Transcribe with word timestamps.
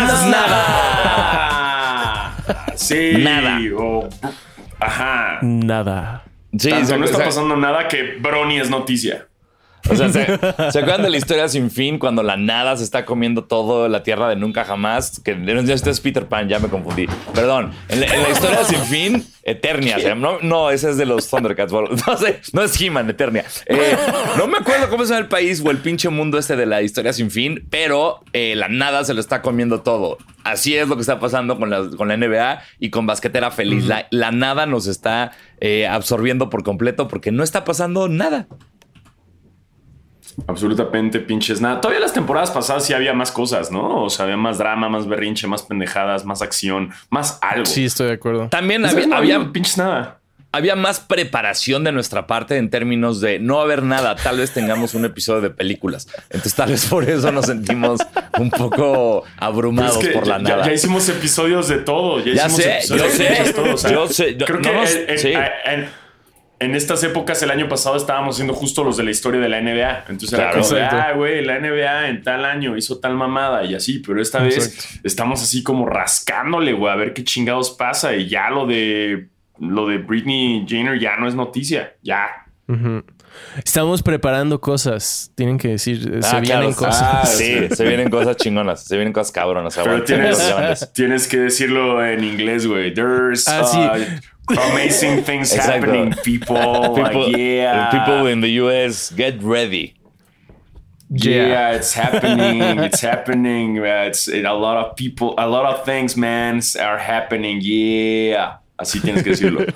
más 0.00 0.26
nada. 0.26 0.72
Sí. 2.76 3.14
Nada. 3.18 3.58
o- 3.78 4.08
ajá. 4.78 5.38
Nada. 5.42 6.22
Sí, 6.56 6.70
Tanto 6.70 6.96
no 6.98 7.04
está 7.06 7.24
pasando 7.24 7.56
nada 7.56 7.88
que 7.88 8.18
Brony 8.20 8.60
es 8.60 8.70
noticia. 8.70 9.26
O 9.90 9.96
sea, 9.96 10.08
¿se, 10.10 10.26
¿se 10.72 10.78
acuerdan 10.78 11.02
de 11.02 11.10
la 11.10 11.16
historia 11.16 11.48
sin 11.48 11.70
fin 11.70 11.98
cuando 11.98 12.22
la 12.22 12.36
nada 12.36 12.76
se 12.76 12.84
está 12.84 13.04
comiendo 13.04 13.44
todo 13.44 13.88
la 13.88 14.02
tierra 14.02 14.28
de 14.28 14.36
nunca 14.36 14.64
jamás? 14.64 15.20
Que 15.20 15.36
este 15.72 15.90
es 15.90 16.00
Peter 16.00 16.26
Pan, 16.26 16.48
ya 16.48 16.58
me 16.58 16.68
confundí. 16.68 17.06
Perdón. 17.34 17.72
En 17.88 18.00
la, 18.00 18.06
en 18.06 18.22
la 18.22 18.30
historia 18.30 18.64
sin 18.64 18.80
fin, 18.80 19.26
Eternia. 19.42 20.14
no, 20.16 20.38
no, 20.42 20.70
ese 20.70 20.90
es 20.90 20.96
de 20.96 21.06
los 21.06 21.28
Thundercats. 21.28 21.72
No 21.72 22.16
sé, 22.16 22.40
no 22.52 22.62
es 22.62 22.80
He-Man, 22.80 23.08
Eternia. 23.10 23.44
Eh, 23.66 23.96
no 24.36 24.46
me 24.46 24.58
acuerdo 24.58 24.88
cómo 24.88 25.04
se 25.04 25.10
llama 25.10 25.20
el 25.20 25.28
país 25.28 25.62
o 25.64 25.70
el 25.70 25.78
pinche 25.78 26.08
mundo 26.08 26.38
este 26.38 26.56
de 26.56 26.66
la 26.66 26.82
historia 26.82 27.12
sin 27.12 27.30
fin, 27.30 27.66
pero 27.70 28.20
eh, 28.32 28.54
la 28.56 28.68
nada 28.68 29.04
se 29.04 29.14
lo 29.14 29.20
está 29.20 29.42
comiendo 29.42 29.82
todo. 29.82 30.18
Así 30.44 30.76
es 30.76 30.88
lo 30.88 30.96
que 30.96 31.02
está 31.02 31.20
pasando 31.20 31.58
con 31.58 31.70
la, 31.70 31.88
con 31.96 32.08
la 32.08 32.16
NBA 32.16 32.60
y 32.80 32.90
con 32.90 33.06
Basquetera 33.06 33.50
Feliz. 33.50 33.86
la, 33.86 34.06
la 34.10 34.32
nada 34.32 34.66
nos 34.66 34.86
está 34.86 35.32
eh, 35.60 35.86
absorbiendo 35.86 36.50
por 36.50 36.64
completo 36.64 37.08
porque 37.08 37.30
no 37.30 37.42
está 37.42 37.64
pasando 37.64 38.08
nada. 38.08 38.48
Absolutamente 40.46 41.18
pinches 41.20 41.60
nada. 41.60 41.80
Todavía 41.80 42.00
las 42.00 42.12
temporadas 42.12 42.50
pasadas 42.50 42.84
sí 42.84 42.92
había 42.92 43.12
más 43.14 43.32
cosas, 43.32 43.70
¿no? 43.72 44.04
O 44.04 44.10
sea, 44.10 44.24
había 44.24 44.36
más 44.36 44.58
drama, 44.58 44.88
más 44.88 45.06
berrinche, 45.08 45.46
más 45.46 45.62
pendejadas, 45.62 46.24
más 46.24 46.42
acción, 46.42 46.90
más 47.10 47.38
algo. 47.42 47.64
Sí, 47.66 47.84
estoy 47.86 48.08
de 48.08 48.12
acuerdo. 48.14 48.48
También 48.48 48.84
había, 48.84 49.06
no 49.06 49.16
había, 49.16 49.52
pinches 49.52 49.78
nada. 49.78 50.20
había 50.52 50.76
más 50.76 51.00
preparación 51.00 51.84
de 51.84 51.92
nuestra 51.92 52.26
parte 52.26 52.56
en 52.58 52.68
términos 52.70 53.20
de 53.20 53.38
no 53.38 53.60
haber 53.60 53.82
nada. 53.82 54.14
Tal 54.16 54.36
vez 54.38 54.52
tengamos 54.52 54.94
un 54.94 55.04
episodio 55.06 55.40
de 55.40 55.50
películas. 55.50 56.06
Entonces, 56.28 56.54
tal 56.54 56.70
vez 56.70 56.84
por 56.86 57.04
eso 57.08 57.32
nos 57.32 57.46
sentimos 57.46 58.00
un 58.38 58.50
poco 58.50 59.24
abrumados 59.38 59.96
es 60.02 60.08
que 60.08 60.14
por 60.14 60.26
la 60.26 60.36
ya, 60.36 60.42
nada. 60.42 60.66
ya 60.66 60.72
hicimos 60.74 61.08
episodios 61.08 61.68
de 61.68 61.78
todo. 61.78 62.18
Ya, 62.20 62.34
Ya 62.34 62.46
hicimos 62.46 62.56
sé, 62.62 62.76
episodios 62.76 63.02
yo 63.02 63.08
de 63.10 63.16
sé, 63.16 63.26
pinches 63.34 63.54
todo, 63.54 63.74
o 63.74 63.76
sea, 63.78 63.90
yo 63.90 64.08
sé, 64.08 64.36
yo- 64.36 64.46
creo 64.46 64.58
no 64.60 64.62
que 64.70 64.76
nos- 64.76 64.94
en, 64.94 65.10
en- 65.10 65.18
sí. 65.18 65.32
En 66.58 66.74
estas 66.74 67.02
épocas, 67.04 67.42
el 67.42 67.50
año 67.50 67.68
pasado, 67.68 67.96
estábamos 67.96 68.36
haciendo 68.36 68.54
justo 68.54 68.82
los 68.82 68.96
de 68.96 69.02
la 69.04 69.10
historia 69.10 69.40
de 69.40 69.48
la 69.48 69.60
NBA. 69.60 70.04
Entonces 70.08 70.32
era 70.32 70.50
Claro. 70.52 70.62
como 70.62 70.74
de, 70.74 70.82
ah, 70.82 71.12
güey, 71.14 71.44
la 71.44 71.58
NBA 71.58 72.08
en 72.08 72.22
tal 72.22 72.44
año 72.44 72.76
hizo 72.76 72.98
tal 72.98 73.14
mamada 73.14 73.64
y 73.64 73.74
así. 73.74 73.98
Pero 73.98 74.20
esta 74.22 74.40
vez 74.42 74.98
estamos 75.04 75.42
así 75.42 75.62
como 75.62 75.86
rascándole, 75.86 76.72
güey, 76.72 76.92
a 76.92 76.96
ver 76.96 77.12
qué 77.12 77.24
chingados 77.24 77.70
pasa. 77.72 78.14
Y 78.16 78.28
ya 78.28 78.48
lo 78.50 78.66
de 78.66 79.28
lo 79.58 79.86
de 79.88 79.98
Britney 79.98 80.64
Jenner 80.68 80.98
ya 80.98 81.16
no 81.16 81.28
es 81.28 81.34
noticia. 81.34 81.94
Ya. 82.02 82.28
Estamos 83.64 84.02
preparando 84.02 84.60
cosas. 84.60 85.30
Tienen 85.34 85.58
que 85.58 85.68
decir, 85.68 86.10
eh, 86.14 86.22
se 86.22 86.36
Ah, 86.36 86.40
vienen 86.40 86.72
claro. 86.72 86.90
cosas. 86.90 87.02
Ah, 87.02 87.26
Sí, 87.26 87.68
se 87.70 87.84
vienen 87.84 88.08
cosas 88.10 88.36
chingonas, 88.36 88.84
se 88.84 88.96
vienen 88.96 89.12
cosas 89.12 89.32
cabronas. 89.32 89.76
Pero 89.82 90.02
tienes 90.94 91.28
que 91.28 91.38
decirlo 91.38 92.04
en 92.04 92.24
inglés, 92.24 92.66
güey. 92.66 92.92
There's 92.94 93.46
Ah, 93.48 93.64
sí. 93.64 93.78
uh, 93.78 94.20
amazing 94.50 95.22
things 95.28 95.52
Exacto. 95.52 95.72
happening, 95.72 96.12
people. 96.24 96.56
People, 96.96 97.26
Like, 97.30 97.36
yeah. 97.36 97.90
people 97.90 98.26
in 98.26 98.40
the 98.40 98.50
US, 98.62 99.10
get 99.12 99.42
ready. 99.42 99.94
Yeah, 101.08 101.46
Yeah. 101.46 101.70
it's 101.76 101.92
happening. 101.94 102.60
it's 102.86 103.00
happening. 103.00 103.78
Uh, 103.78 104.06
It's 104.08 104.26
it, 104.28 104.44
a 104.44 104.54
lot 104.54 104.76
of 104.76 104.96
people, 104.96 105.34
a 105.38 105.46
lot 105.46 105.64
of 105.66 105.84
things, 105.84 106.16
man, 106.16 106.60
are 106.80 106.98
happening. 106.98 107.60
Yeah. 107.62 108.58
Así 108.78 109.00
tienes 109.00 109.22
que 109.22 109.30
decirlo. 109.32 109.66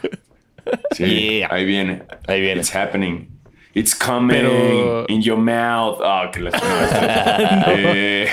Sí, 0.94 1.38
Yeah. 1.40 1.48
ahí 1.50 1.64
viene. 1.64 2.02
Ahí 2.28 2.40
viene. 2.40 2.60
It's 2.60 2.70
happening. 2.70 3.28
It's 3.74 3.94
coming 3.94 4.36
Pero- 4.42 5.06
in 5.08 5.22
your 5.22 5.36
mouth. 5.38 6.00
Ah, 6.02 6.28
que 6.32 6.40
la 6.42 6.50
chingada. 6.50 7.64
Eh, 7.68 8.26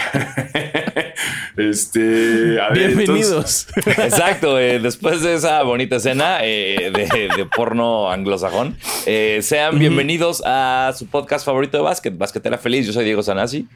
este. 1.58 2.62
a 2.62 2.70
ver, 2.70 2.92
entonces- 2.92 2.98
Bienvenidos. 2.98 3.68
Exacto, 4.06 4.60
eh, 4.60 4.80
después 4.80 5.22
de 5.24 5.36
esa 5.36 5.64
bonita 5.64 5.98
escena 5.98 6.40
eh, 6.44 6.92
de, 6.94 7.30
de 7.36 7.46
porno 7.46 8.12
anglosajón, 8.12 8.78
eh, 9.06 9.40
sean 9.42 9.78
bienvenidos 9.80 10.42
a 10.46 10.94
su 10.98 11.08
podcast 11.08 11.46
favorito 11.46 11.78
de 11.78 11.84
básquet, 11.84 12.18
Basquetera 12.18 12.58
Feliz. 12.58 12.86
Yo 12.86 12.94
soy 12.94 13.06
Diego 13.06 13.24
Sanasi. 13.24 13.68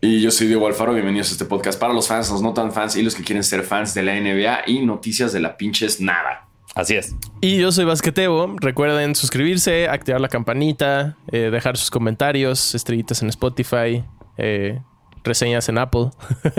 Y 0.00 0.20
yo 0.20 0.30
soy 0.30 0.48
Diego 0.48 0.66
Alfaro, 0.66 0.92
bienvenidos 0.92 1.30
a 1.30 1.32
este 1.32 1.46
podcast 1.46 1.80
para 1.80 1.94
los 1.94 2.08
fans, 2.08 2.28
los 2.30 2.42
no 2.42 2.52
tan 2.52 2.72
fans 2.72 2.94
y 2.96 3.02
los 3.02 3.14
que 3.14 3.22
quieren 3.24 3.42
ser 3.42 3.62
fans 3.62 3.94
de 3.94 4.02
la 4.02 4.14
NBA 4.20 4.64
y 4.66 4.80
noticias 4.84 5.32
de 5.32 5.40
la 5.40 5.56
pinches 5.56 5.98
nada. 6.00 6.46
Así 6.74 6.94
es. 6.96 7.14
Y 7.40 7.56
yo 7.58 7.72
soy 7.72 7.84
Basquetebo. 7.86 8.56
Recuerden 8.60 9.14
suscribirse, 9.14 9.88
activar 9.88 10.20
la 10.20 10.28
campanita, 10.28 11.16
eh, 11.32 11.48
dejar 11.50 11.76
sus 11.78 11.88
comentarios, 11.90 12.74
estrellitas 12.74 13.22
en 13.22 13.28
Spotify, 13.30 14.04
eh, 14.36 14.80
reseñas 15.24 15.68
en 15.68 15.78
Apple. 15.78 16.10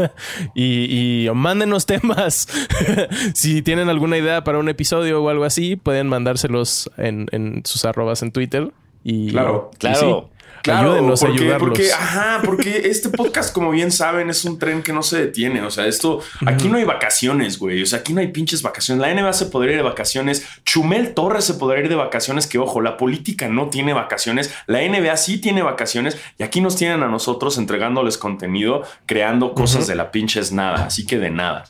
y, 0.56 1.26
y 1.26 1.30
mándenos 1.34 1.86
temas. 1.86 2.48
si 3.34 3.62
tienen 3.62 3.90
alguna 3.90 4.18
idea 4.18 4.44
para 4.44 4.58
un 4.60 4.70
episodio 4.70 5.24
o 5.24 5.30
algo 5.30 5.46
así, 5.46 5.76
pueden 5.76 6.08
mandárselos 6.08 6.90
en, 6.98 7.28
en 7.32 7.62
sus 7.66 7.86
arrobas 7.86 8.22
en 8.24 8.32
Twitter. 8.32 8.72
Y, 9.04 9.30
Claro, 9.32 9.70
y 9.74 9.78
claro. 9.78 10.30
Claro, 10.66 10.94
ayúdenos 10.94 11.22
a 11.22 11.28
porque, 11.28 11.42
ayudarlos. 11.44 11.70
porque, 11.70 11.94
ajá, 11.94 12.42
porque 12.44 12.82
este 12.86 13.10
podcast, 13.10 13.54
como 13.54 13.70
bien 13.70 13.92
saben, 13.92 14.32
es 14.32 14.46
un 14.46 14.58
tren 14.58 14.82
que 14.82 14.94
no 14.94 15.04
se 15.04 15.20
detiene. 15.20 15.62
O 15.62 15.70
sea, 15.70 15.86
esto, 15.86 16.22
aquí 16.48 16.70
no 16.70 16.78
hay 16.78 16.86
vacaciones, 16.86 17.60
güey. 17.60 17.84
O 17.84 17.86
sea, 17.86 18.00
aquí 18.00 18.14
no 18.14 18.22
hay 18.22 18.30
pinches 18.30 18.64
vacaciones. 18.64 19.00
La 19.00 19.14
NBA 19.14 19.34
se 19.34 19.46
podría 19.46 19.74
ir 19.74 19.78
de 19.78 19.84
vacaciones. 19.84 20.44
Chumel 20.66 21.14
Torres 21.14 21.46
se 21.46 21.54
podría 21.54 21.84
ir 21.84 21.90
de 21.90 21.96
vacaciones. 21.96 22.48
Que 22.48 22.58
ojo, 22.58 22.82
la 22.82 22.98
política 22.98 23.48
no 23.48 23.70
tiene 23.70 23.94
vacaciones. 23.94 24.56
La 24.66 24.80
NBA 24.82 25.16
sí 25.18 25.38
tiene 25.38 25.62
vacaciones. 25.62 26.18
Y 26.40 26.44
aquí 26.44 26.62
nos 26.62 26.76
tienen 26.76 27.04
a 27.04 27.10
nosotros 27.10 27.60
entregándoles 27.60 28.18
contenido, 28.18 28.82
creando 29.06 29.54
cosas 29.54 29.86
de 29.86 29.94
la 29.94 30.10
pinches 30.10 30.52
nada. 30.52 30.86
Así 30.86 31.06
que 31.06 31.20
de 31.20 31.30
nada. 31.30 31.66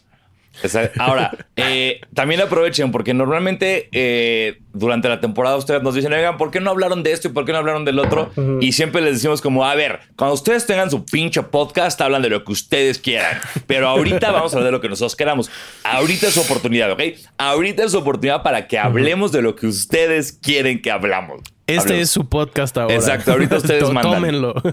Ahora, 0.99 1.31
eh, 1.55 2.01
también 2.13 2.41
aprovechen, 2.41 2.91
porque 2.91 3.13
normalmente 3.13 3.89
eh, 3.91 4.59
durante 4.73 5.09
la 5.09 5.19
temporada 5.19 5.55
ustedes 5.57 5.81
nos 5.83 5.95
dicen, 5.95 6.13
oigan, 6.13 6.37
¿por 6.37 6.51
qué 6.51 6.59
no 6.59 6.71
hablaron 6.71 7.03
de 7.03 7.11
esto 7.11 7.27
y 7.27 7.31
por 7.31 7.45
qué 7.45 7.51
no 7.51 7.59
hablaron 7.59 7.85
del 7.85 7.99
otro? 7.99 8.31
Y 8.61 8.71
siempre 8.71 9.01
les 9.01 9.15
decimos 9.15 9.41
como, 9.41 9.65
a 9.65 9.75
ver, 9.75 9.99
cuando 10.15 10.33
ustedes 10.33 10.65
tengan 10.65 10.89
su 10.89 11.05
pinche 11.05 11.41
podcast, 11.43 11.99
hablan 12.01 12.21
de 12.21 12.29
lo 12.29 12.43
que 12.43 12.51
ustedes 12.51 12.99
quieran. 12.99 13.39
Pero 13.67 13.87
ahorita 13.87 14.31
vamos 14.31 14.53
a 14.53 14.57
hablar 14.57 14.71
de 14.71 14.77
lo 14.77 14.81
que 14.81 14.89
nosotros 14.89 15.15
queramos. 15.15 15.49
Ahorita 15.83 16.27
es 16.27 16.33
su 16.33 16.41
oportunidad, 16.41 16.91
¿ok? 16.91 17.01
Ahorita 17.37 17.83
es 17.83 17.91
su 17.91 17.99
oportunidad 17.99 18.43
para 18.43 18.67
que 18.67 18.77
hablemos 18.77 19.31
de 19.31 19.41
lo 19.41 19.55
que 19.55 19.67
ustedes 19.67 20.33
quieren 20.33 20.81
que 20.81 20.91
hablamos. 20.91 21.41
Este 21.67 21.81
Hablemos. 21.81 22.03
es 22.03 22.09
su 22.11 22.29
podcast 22.29 22.77
ahora. 22.77 22.93
Exacto, 22.93 23.31
ahorita 23.31 23.57
ustedes 23.57 23.83
mandan. 23.91 24.13
Tómenlo. 24.13 24.53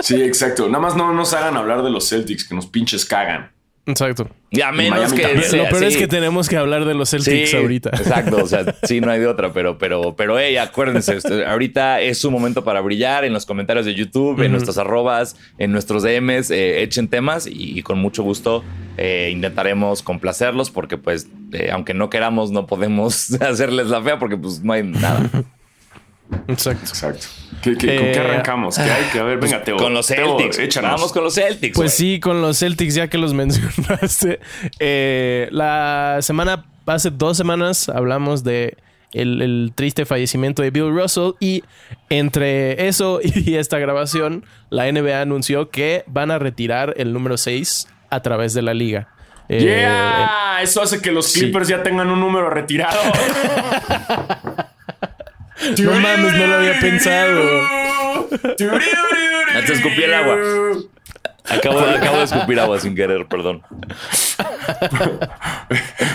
Sí, 0.00 0.20
exacto. 0.20 0.66
Nada 0.66 0.80
más 0.80 0.96
no 0.96 1.12
nos 1.12 1.32
hagan 1.32 1.56
hablar 1.56 1.82
de 1.84 1.90
los 1.90 2.08
Celtics, 2.08 2.42
que 2.48 2.56
nos 2.56 2.66
pinches 2.66 3.04
cagan. 3.04 3.52
Exacto. 3.86 4.28
Y 4.50 4.60
a 4.62 4.72
menos 4.72 5.12
Miami 5.12 5.16
que 5.16 5.42
sea 5.42 5.64
Lo 5.64 5.68
peor 5.70 5.84
es 5.84 5.96
que 5.96 6.08
tenemos 6.08 6.48
que 6.48 6.56
hablar 6.56 6.84
de 6.84 6.94
los 6.94 7.10
Celtics 7.10 7.50
Sí, 7.50 7.56
ahorita. 7.56 7.90
Exacto, 7.90 8.38
o 8.42 8.46
sea, 8.46 8.74
sí, 8.82 9.00
no 9.00 9.12
hay 9.12 9.20
de 9.20 9.28
otra, 9.28 9.52
pero, 9.52 9.78
pero, 9.78 10.16
pero, 10.16 10.38
hey, 10.38 10.56
acuérdense, 10.56 11.16
este, 11.16 11.46
ahorita 11.46 12.00
es 12.00 12.18
su 12.18 12.30
momento 12.32 12.64
para 12.64 12.80
brillar 12.80 13.24
en 13.24 13.32
los 13.32 13.46
comentarios 13.46 13.86
de 13.86 13.94
YouTube, 13.94 14.42
en 14.42 14.50
nuestras 14.50 14.76
arrobas, 14.78 15.36
en 15.58 15.70
nuestros 15.70 16.02
DMs, 16.02 16.50
eh, 16.50 16.82
echen 16.82 17.06
temas 17.08 17.46
y, 17.48 17.82
con 17.82 17.98
mucho 17.98 18.24
gusto 18.24 18.64
eh, 18.96 19.30
intentaremos 19.32 20.02
complacerlos 20.02 20.70
porque, 20.70 20.98
pues, 20.98 21.28
eh, 21.52 21.70
aunque 21.70 21.94
no 21.94 22.10
queramos, 22.10 22.50
no 22.50 22.66
podemos 22.66 23.32
hacerles 23.40 23.86
la 23.86 24.02
fea 24.02 24.18
porque, 24.18 24.36
pues, 24.36 24.62
no 24.62 24.72
hay 24.72 24.82
nada. 24.82 25.30
Exacto. 26.48 26.86
Exacto. 26.88 27.26
¿Qué, 27.62 27.76
qué- 27.76 27.96
¿Con 27.96 28.06
Eh, 28.06 28.12
qué 28.12 28.18
arrancamos? 28.20 28.76
¿Qué 28.76 28.82
hay 28.82 29.04
que 29.12 29.18
a 29.18 29.22
ver? 29.22 29.38
Venga, 29.38 29.62
Teo. 29.62 29.76
con 29.76 29.94
los 29.94 30.06
Teo, 30.06 30.36
Celtics. 30.38 30.58
échanos. 30.58 30.90
Vamos 30.92 31.12
con 31.12 31.24
los 31.24 31.34
Celtics. 31.34 31.74
Pues 31.76 31.94
sí, 31.94 32.20
con 32.20 32.42
los 32.42 32.58
Celtics, 32.58 32.94
ya 32.94 33.08
que 33.08 33.18
los 33.18 33.32
mencionaste. 33.34 34.40
Eh, 34.78 35.48
la 35.50 36.18
semana, 36.20 36.64
hace 36.86 37.10
dos 37.10 37.36
semanas, 37.36 37.88
hablamos 37.88 38.44
de 38.44 38.76
el, 39.12 39.40
el 39.40 39.72
triste 39.74 40.04
fallecimiento 40.04 40.62
de 40.62 40.70
Bill 40.70 40.90
Russell. 40.90 41.32
Y 41.40 41.62
entre 42.10 42.86
eso 42.88 43.20
y 43.24 43.54
esta 43.56 43.78
grabación, 43.78 44.44
la 44.70 44.90
NBA 44.90 45.20
anunció 45.20 45.70
que 45.70 46.04
van 46.06 46.30
a 46.30 46.38
retirar 46.38 46.94
el 46.96 47.12
número 47.12 47.36
6 47.38 47.88
a 48.10 48.20
través 48.20 48.52
de 48.54 48.62
la 48.62 48.74
liga. 48.74 49.08
Eh, 49.48 49.60
Yeah, 49.62 50.58
eso 50.62 50.82
hace 50.82 51.00
que 51.00 51.12
los 51.12 51.26
sí. 51.26 51.38
Clippers 51.40 51.68
ya 51.68 51.82
tengan 51.84 52.10
un 52.10 52.18
número 52.20 52.50
retirado. 52.50 52.98
No 55.82 55.92
mames, 55.92 56.32
no 56.34 56.46
lo 56.46 56.56
había 56.56 56.78
pensado. 56.80 57.40
Te 58.56 59.72
escupí 59.72 60.02
el 60.02 60.14
agua. 60.14 60.36
Acabo, 61.48 61.78
acabo 61.80 62.18
de 62.18 62.24
escupir 62.24 62.58
agua 62.60 62.78
sin 62.80 62.94
querer, 62.94 63.26
perdón. 63.26 63.62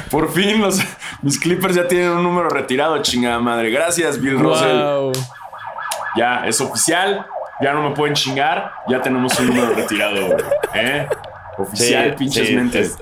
Por 0.09 0.31
fin 0.33 0.61
los 0.61 0.79
mis 1.21 1.39
Clippers 1.39 1.75
ya 1.75 1.87
tienen 1.87 2.09
un 2.11 2.23
número 2.23 2.49
retirado, 2.49 3.01
chingada 3.01 3.39
madre. 3.39 3.69
Gracias, 3.71 4.19
Bill 4.19 4.37
Russell. 4.39 5.11
Ya 6.17 6.45
es 6.45 6.59
oficial. 6.61 7.25
Ya 7.61 7.73
no 7.73 7.87
me 7.89 7.95
pueden 7.95 8.15
chingar. 8.15 8.71
Ya 8.87 9.01
tenemos 9.01 9.39
un 9.39 9.47
número 9.47 9.73
retirado. 9.73 10.25
güey. 10.27 10.43
¿Eh? 10.73 11.07
Oficial, 11.57 12.09
Sí, 12.11 12.15
pinches 12.17 12.47
sí, 12.47 12.55
mentes. 12.55 12.87
es- 12.87 12.97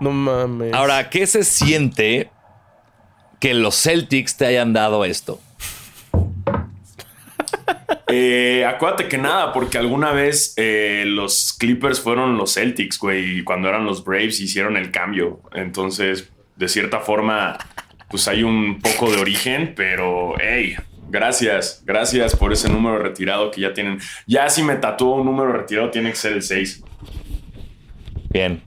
No 0.00 0.10
mames. 0.12 0.72
Ahora, 0.74 1.10
¿qué 1.10 1.26
se 1.26 1.42
siente 1.44 2.30
que 3.40 3.52
los 3.54 3.74
Celtics 3.82 4.36
te 4.36 4.46
hayan 4.46 4.72
dado 4.72 5.04
esto? 5.04 5.40
Eh, 8.08 8.64
acuérdate 8.64 9.08
que 9.08 9.18
nada, 9.18 9.52
porque 9.52 9.78
alguna 9.78 10.12
vez 10.12 10.54
eh, 10.56 11.04
los 11.06 11.52
Clippers 11.58 12.00
fueron 12.00 12.36
los 12.36 12.54
Celtics, 12.54 12.98
güey, 12.98 13.38
y 13.38 13.44
cuando 13.44 13.68
eran 13.68 13.84
los 13.84 14.04
Braves 14.04 14.40
hicieron 14.40 14.76
el 14.76 14.90
cambio. 14.90 15.40
Entonces, 15.52 16.30
de 16.54 16.68
cierta 16.68 17.00
forma, 17.00 17.58
pues 18.08 18.28
hay 18.28 18.44
un 18.44 18.80
poco 18.80 19.10
de 19.10 19.20
origen, 19.20 19.72
pero 19.76 20.34
hey, 20.40 20.76
gracias, 21.08 21.82
gracias 21.84 22.36
por 22.36 22.52
ese 22.52 22.68
número 22.68 22.98
retirado 22.98 23.50
que 23.50 23.62
ya 23.62 23.72
tienen. 23.74 23.98
Ya 24.26 24.48
si 24.50 24.62
me 24.62 24.76
tatuó 24.76 25.16
un 25.16 25.26
número 25.26 25.52
retirado, 25.52 25.90
tiene 25.90 26.10
que 26.10 26.16
ser 26.16 26.32
el 26.34 26.42
6. 26.42 26.84
Bien. 28.30 28.62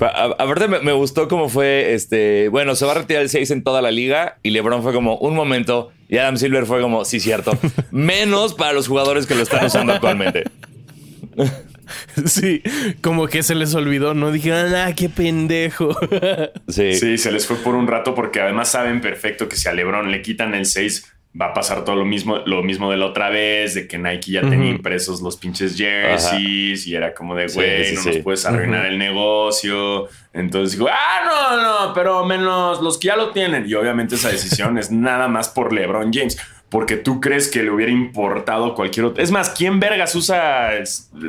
Aparte 0.00 0.68
me, 0.68 0.80
me, 0.80 0.92
gustó 0.92 1.28
cómo 1.28 1.48
fue, 1.48 1.94
este, 1.94 2.48
bueno, 2.48 2.74
se 2.74 2.84
va 2.84 2.92
a 2.92 2.94
retirar 2.96 3.22
el 3.22 3.28
6 3.28 3.50
en 3.52 3.62
toda 3.62 3.82
la 3.82 3.90
liga 3.90 4.38
y 4.42 4.50
LeBron 4.50 4.82
fue 4.82 4.92
como 4.92 5.16
un 5.18 5.34
momento 5.34 5.92
y 6.08 6.18
Adam 6.18 6.36
Silver 6.36 6.66
fue 6.66 6.80
como, 6.80 7.04
sí, 7.04 7.20
cierto, 7.20 7.56
menos 7.90 8.54
para 8.54 8.72
los 8.72 8.88
jugadores 8.88 9.26
que 9.26 9.34
lo 9.34 9.42
están 9.42 9.64
usando 9.64 9.92
actualmente. 9.92 10.44
Sí, 12.24 12.62
como 13.02 13.26
que 13.26 13.42
se 13.42 13.54
les 13.54 13.74
olvidó, 13.74 14.14
no 14.14 14.32
dijeron, 14.32 14.74
ah, 14.74 14.94
qué 14.94 15.10
pendejo. 15.10 15.94
Sí. 16.68 16.94
sí, 16.94 17.18
se 17.18 17.30
les 17.30 17.46
fue 17.46 17.56
por 17.56 17.74
un 17.74 17.86
rato 17.86 18.14
porque 18.14 18.40
además 18.40 18.70
saben 18.70 19.02
perfecto 19.02 19.46
que 19.46 19.56
si 19.56 19.68
a 19.68 19.74
LeBron 19.74 20.10
le 20.10 20.22
quitan 20.22 20.54
el 20.54 20.64
6 20.64 21.11
va 21.40 21.46
a 21.46 21.54
pasar 21.54 21.84
todo 21.84 21.96
lo 21.96 22.04
mismo, 22.04 22.38
lo 22.44 22.62
mismo 22.62 22.90
de 22.90 22.98
la 22.98 23.06
otra 23.06 23.30
vez, 23.30 23.74
de 23.74 23.88
que 23.88 23.96
Nike 23.96 24.32
ya 24.32 24.42
tenía 24.42 24.70
impresos 24.70 25.22
los 25.22 25.36
pinches 25.36 25.76
jerseys 25.76 26.86
y 26.86 26.94
era 26.94 27.14
como 27.14 27.34
de, 27.34 27.46
güey, 27.46 27.94
no 27.94 28.02
nos 28.04 28.16
puedes 28.18 28.44
arruinar 28.44 28.86
el 28.86 28.98
negocio. 28.98 30.08
Entonces 30.34 30.78
dijo, 30.78 30.90
ah, 30.90 31.20
no, 31.24 31.62
no, 31.62 31.94
pero 31.94 32.24
menos 32.26 32.82
los 32.82 32.98
que 32.98 33.08
ya 33.08 33.16
lo 33.16 33.30
tienen. 33.30 33.66
Y 33.66 33.74
obviamente 33.74 34.16
esa 34.16 34.28
decisión 34.30 34.76
es 34.76 34.90
nada 34.90 35.28
más 35.28 35.48
por 35.48 35.72
LeBron 35.72 36.12
James. 36.12 36.38
Porque 36.68 36.96
tú 36.96 37.20
crees 37.20 37.50
que 37.50 37.62
le 37.62 37.70
hubiera 37.70 37.92
importado 37.92 38.74
cualquier 38.74 39.06
otro. 39.06 39.22
Es 39.22 39.30
más, 39.30 39.50
¿quién 39.50 39.78
vergas 39.78 40.14
usa? 40.14 40.70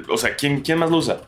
O 0.08 0.18
sea, 0.18 0.36
¿quién, 0.36 0.62
quién 0.62 0.80
más 0.80 0.90
lo 0.90 0.98
usa? 0.98 1.22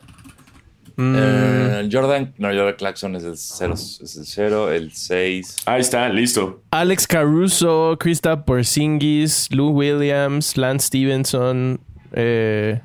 Eh, 0.98 1.88
Jordan, 1.92 2.32
no, 2.38 2.48
Jordan 2.48 2.74
Clarkson 2.76 3.16
es 3.16 3.24
el 3.24 3.36
0, 3.36 3.74
es 3.74 4.16
el 4.16 4.24
0, 4.24 4.72
el 4.72 4.92
6. 4.92 5.56
Ahí 5.66 5.80
está, 5.80 6.08
listo. 6.08 6.62
Alex 6.70 7.06
Caruso, 7.06 7.96
Krista 8.00 8.44
Porzingis, 8.44 9.48
Lou 9.50 9.70
Williams, 9.70 10.56
Lance 10.56 10.86
Stevenson. 10.86 11.80
Eh, 12.12 12.80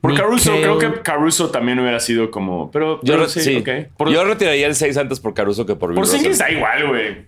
por 0.00 0.16
Caruso, 0.16 0.52
creo 0.52 0.78
que 0.78 1.02
Caruso 1.02 1.50
también 1.50 1.78
hubiera 1.78 2.00
sido 2.00 2.30
como. 2.30 2.70
Pero, 2.70 2.98
yo, 3.02 3.28
sí, 3.28 3.56
okay. 3.56 3.88
Yo 4.10 4.24
retiraría 4.24 4.66
el 4.66 4.74
6 4.74 4.96
antes 4.96 5.20
por 5.20 5.34
Caruso 5.34 5.66
que 5.66 5.74
por 5.76 5.94
Por 5.94 6.04
Porzingis 6.04 6.38
da 6.38 6.50
igual, 6.50 6.88
güey. 6.88 7.26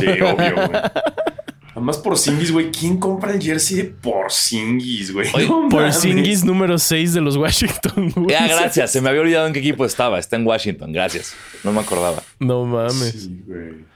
Sí, 0.00 0.06
obvio, 0.20 0.54
güey. 0.54 0.70
Además, 1.74 1.98
Porzingis, 1.98 2.52
güey. 2.52 2.70
¿Quién 2.70 2.98
compra 2.98 3.32
el 3.32 3.42
jersey 3.42 3.78
de 3.78 3.84
Porzingis, 3.84 5.12
güey? 5.12 5.28
No 5.48 5.68
Porzingis 5.70 6.44
número 6.44 6.78
6 6.78 7.14
de 7.14 7.20
los 7.20 7.36
Washington, 7.36 8.12
güey. 8.14 8.30
Ya, 8.30 8.46
gracias. 8.46 8.92
Se 8.92 9.00
me 9.00 9.08
había 9.08 9.22
olvidado 9.22 9.46
en 9.46 9.52
qué 9.52 9.60
equipo 9.60 9.84
estaba. 9.84 10.18
Está 10.18 10.36
en 10.36 10.46
Washington. 10.46 10.92
Gracias. 10.92 11.34
No 11.64 11.72
me 11.72 11.80
acordaba. 11.80 12.22
No 12.38 12.66
mames. 12.66 13.12
Sí, 13.12 13.42
güey. 13.46 13.86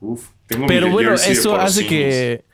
Uf. 0.00 0.28
Tengo 0.46 0.66
Pero 0.66 0.90
bueno, 0.90 1.14
eso 1.14 1.56
hace 1.56 1.86
que, 1.86 2.44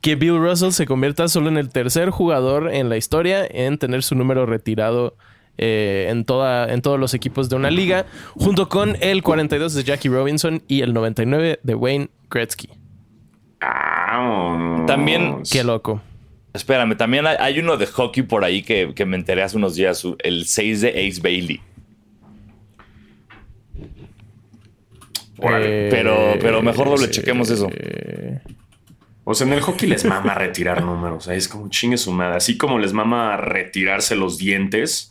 que 0.00 0.14
Bill 0.14 0.38
Russell 0.38 0.70
se 0.70 0.86
convierta 0.86 1.28
solo 1.28 1.48
en 1.48 1.58
el 1.58 1.68
tercer 1.68 2.10
jugador 2.10 2.72
en 2.72 2.88
la 2.88 2.96
historia 2.96 3.46
en 3.46 3.76
tener 3.78 4.02
su 4.02 4.14
número 4.14 4.46
retirado 4.46 5.16
eh, 5.58 6.06
en, 6.08 6.24
toda, 6.24 6.72
en 6.72 6.80
todos 6.80 6.98
los 6.98 7.12
equipos 7.12 7.50
de 7.50 7.56
una 7.56 7.70
liga, 7.70 8.06
junto 8.34 8.68
con 8.70 8.96
el 9.00 9.22
42 9.22 9.74
de 9.74 9.84
Jackie 9.84 10.08
Robinson 10.08 10.62
y 10.68 10.80
el 10.80 10.94
99 10.94 11.60
de 11.62 11.74
Wayne 11.74 12.08
Gretzky. 12.30 12.70
También. 14.86 15.42
Qué 15.50 15.64
loco. 15.64 16.00
Espérame, 16.52 16.96
también 16.96 17.26
hay, 17.26 17.60
uno 17.60 17.76
de 17.76 17.86
hockey 17.86 18.24
por 18.24 18.44
ahí 18.44 18.62
que, 18.62 18.92
me 19.06 19.16
enteré 19.16 19.42
hace 19.42 19.56
unos 19.56 19.76
días, 19.76 20.04
el 20.18 20.46
6 20.46 20.80
de 20.80 20.88
Ace 20.88 21.20
Bailey. 21.20 21.60
Eh, 25.42 25.88
pero, 25.90 26.34
pero 26.40 26.60
mejor 26.60 26.88
doble 26.88 27.08
chequemos 27.08 27.50
eso. 27.50 27.70
o 29.24 29.34
sea, 29.34 29.46
en 29.46 29.52
el 29.52 29.60
hockey 29.60 29.88
les 29.88 30.04
mama 30.04 30.34
retirar 30.34 30.82
números. 30.82 31.28
es 31.28 31.48
como 31.48 31.68
chingue 31.68 31.96
su 31.96 32.12
madre. 32.12 32.36
Así 32.36 32.58
como 32.58 32.78
les 32.78 32.92
mama 32.92 33.36
retirarse 33.36 34.16
los 34.16 34.36
dientes, 34.36 35.09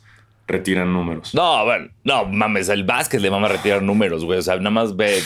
retiran 0.50 0.92
números. 0.92 1.34
No, 1.34 1.64
bueno, 1.64 1.90
no 2.04 2.26
mames, 2.26 2.68
el 2.70 2.84
básquet 2.84 3.22
le 3.22 3.30
vamos 3.30 3.50
a 3.50 3.54
retirar 3.54 3.82
números, 3.82 4.26
güey. 4.26 4.40
O 4.40 4.42
sea, 4.42 4.58
nada 4.58 4.72
más 4.72 4.96
ve. 4.96 5.20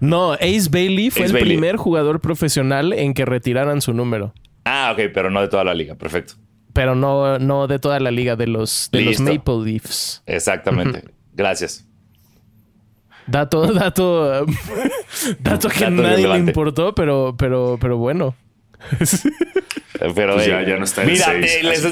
No, 0.00 0.34
Ace 0.34 0.68
Bailey 0.70 1.10
fue 1.10 1.26
el 1.26 1.32
primer 1.32 1.76
jugador 1.76 2.20
profesional 2.20 2.92
en 2.92 3.14
que 3.14 3.24
retiraran 3.24 3.80
su 3.80 3.92
número. 3.92 4.32
Ah, 4.64 4.90
ok, 4.92 5.10
pero 5.12 5.30
no 5.30 5.40
de 5.40 5.48
toda 5.48 5.64
la 5.64 5.74
liga, 5.74 5.94
perfecto. 5.94 6.34
Pero 6.72 6.94
no, 6.94 7.38
no 7.38 7.66
de 7.66 7.78
toda 7.78 7.98
la 8.00 8.10
liga, 8.10 8.36
de 8.36 8.46
los, 8.46 8.90
de 8.92 9.00
los 9.00 9.20
Maple 9.20 9.64
Leafs. 9.64 10.22
Exactamente. 10.26 11.04
Gracias. 11.32 11.86
Dato, 13.26 13.72
dato, 13.72 14.46
dato 15.40 15.68
que 15.68 15.84
a 15.84 15.90
nadie 15.90 16.28
le 16.28 16.38
importó, 16.38 16.94
pero, 16.94 17.34
pero, 17.36 17.78
pero 17.80 17.96
bueno. 17.96 18.36
pero 20.14 20.34
pues 20.34 20.46
ya, 20.46 20.62
ya, 20.62 20.76
no 20.76 20.84
está 20.84 21.02
en 21.02 21.08
Mira, 21.12 21.32
les, 21.32 21.82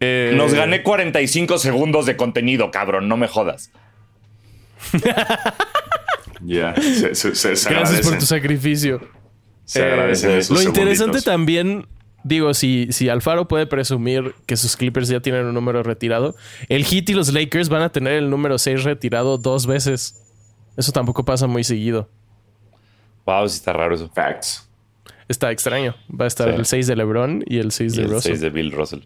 eh, 0.00 0.32
Nos 0.34 0.54
gané 0.54 0.82
45 0.82 1.58
segundos 1.58 2.06
de 2.06 2.16
contenido, 2.16 2.70
cabrón. 2.70 3.08
No 3.08 3.16
me 3.16 3.28
jodas. 3.28 3.70
Ya, 6.42 6.74
Gracias 6.74 8.00
por 8.02 8.18
tu 8.18 8.26
sacrificio. 8.26 9.00
Se 9.64 9.82
agradece. 9.82 10.38
Eh, 10.38 10.42
lo 10.48 10.62
interesante 10.62 11.20
también, 11.20 11.86
digo, 12.24 12.54
si, 12.54 12.88
si 12.90 13.08
Alfaro 13.08 13.46
puede 13.46 13.66
presumir 13.66 14.34
que 14.46 14.56
sus 14.56 14.76
Clippers 14.76 15.08
ya 15.08 15.20
tienen 15.20 15.46
un 15.46 15.54
número 15.54 15.82
retirado, 15.82 16.34
el 16.68 16.84
Heat 16.84 17.10
y 17.10 17.14
los 17.14 17.32
Lakers 17.32 17.68
van 17.68 17.82
a 17.82 17.90
tener 17.90 18.14
el 18.14 18.30
número 18.30 18.58
6 18.58 18.84
retirado 18.84 19.38
dos 19.38 19.66
veces. 19.66 20.16
Eso 20.76 20.92
tampoco 20.92 21.24
pasa 21.24 21.46
muy 21.46 21.62
seguido. 21.62 22.08
Wow, 23.26 23.48
sí 23.48 23.56
está 23.56 23.72
raro 23.72 23.94
eso. 23.94 24.08
Facts. 24.08 24.66
Está 25.28 25.52
extraño. 25.52 25.94
Va 26.10 26.24
a 26.24 26.28
estar 26.28 26.48
el 26.48 26.66
6 26.66 26.86
de 26.86 26.96
LeBron 26.96 27.44
y 27.46 27.58
el 27.58 27.70
6 27.70 27.96
de 27.96 28.02
el 28.02 28.10
Russell. 28.10 28.32
6 28.32 28.40
de 28.40 28.50
Bill 28.50 28.72
Russell. 28.72 29.00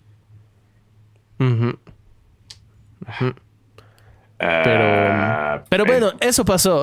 Pero, 4.36 5.64
pero 5.68 5.84
bueno, 5.84 6.12
eso 6.20 6.44
pasó. 6.44 6.82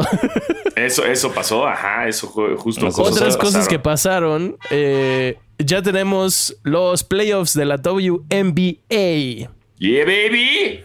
eso, 0.75 1.05
eso 1.05 1.31
pasó, 1.31 1.67
ajá, 1.67 2.07
eso 2.07 2.27
justo. 2.27 2.87
Otras 2.87 3.37
cosas 3.37 3.67
que 3.67 3.77
pasaron. 3.77 4.57
Eh, 4.69 5.37
ya 5.59 5.81
tenemos 5.81 6.57
los 6.63 7.03
playoffs 7.03 7.53
de 7.53 7.65
la 7.65 7.75
WNBA. 7.75 9.49
Yeah, 9.77 10.05
baby. 10.05 10.83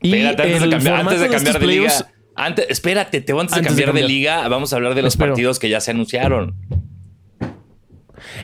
Y 0.00 0.14
espérate, 0.14 0.42
antes 0.42 0.62
de 0.62 0.70
cambiar, 0.70 0.94
antes 1.00 1.20
de, 1.20 1.28
cambiar 1.28 1.58
de 1.58 1.66
liga. 1.66 2.12
Antes, 2.34 2.66
espérate, 2.68 3.20
te 3.20 3.32
antes, 3.32 3.52
antes 3.56 3.56
de 3.56 3.68
cambiar 3.68 3.92
de, 3.92 4.08
liga, 4.08 4.48
vamos 4.48 4.72
a 4.72 4.76
hablar 4.76 4.94
de 4.94 5.02
los 5.02 5.16
partidos 5.16 5.58
que 5.58 5.68
ya 5.68 5.80
se 5.80 5.90
anunciaron. 5.90 6.54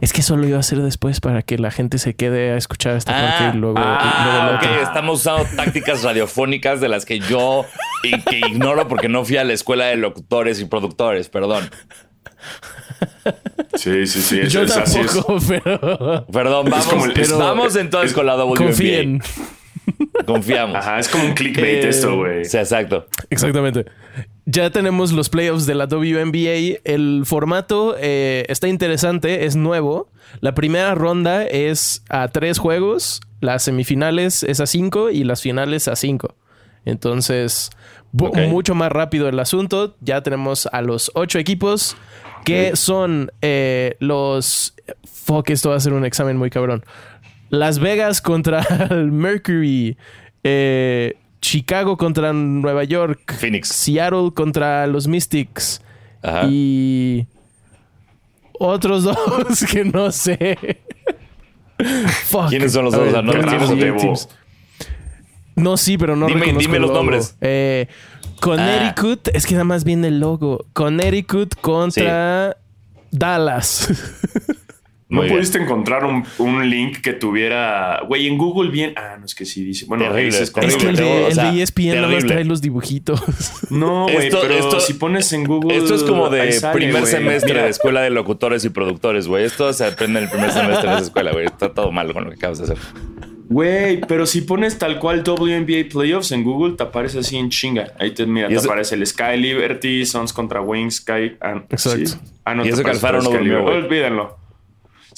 Es 0.00 0.12
que 0.12 0.21
eso 0.21 0.37
lo 0.37 0.47
iba 0.47 0.57
a 0.57 0.61
hacer 0.61 0.80
después 0.80 1.21
para 1.21 1.42
que 1.42 1.59
la 1.59 1.71
gente 1.71 1.99
se 1.99 2.14
quede 2.14 2.52
a 2.52 2.57
escuchar 2.57 2.97
esta 2.97 3.12
parte 3.12 3.45
y 3.45 3.47
ah, 3.47 3.54
luego. 3.54 3.78
Ah, 3.78 4.61
Estamos 4.83 5.21
usando 5.21 5.45
tácticas 5.57 6.02
radiofónicas 6.02 6.80
de 6.80 6.88
las 6.88 7.04
que 7.04 7.21
yo 7.21 7.64
que 8.02 8.38
ignoro 8.38 8.88
porque 8.88 9.09
no 9.09 9.25
fui 9.25 9.37
a 9.37 9.45
la 9.45 9.52
escuela 9.52 9.87
de 9.87 9.97
locutores 9.97 10.61
y 10.61 10.64
productores, 10.66 11.28
perdón. 11.28 11.71
Sí, 13.75 14.07
sí, 14.07 14.23
sí. 14.23 14.49
yo 14.49 14.66
tampoco, 14.66 15.38
pero. 15.47 16.26
Perdón, 16.33 16.71
vamos, 16.71 17.28
vamos 17.38 17.76
entonces 17.76 18.12
con 18.12 18.26
la 18.26 18.37
WNBA. 18.37 18.57
Confíen. 18.57 19.23
Confiamos. 20.26 20.76
Ajá, 20.76 20.99
es 20.99 21.09
como 21.09 21.25
un 21.25 21.35
clickbait 21.35 21.85
esto, 21.85 22.16
güey. 22.16 22.45
Sí, 22.45 22.57
exacto. 22.59 23.07
Exactamente 23.30 23.87
ya 24.50 24.71
tenemos 24.71 25.12
los 25.12 25.28
playoffs 25.28 25.67
de 25.67 25.75
la 25.75 25.85
WNBA. 25.85 26.81
El 26.85 27.25
formato 27.26 27.95
eh, 27.99 28.47
está 28.49 28.67
interesante, 28.67 29.45
es 29.45 29.57
nuevo. 29.57 30.09
La 30.40 30.55
primera 30.55 30.95
ronda 30.95 31.45
es 31.45 32.02
a 32.09 32.28
tres 32.28 32.59
juegos, 32.59 33.21
las 33.40 33.62
semifinales 33.64 34.43
es 34.43 34.61
a 34.61 34.67
cinco 34.67 35.11
y 35.11 35.25
las 35.25 35.43
finales 35.43 35.87
a 35.87 35.97
cinco. 35.97 36.35
Entonces, 36.87 37.69
mucho 38.12 38.75
más 38.75 38.90
rápido 38.90 39.28
el 39.28 39.38
asunto. 39.38 39.97
Ya 40.00 40.23
tenemos 40.23 40.67
a 40.73 40.81
los 40.81 41.11
ocho 41.14 41.38
equipos 41.38 41.95
que 42.47 42.75
son 42.75 43.31
eh, 43.43 43.97
los... 44.00 44.75
Fuck, 45.05 45.50
esto 45.50 45.71
va 45.71 45.76
a 45.76 45.81
ser 45.81 45.93
un 45.93 46.07
examen 46.07 46.38
muy 46.38 46.49
cabrón. 46.49 46.87
Las 47.50 47.81
Vegas 47.81 48.23
contra 48.23 48.61
el 48.90 49.12
Mercury. 49.12 49.99
Eh, 50.43 51.19
Chicago 51.40 51.97
contra 51.97 52.33
Nueva 52.33 52.85
York. 52.85 53.35
Phoenix. 53.38 53.68
Seattle 53.68 54.30
contra 54.35 54.87
los 54.87 55.07
Mystics. 55.07 55.80
Y 56.49 57.26
otros 58.59 59.04
dos 59.04 59.64
que 59.71 59.85
no 59.85 60.11
sé. 60.11 60.57
¿Quiénes 62.49 62.73
son 62.73 62.87
los 62.87 62.95
dos? 62.95 63.12
no, 63.25 63.33
no, 65.57 65.76
sí, 65.76 65.99
pero 65.99 66.14
no 66.16 66.26
dime, 66.26 66.52
dime 66.57 66.78
los 66.78 66.92
nombres. 66.92 67.37
Eh, 67.40 67.88
Connecticut, 68.40 69.28
ah. 69.28 69.30
es 69.35 69.47
que 69.47 69.54
nada 69.54 69.64
más 69.64 69.85
viene 69.85 70.09
el 70.09 70.21
logo. 70.21 70.66
Connecticut 70.73 71.54
contra 71.61 72.57
Dallas. 73.11 73.88
No 75.10 75.16
Muy 75.20 75.24
bien. 75.26 75.36
pudiste 75.38 75.56
encontrar 75.58 76.04
un, 76.04 76.22
un 76.36 76.68
link 76.68 76.98
que 77.00 77.14
tuviera. 77.14 78.02
Güey, 78.06 78.26
en 78.26 78.36
Google 78.36 78.70
bien. 78.70 78.92
Ah, 78.94 79.16
no 79.18 79.24
es 79.24 79.34
que 79.34 79.46
sí 79.46 79.64
dice. 79.64 79.86
Bueno, 79.86 80.04
Terrible, 80.04 80.24
dices 80.26 80.42
Es 80.42 80.50
que 80.50 80.60
el 80.60 80.96
Terrible, 80.96 81.02
de, 81.02 81.24
o 81.24 81.28
el 81.28 81.34
de 81.56 81.62
ESPN 81.62 81.86
nada 81.86 82.00
más 82.02 82.10
terrible. 82.10 82.28
trae 82.34 82.44
los 82.44 82.60
dibujitos. 82.60 83.22
No, 83.70 84.02
güey, 84.04 84.26
Esto- 84.26 84.38
pero 84.42 84.54
esto- 84.54 84.80
si 84.80 84.92
pones 84.94 85.32
en 85.32 85.44
Google. 85.44 85.76
Esto 85.78 85.94
es 85.94 86.02
como 86.02 86.28
de 86.28 86.52
sale, 86.52 86.74
primer 86.74 87.00
güey. 87.00 87.12
semestre 87.12 87.52
Mira, 87.52 87.64
de 87.64 87.70
escuela 87.70 88.02
de 88.02 88.10
locutores 88.10 88.64
y 88.66 88.68
productores, 88.68 89.28
güey. 89.28 89.44
Esto 89.44 89.72
se 89.72 89.86
aprende 89.86 90.18
en 90.18 90.24
el 90.26 90.30
primer 90.30 90.50
semestre 90.52 90.88
de 90.90 90.96
esa 90.96 91.04
escuela, 91.04 91.32
güey. 91.32 91.46
Está 91.46 91.72
todo 91.72 91.90
mal 91.90 92.12
con 92.12 92.24
lo 92.24 92.30
que 92.30 92.36
acabas 92.36 92.58
de 92.58 92.64
hacer. 92.64 92.78
Güey, 93.50 94.02
pero 94.02 94.26
si 94.26 94.42
pones 94.42 94.78
tal 94.78 94.98
cual 94.98 95.22
WNBA 95.26 95.88
Playoffs 95.90 96.32
en 96.32 96.44
Google, 96.44 96.74
te 96.76 96.82
aparece 96.82 97.20
así 97.20 97.36
en 97.38 97.48
chinga. 97.48 97.94
Ahí 97.98 98.10
te, 98.10 98.26
mira, 98.26 98.48
te 98.48 98.54
eso- 98.54 98.68
aparece 98.68 98.94
el 98.94 99.06
Sky 99.06 99.38
Liberty, 99.38 100.04
Suns 100.04 100.34
contra 100.34 100.60
Wings, 100.60 100.96
Sky. 100.96 101.36
Ah, 101.40 101.62
Exacto. 101.70 102.06
sí. 102.06 102.16
Ah, 102.44 102.54
no, 102.54 102.62
Y 102.62 102.68
te 102.68 102.74
eso 102.74 102.82
que 102.84 102.90
Alfaro 102.90 103.22
no 103.22 103.30
durmió. 103.30 103.64
Olvídenlo. 103.64 104.38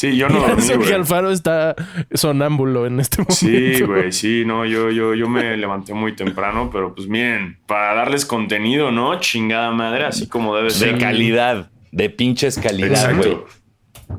Sí, 0.00 0.16
yo 0.16 0.30
no 0.30 0.40
dormí, 0.46 0.66
que 0.66 0.76
güey. 0.76 0.92
Alfaro 0.94 1.30
está 1.30 1.76
sonámbulo 2.14 2.86
en 2.86 3.00
este 3.00 3.18
momento. 3.18 3.34
Sí, 3.34 3.82
güey, 3.82 4.12
sí, 4.12 4.44
no, 4.46 4.64
yo, 4.64 4.90
yo, 4.90 5.12
yo 5.14 5.28
me 5.28 5.54
levanté 5.58 5.92
muy 5.92 6.16
temprano, 6.16 6.70
pero 6.72 6.94
pues 6.94 7.06
miren, 7.06 7.58
para 7.66 7.94
darles 7.94 8.24
contenido, 8.24 8.90
¿no? 8.90 9.20
Chingada 9.20 9.70
madre, 9.72 10.06
así 10.06 10.26
como 10.26 10.56
debe 10.56 10.68
De 10.68 10.74
ser. 10.74 10.96
calidad. 10.98 11.70
De 11.92 12.08
pinches 12.08 12.58
calidad, 12.58 13.14
güey. 13.14 13.36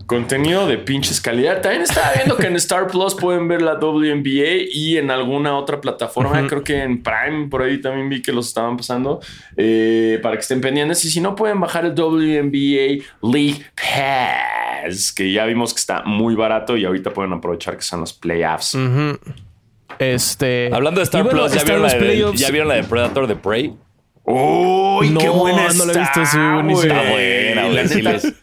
Contenido 0.06 0.68
de 0.68 0.78
pinches 0.78 1.22
calidad. 1.22 1.62
También 1.62 1.84
estaba 1.84 2.12
viendo 2.16 2.36
que 2.38 2.48
en 2.48 2.56
Star 2.56 2.88
Plus 2.88 3.14
pueden 3.16 3.48
ver 3.48 3.62
la 3.62 3.76
WNBA 3.76 4.68
y 4.72 4.98
en 4.98 5.12
alguna 5.12 5.58
otra 5.58 5.80
plataforma. 5.82 6.48
Creo 6.48 6.64
que 6.64 6.82
en 6.82 7.02
Prime, 7.04 7.48
por 7.50 7.62
ahí 7.62 7.80
también 7.80 8.10
vi 8.10 8.22
que 8.22 8.32
los 8.32 8.48
estaban 8.48 8.78
pasando. 8.78 9.20
eh, 9.58 10.20
para 10.24 10.36
que 10.36 10.42
estén 10.42 10.62
pendientes. 10.62 11.04
Y 11.06 11.10
si 11.10 11.20
no, 11.22 11.36
pueden 11.36 11.60
bajar 11.60 11.86
el 11.86 11.92
WNBA 11.94 13.04
League 13.22 13.66
Pass, 13.76 15.12
que 15.12 15.32
ya 15.32 15.46
vimos 15.46 15.74
que 15.74 15.80
está 15.80 16.04
muy 16.04 16.36
barato 16.36 16.76
y 16.78 16.86
ahorita 16.86 17.12
pueden 17.12 17.34
aprovechar 17.34 17.76
que 17.78 17.84
son 17.84 18.00
los 18.02 18.14
playoffs. 18.14 18.78
Este. 20.00 20.70
Hablando 20.74 21.00
de 21.00 21.04
Star 21.04 21.24
bueno, 21.24 21.40
Plus, 21.42 21.54
¿ya 21.54 21.64
vieron, 21.64 21.84
la 21.84 21.90
de, 21.94 22.00
playoffs. 22.00 22.40
¿ya 22.40 22.50
vieron 22.50 22.70
la 22.70 22.76
de 22.76 22.84
Predator 22.84 23.28
de 23.28 23.36
Prey? 23.36 23.74
¡Uy, 24.24 25.08
qué 25.18 25.26
No, 25.26 25.34
buena 25.34 25.68
no 25.74 25.86
la 25.86 25.94
he 25.94 26.02
está, 26.02 26.22
visto, 26.22 26.26
sí, 26.26 26.38
buenísima. 26.38 27.02
Está 27.02 27.12
buena, 27.12 27.68
güey. 27.68 28.34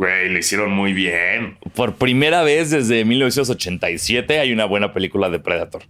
Güey, 0.00 0.30
le 0.30 0.38
hicieron 0.38 0.70
muy 0.70 0.94
bien. 0.94 1.58
Por 1.74 1.96
primera 1.96 2.42
vez 2.42 2.70
desde 2.70 3.04
1987 3.04 4.38
hay 4.38 4.50
una 4.50 4.64
buena 4.64 4.94
película 4.94 5.28
de 5.28 5.40
Predator. 5.40 5.82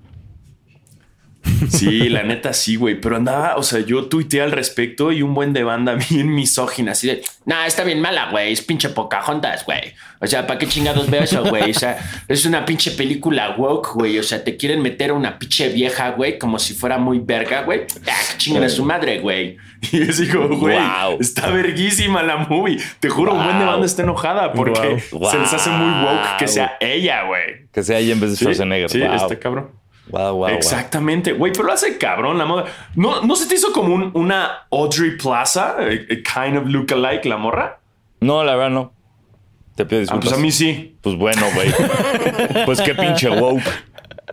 Sí, 1.69 2.09
la 2.09 2.23
neta 2.23 2.53
sí, 2.53 2.77
güey. 2.77 3.01
Pero 3.01 3.17
andaba, 3.17 3.57
o 3.57 3.63
sea, 3.63 3.81
yo 3.81 4.07
tuiteé 4.07 4.41
al 4.43 4.53
respecto 4.53 5.13
y 5.13 5.23
un 5.23 5.35
buen 5.35 5.53
de 5.53 5.63
banda 5.65 5.95
bien 6.11 6.33
misógina, 6.35 6.93
así 6.93 7.07
de, 7.09 7.23
nah, 7.45 7.67
está 7.67 7.85
bien 7.85 8.01
mala, 8.01 8.31
güey. 8.31 8.53
Es 8.53 8.63
pinche 8.63 8.89
Pocahontas, 8.89 9.65
güey. 9.65 9.95
O 10.23 10.27
sea, 10.27 10.47
¿para 10.47 10.59
qué 10.59 10.67
chingados 10.67 11.09
veo 11.11 11.23
eso, 11.23 11.43
güey? 11.45 11.71
O 11.71 11.75
sea, 11.75 11.99
es 12.29 12.45
una 12.45 12.65
pinche 12.67 12.91
película 12.91 13.55
woke, 13.57 13.95
güey. 13.95 14.19
O 14.19 14.23
sea, 14.23 14.45
te 14.45 14.57
quieren 14.57 14.83
meter 14.83 15.11
a 15.11 15.15
una 15.15 15.39
pinche 15.39 15.69
vieja, 15.71 16.11
güey, 16.11 16.39
como 16.39 16.59
si 16.59 16.75
fuera 16.75 16.99
muy 16.99 17.19
verga, 17.21 17.63
güey. 17.63 17.83
Ah, 18.07 18.13
que 18.33 18.39
chinguen 18.39 18.65
a 18.65 18.69
su 18.69 18.85
madre, 18.85 19.21
güey. 19.21 19.57
Y 19.93 20.03
es 20.03 20.19
digo, 20.19 20.47
güey, 20.59 20.77
Wow. 20.79 21.17
está 21.21 21.49
verguísima 21.49 22.23
la 22.23 22.37
movie. 22.37 22.77
Te 23.01 23.09
juro, 23.09 23.33
un 23.33 23.43
buen 23.43 23.59
de 23.59 23.65
banda 23.65 23.87
está 23.87 24.03
enojada 24.03 24.53
porque 24.53 25.03
Wow. 25.13 25.31
se 25.31 25.39
les 25.39 25.53
hace 25.55 25.71
muy 25.71 26.05
woke 26.05 26.37
que 26.39 26.49
sea 26.49 26.77
ella, 26.81 27.23
güey. 27.23 27.67
Que 27.73 27.83
sea 27.83 27.99
ella 27.99 28.13
en 28.13 28.21
vez 28.21 28.31
de 28.33 28.37
Sí, 28.37 28.45
Schwarzenegger. 28.45 28.91
sí, 28.91 29.01
wow. 29.01 29.15
está 29.15 29.39
cabrón. 29.39 29.71
Wow, 30.11 30.35
wow. 30.37 30.49
Exactamente, 30.49 31.33
güey, 31.33 31.53
pero 31.53 31.65
lo 31.65 31.73
hace 31.73 31.97
cabrón 31.99 32.39
la 32.39 32.45
moda. 32.47 32.65
¿No, 32.95 33.23
¿no 33.23 33.37
se 33.37 33.47
te 33.49 33.55
hizo 33.55 33.73
como 33.73 33.95
un- 33.95 34.11
una 34.15 34.67
Audrey 34.71 35.17
Plaza, 35.17 35.77
a, 35.79 35.83
a 35.83 36.45
kind 36.47 36.57
of 36.59 36.67
look-alike 36.67 37.25
la 37.29 37.37
morra? 37.37 37.81
No, 38.21 38.43
la 38.45 38.55
verdad 38.57 38.71
no. 38.71 38.93
Te 39.77 39.85
pido 39.87 39.99
Ah, 39.99 40.03
disculpas. 40.03 40.29
pues 40.29 40.39
a 40.39 40.43
mí 40.43 40.51
sí. 40.53 40.97
Pues 41.01 41.17
bueno, 41.17 41.43
güey. 41.55 41.71
pues 42.67 42.81
qué 42.81 42.95
pinche 42.95 43.31
woke. 43.31 43.63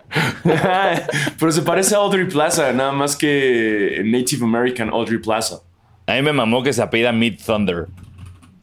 pero 1.40 1.52
se 1.52 1.62
parece 1.62 1.96
a 1.96 2.00
Audrey 2.00 2.26
Plaza, 2.26 2.72
nada 2.74 2.92
más 2.92 3.16
que 3.16 4.02
Native 4.06 4.44
American 4.46 4.90
Audrey 4.90 5.20
Plaza. 5.20 5.60
A 6.08 6.14
mí 6.14 6.22
me 6.22 6.34
mamó 6.34 6.64
que 6.64 6.74
se 6.74 6.82
apellida 6.82 7.12
Mid 7.12 7.40
Thunder. 7.46 7.88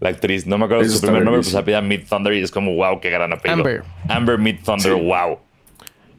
La 0.01 0.09
actriz. 0.11 0.47
No 0.47 0.59
me 0.59 0.65
acuerdo 0.65 0.83
de 0.83 0.89
Eso 0.89 0.97
su 0.99 1.03
primer 1.03 1.23
nombre, 1.23 1.41
pero 1.41 1.51
se 1.51 1.59
apellida 1.59 1.81
Mid 1.81 2.01
Thunder 2.09 2.33
y 2.35 2.43
es 2.43 2.51
como, 2.51 2.75
wow, 2.75 3.01
qué 3.01 3.11
gran 3.11 3.33
apellido. 3.33 3.59
Amber. 3.61 3.83
Amber 4.09 4.39
Mid 4.39 4.57
Thunder, 4.65 4.95
Sí. 4.95 5.01
wow. 5.01 5.39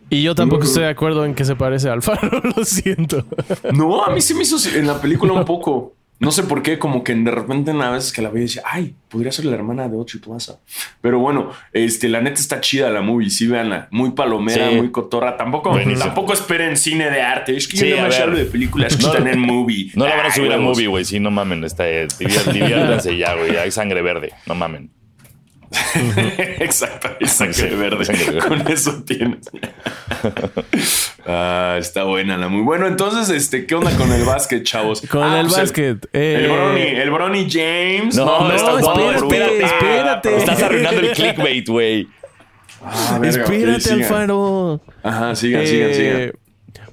Y 0.09 0.21
yo 0.23 0.35
tampoco 0.35 0.63
estoy 0.63 0.83
de 0.83 0.89
acuerdo 0.89 1.25
en 1.25 1.33
que 1.35 1.45
se 1.45 1.55
parece 1.55 1.89
a 1.89 1.93
Alfaro, 1.93 2.41
lo 2.55 2.63
siento. 2.65 3.25
No, 3.73 4.03
a 4.05 4.11
mí 4.11 4.21
sí 4.21 4.33
me 4.33 4.43
hizo 4.43 4.57
en 4.77 4.87
la 4.87 5.01
película 5.01 5.33
un 5.33 5.45
poco. 5.45 5.93
No 6.17 6.31
sé 6.31 6.43
por 6.43 6.61
qué, 6.61 6.79
como 6.79 7.03
que 7.03 7.13
de 7.13 7.29
repente 7.29 7.71
a 7.71 7.89
veces 7.89 8.13
que 8.13 8.21
la 8.21 8.29
veía 8.29 8.43
decía, 8.43 8.61
ay, 8.65 8.95
podría 9.09 9.33
ser 9.33 9.43
la 9.45 9.55
hermana 9.55 9.89
de 9.89 9.97
Audrey 9.97 10.21
Plaza. 10.21 10.59
Pero 11.01 11.19
bueno, 11.19 11.49
este, 11.73 12.07
la 12.07 12.21
neta 12.21 12.39
está 12.39 12.61
chida 12.61 12.89
la 12.89 13.01
movie, 13.01 13.29
sí, 13.29 13.47
véanla. 13.47 13.89
Muy 13.91 14.11
palomera, 14.11 14.69
Sí. 14.69 14.75
muy 14.77 14.91
cotorra. 14.91 15.35
Tampoco, 15.35 15.71
Buenísimo. 15.71 16.05
tampoco 16.05 16.31
esperen 16.31 16.77
cine 16.77 17.09
de 17.11 17.21
arte. 17.21 17.57
Es 17.57 17.67
que 17.67 17.75
Sí, 17.75 17.89
yo 17.89 18.01
no 18.01 18.07
me 18.07 18.15
hablo 18.15 18.37
de 18.37 18.45
películas 18.45 18.95
que 18.95 19.03
No- 19.03 19.09
están 19.11 19.27
en 19.27 19.39
movie. 19.41 19.91
No 19.95 20.05
la 20.07 20.11
van 20.15 20.25
a 20.27 20.29
Ay, 20.29 20.31
subir 20.31 20.53
a 20.53 20.57
movie, 20.57 20.87
güey. 20.87 21.03
Sí, 21.03 21.19
no 21.19 21.31
mamen. 21.31 21.65
Está, 21.65 21.83
diviértanse 21.83 23.17
ya, 23.17 23.35
güey. 23.35 23.57
Hay 23.57 23.71
sangre 23.71 24.01
verde. 24.01 24.31
No 24.45 24.55
mamen. 24.55 24.91
Exacto, 26.59 27.09
hay 27.19 27.27
sangre 27.27 27.53
Sí, 27.53 27.75
verde. 27.75 28.05
sangre 28.05 28.25
verde. 28.31 28.47
Con 28.47 28.67
eso 28.71 29.03
tienes. 29.05 29.49
ah, 31.27 31.75
está 31.79 32.03
buena 32.03 32.37
la 32.37 32.47
muy 32.47 32.61
bueno. 32.61 32.87
Entonces, 32.87 33.29
este, 33.35 33.65
¿qué 33.65 33.75
onda 33.75 33.91
con 33.97 34.11
el 34.11 34.23
básquet, 34.23 34.63
chavos? 34.63 35.01
Con 35.01 35.23
Ah, 35.23 35.39
el 35.39 35.47
pues 35.47 35.57
básquet. 35.59 36.07
El, 36.13 36.21
eh, 36.21 36.35
el 36.45 36.51
Bronny, 36.51 36.81
el 36.81 37.11
Bronny 37.11 37.47
James. 37.49 38.15
No, 38.15 38.47
no, 38.47 38.53
está 38.55 38.79
espérate, 39.15 39.63
espérate. 39.63 40.29
Ah, 40.29 40.37
Estás 40.37 40.63
arruinando 40.63 41.01
el 41.01 41.11
clickbait, 41.11 41.67
güey. 41.67 42.07
Ah, 42.83 43.19
Espérate. 43.23 43.91
Alfaro. 43.93 44.81
Ajá, 45.03 45.35
sigan, 45.35 45.65
sigan, 45.65 45.89
Eh, 45.89 45.93
sigan. 45.95 46.31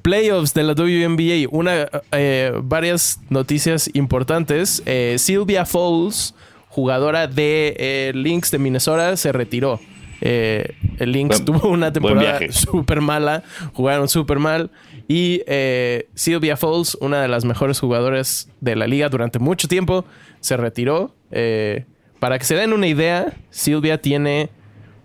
Playoffs 0.03 0.53
de 0.55 0.63
la 0.65 0.73
WNBA. 0.75 1.47
Una, 1.51 1.89
eh, 2.13 2.53
varias 2.63 3.21
noticias 3.29 3.89
importantes. 3.93 4.83
Eh, 4.87 5.17
Sylvia 5.19 5.65
Fowles, 5.65 6.35
jugadora 6.73 7.27
de 7.27 7.77
eh, 7.79 8.13
Lynx 8.15 8.51
de 8.51 8.59
Minnesota, 8.59 9.15
se 9.19 9.31
retiró. 9.31 9.79
Eh, 10.23 10.77
el 10.99 11.13
Lynx 11.13 11.45
tuvo 11.45 11.69
una 11.69 11.93
temporada 11.93 12.41
súper 12.51 13.01
mala, 13.03 13.43
jugaron 13.75 14.09
súper 14.09 14.39
mal. 14.39 14.71
Y 15.07 15.43
eh, 15.47 16.09
Sylvia 16.15 16.57
Fowles, 16.57 16.97
una 17.01 17.21
de 17.21 17.29
las 17.29 17.45
mejores 17.45 17.79
jugadoras 17.79 18.49
de 18.61 18.75
la 18.75 18.87
liga 18.87 19.11
durante 19.11 19.39
mucho 19.39 19.69
tiempo, 19.69 20.07
se 20.41 20.57
retiró. 20.57 21.15
Eh, 21.31 21.85
para 22.21 22.39
que 22.39 22.47
se 22.47 22.55
den 22.55 22.73
una 22.73 22.87
idea, 22.87 23.35
Sylvia 23.51 24.01
tiene 24.01 24.49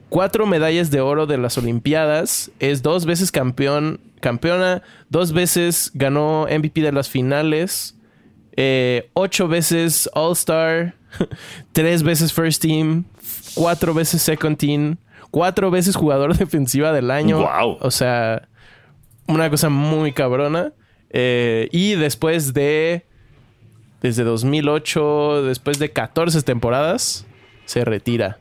cuatro 0.08 0.46
medallas 0.46 0.90
de 0.90 1.02
oro 1.02 1.26
de 1.26 1.38
las 1.38 1.58
Olimpiadas, 1.58 2.50
es 2.60 2.82
dos 2.82 3.06
veces 3.06 3.30
campeón, 3.30 4.00
campeona, 4.22 4.84
dos 5.10 5.34
veces 5.34 5.92
ganó 5.96 6.48
MVP 6.50 6.80
de 6.80 6.94
las 6.94 7.10
finales, 7.10 7.98
ocho 9.14 9.48
veces 9.48 10.10
All 10.14 10.34
Star, 10.34 10.97
tres 11.72 12.04
veces 12.04 12.34
First 12.34 12.62
Team, 12.62 13.06
cuatro 13.56 13.94
veces 13.94 14.22
Second 14.22 14.58
Team, 14.58 14.98
cuatro 15.32 15.72
veces 15.72 15.96
jugador 15.96 16.34
defensiva 16.38 16.92
del 16.92 17.12
año. 17.12 17.40
Wow. 17.40 17.78
O 17.82 17.92
sea, 17.92 18.48
una 19.28 19.50
cosa 19.50 19.70
muy 19.70 20.12
cabrona. 20.12 20.74
Eh, 21.10 21.70
y 21.72 21.96
después 21.96 22.54
de, 22.54 23.06
desde 24.02 24.24
2008, 24.24 25.44
después 25.44 25.80
de 25.80 25.92
14 25.92 26.42
temporadas, 26.42 27.26
se 27.66 27.86
retira. 27.86 28.40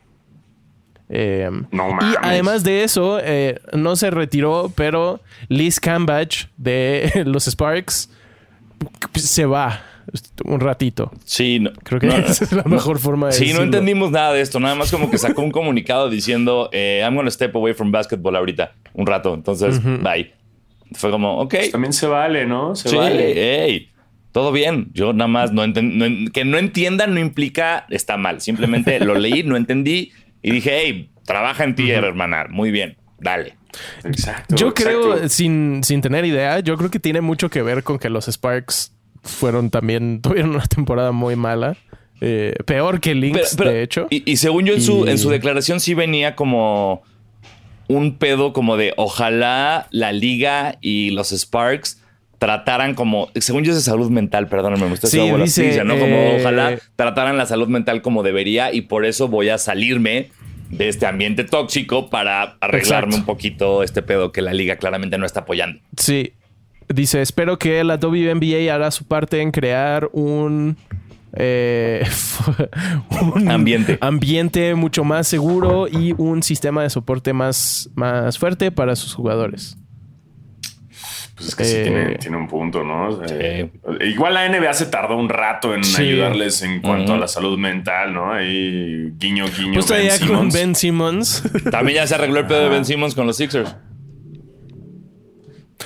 Eh, 1.09 1.49
No 1.71 1.99
y 2.01 2.15
además 2.21 2.65
de 2.65 2.83
eso, 2.83 3.21
eh, 3.23 3.61
no 3.73 3.95
se 3.95 4.11
retiró, 4.11 4.73
pero 4.75 5.21
Liz 5.49 5.79
Cambage 5.79 6.49
de 6.57 7.23
los 7.27 7.47
Sparks 7.47 8.11
se 9.15 9.47
va 9.47 9.81
un 10.45 10.61
ratito. 10.61 11.13
Sí, 11.25 11.59
no, 11.61 11.73
Creo 11.83 12.01
que 12.01 12.07
no, 12.07 12.17
esa 12.17 12.45
es 12.45 12.53
la 12.53 12.63
mejor 12.65 12.99
forma 12.99 13.27
de 13.29 13.33
Sí, 13.33 13.53
no 13.53 13.63
entendimos 13.63 14.11
nada 14.11 14.33
de 14.33 14.41
esto. 14.41 14.61
Nada 14.61 14.75
más 14.75 14.91
como 14.91 15.11
que 15.11 15.19
sacó 15.19 15.43
un 15.43 15.51
comunicado 15.51 16.09
diciendo, 16.11 16.69
eh, 16.73 17.01
I'm 17.03 17.15
gonna 17.17 17.31
step 17.31 17.55
away 17.57 17.75
from 17.75 17.91
basketball 17.91 18.37
ahorita, 18.37 18.73
un 18.95 19.07
rato. 19.07 19.35
Entonces, 19.35 19.83
bye. 20.03 20.33
Fue 20.93 21.11
como, 21.11 21.39
ok. 21.41 21.55
También 21.73 21.93
se 21.93 22.07
vale, 22.07 22.47
¿no? 22.47 22.77
Se 22.77 22.89
Sí, 22.89 22.97
vale. 22.97 23.65
ey, 23.65 23.91
todo 24.33 24.53
bien. 24.53 24.89
Yo 24.93 25.13
nada 25.13 25.29
más 25.29 25.53
no 25.53 25.65
enten- 25.65 25.95
no 25.95 26.31
que 26.33 26.45
no 26.45 26.59
entiendan 26.59 27.15
no 27.15 27.21
implica 27.21 27.87
está 27.91 28.17
mal. 28.17 28.41
Simplemente 28.41 29.01
lo 29.01 29.15
leí, 29.17 29.43
no 29.43 29.57
entendí 29.57 30.13
y 30.43 30.51
dije, 30.53 30.79
hey, 30.81 31.11
trabaja 31.25 31.65
en 31.65 31.75
ti, 31.75 31.91
hermana. 31.91 32.47
Muy 32.49 32.71
bien, 32.71 32.97
dale. 33.19 33.55
Exacto. 34.05 34.55
Yo 34.57 34.69
exacto. 34.69 34.75
creo, 35.13 35.29
sin, 35.29 35.83
sin 35.85 36.01
tener 36.01 36.25
idea, 36.25 36.61
yo 36.61 36.77
creo 36.77 36.91
que 36.91 37.01
tiene 37.01 37.21
mucho 37.21 37.51
que 37.51 37.63
ver 37.63 37.83
con 37.83 37.99
que 37.99 38.09
los 38.09 38.27
Sparks 38.27 38.96
fueron 39.27 39.71
también, 39.71 40.21
tuvieron 40.23 40.51
una 40.51 40.67
temporada 40.67 41.13
muy 41.13 41.37
mala. 41.37 41.77
Eh, 42.21 42.55
peor 42.65 43.01
que 43.01 43.15
Lynx, 43.15 43.57
de 43.57 43.83
hecho. 43.83 44.07
Y, 44.09 44.31
y 44.31 44.37
según 44.39 44.65
yo, 44.65 44.75
en, 44.75 44.81
su, 44.81 45.07
en 45.07 45.19
su 45.19 45.29
declaración 45.29 45.81
sí 45.81 45.93
venía 45.93 46.35
como 46.35 47.03
un 47.89 48.17
pedo 48.17 48.53
como 48.53 48.77
de 48.77 48.95
ojalá 48.97 49.87
la 49.91 50.13
liga 50.13 50.79
y 50.81 51.11
los 51.11 51.31
Sparks 51.31 52.03
trataran 52.39 52.95
como, 52.95 53.31
según 53.37 53.65
yo 53.65 53.73
es 53.73 53.79
de 53.79 53.83
salud 53.83 54.11
mental, 54.11 54.49
perdóname, 54.49 54.87
me 54.87 54.95
estoy 54.95 55.11
Sí, 55.11 55.21
dice, 55.21 55.85
¿no? 55.85 55.99
Como 55.99 56.17
eh, 56.17 56.39
ojalá 56.41 56.79
trataran 56.97 57.37
la 57.37 57.47
salud 57.47 57.69
mental 57.69 58.03
como 58.03 58.23
debería 58.23 58.73
y 58.73 58.83
por 58.83 59.05
eso 59.07 59.29
voy 59.29 59.49
a 59.49 59.59
salirme 59.59 60.31
de 60.71 60.89
este 60.89 61.07
ambiente 61.07 61.45
tóxico 61.45 62.11
para 62.11 62.57
arreglarme 62.61 63.15
Exacto. 63.15 63.17
un 63.17 63.25
poquito 63.25 63.83
este 63.83 64.03
pedo 64.03 64.33
que 64.33 64.43
la 64.43 64.53
liga 64.53 64.77
claramente 64.77 65.17
no 65.17 65.25
está 65.25 65.41
apoyando. 65.41 65.81
Sí. 65.97 66.33
Dice, 66.89 67.21
espero 67.23 67.59
que 67.59 67.83
la 67.85 67.97
WNBA 67.97 68.73
hará 68.73 68.91
su 68.91 69.05
parte 69.05 69.41
en 69.41 69.51
crear 69.51 70.09
un... 70.13 70.77
eh, 71.33 72.05
un 73.35 73.51
Ambiente. 73.51 73.99
ambiente 74.01 74.75
mucho 74.75 75.03
más 75.05 75.27
seguro 75.27 75.89
y 75.89 76.15
un 76.17 76.43
sistema 76.43 76.83
de 76.83 76.91
soporte 76.91 77.33
más, 77.33 77.91
más 77.95 78.39
fuerte 78.39 78.71
para 78.71 78.95
sus 78.97 79.15
jugadores. 79.15 79.77
Pues 81.35 81.49
es 81.49 81.55
que 81.55 81.65
sí 81.65 81.77
Eh, 81.77 81.83
tiene, 81.83 82.15
tiene 82.17 82.37
un 82.39 82.49
punto, 82.49 82.83
¿no? 82.83 83.09
O 83.09 83.27
sea, 83.27 83.29
Sí. 83.29 83.71
Igual 84.07 84.33
la 84.35 84.49
NBA 84.49 84.73
se 84.73 84.87
tardó 84.87 85.17
un 85.19 85.29
rato 85.29 85.75
en 85.75 85.85
Sí. 85.85 86.01
ayudarles 86.03 86.63
en 86.63 86.81
cuanto 86.81 87.13
a 87.13 87.19
la 87.19 87.29
salud 87.29 87.59
mental, 87.59 88.15
¿no? 88.15 88.33
Ahí 88.33 89.13
guiño, 89.19 89.45
guiño. 89.55 89.75
Pues 89.75 89.87
Ben 89.89 90.09
todavía 90.09 90.19
con 90.21 90.29
Simmons. 90.51 90.55
Ben 90.55 90.75
Simmons. 90.75 91.43
También 91.71 91.97
ya 91.97 92.07
se 92.07 92.15
arregló 92.15 92.39
el 92.41 92.47
pedo 92.47 92.61
de 92.63 92.69
Ben 92.71 92.85
Simmons 92.87 93.15
con 93.15 93.27
los 93.27 93.37
Sixers. 93.37 93.77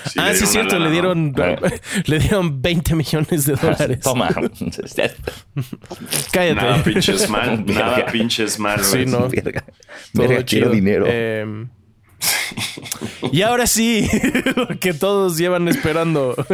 Sí, 0.06 0.18
ah, 0.18 0.32
sí, 0.32 0.44
es 0.44 0.50
cierto, 0.50 0.76
una 0.76 0.86
le 0.86 0.92
dieron, 0.92 1.34
le 2.06 2.18
dieron 2.18 2.62
20 2.62 2.94
millones 2.94 3.44
de 3.44 3.54
dólares. 3.54 4.00
Toma. 4.00 4.28
Cállate. 6.32 6.54
Nada 6.54 6.82
pinches 6.82 7.28
mal, 7.28 7.64
nada 7.66 8.06
pinches 8.06 8.58
mal. 8.58 8.82
Sí, 8.84 9.04
no. 9.06 9.28
Verga. 9.28 9.64
Todo 10.14 10.44
quiero 10.46 10.70
dinero. 10.70 11.06
Eh, 11.08 11.66
y 13.32 13.42
ahora 13.42 13.66
sí, 13.66 14.08
lo 14.56 14.68
que 14.78 14.92
todos 14.94 15.36
llevan 15.38 15.68
esperando. 15.68 16.34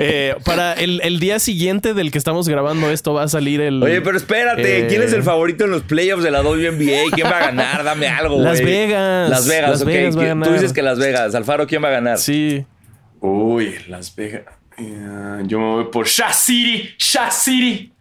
Eh, 0.00 0.36
para 0.44 0.74
el, 0.74 1.00
el 1.02 1.18
día 1.18 1.38
siguiente 1.40 1.92
del 1.92 2.10
que 2.12 2.18
estamos 2.18 2.48
grabando 2.48 2.88
esto 2.90 3.14
va 3.14 3.24
a 3.24 3.28
salir 3.28 3.60
el... 3.60 3.82
Oye, 3.82 4.00
pero 4.00 4.16
espérate, 4.16 4.80
Eh, 4.80 4.86
¿quién 4.88 5.02
es 5.02 5.12
el 5.12 5.24
favorito 5.24 5.64
en 5.64 5.70
los 5.72 5.82
playoffs 5.82 6.22
de 6.22 6.30
la 6.30 6.40
WNBA? 6.42 7.10
¿Quién 7.14 7.26
va 7.26 7.38
a 7.38 7.46
ganar? 7.46 7.82
Dame 7.82 8.06
algo, 8.06 8.36
güey. 8.36 8.44
Las 8.46 8.60
Vegas. 8.62 9.28
Las 9.30 9.48
Vegas, 9.48 9.70
Las 9.70 9.80
ok. 9.82 9.86
Vegas 9.88 10.16
va 10.16 10.20
a 10.20 10.24
¿Quién- 10.24 10.42
Tú 10.42 10.52
dices 10.52 10.72
que 10.72 10.82
Las 10.82 10.98
Vegas. 10.98 11.34
Alfaro, 11.34 11.66
¿quién 11.66 11.82
va 11.82 11.88
a 11.88 11.92
ganar? 11.92 12.18
Sí. 12.18 12.64
Uy, 13.20 13.74
Las 13.88 14.14
Vegas. 14.14 14.44
Eh, 14.78 15.42
yo 15.46 15.58
me 15.58 15.66
voy 15.66 15.84
por 15.90 16.06
Shah 16.06 16.32
City. 16.32 17.92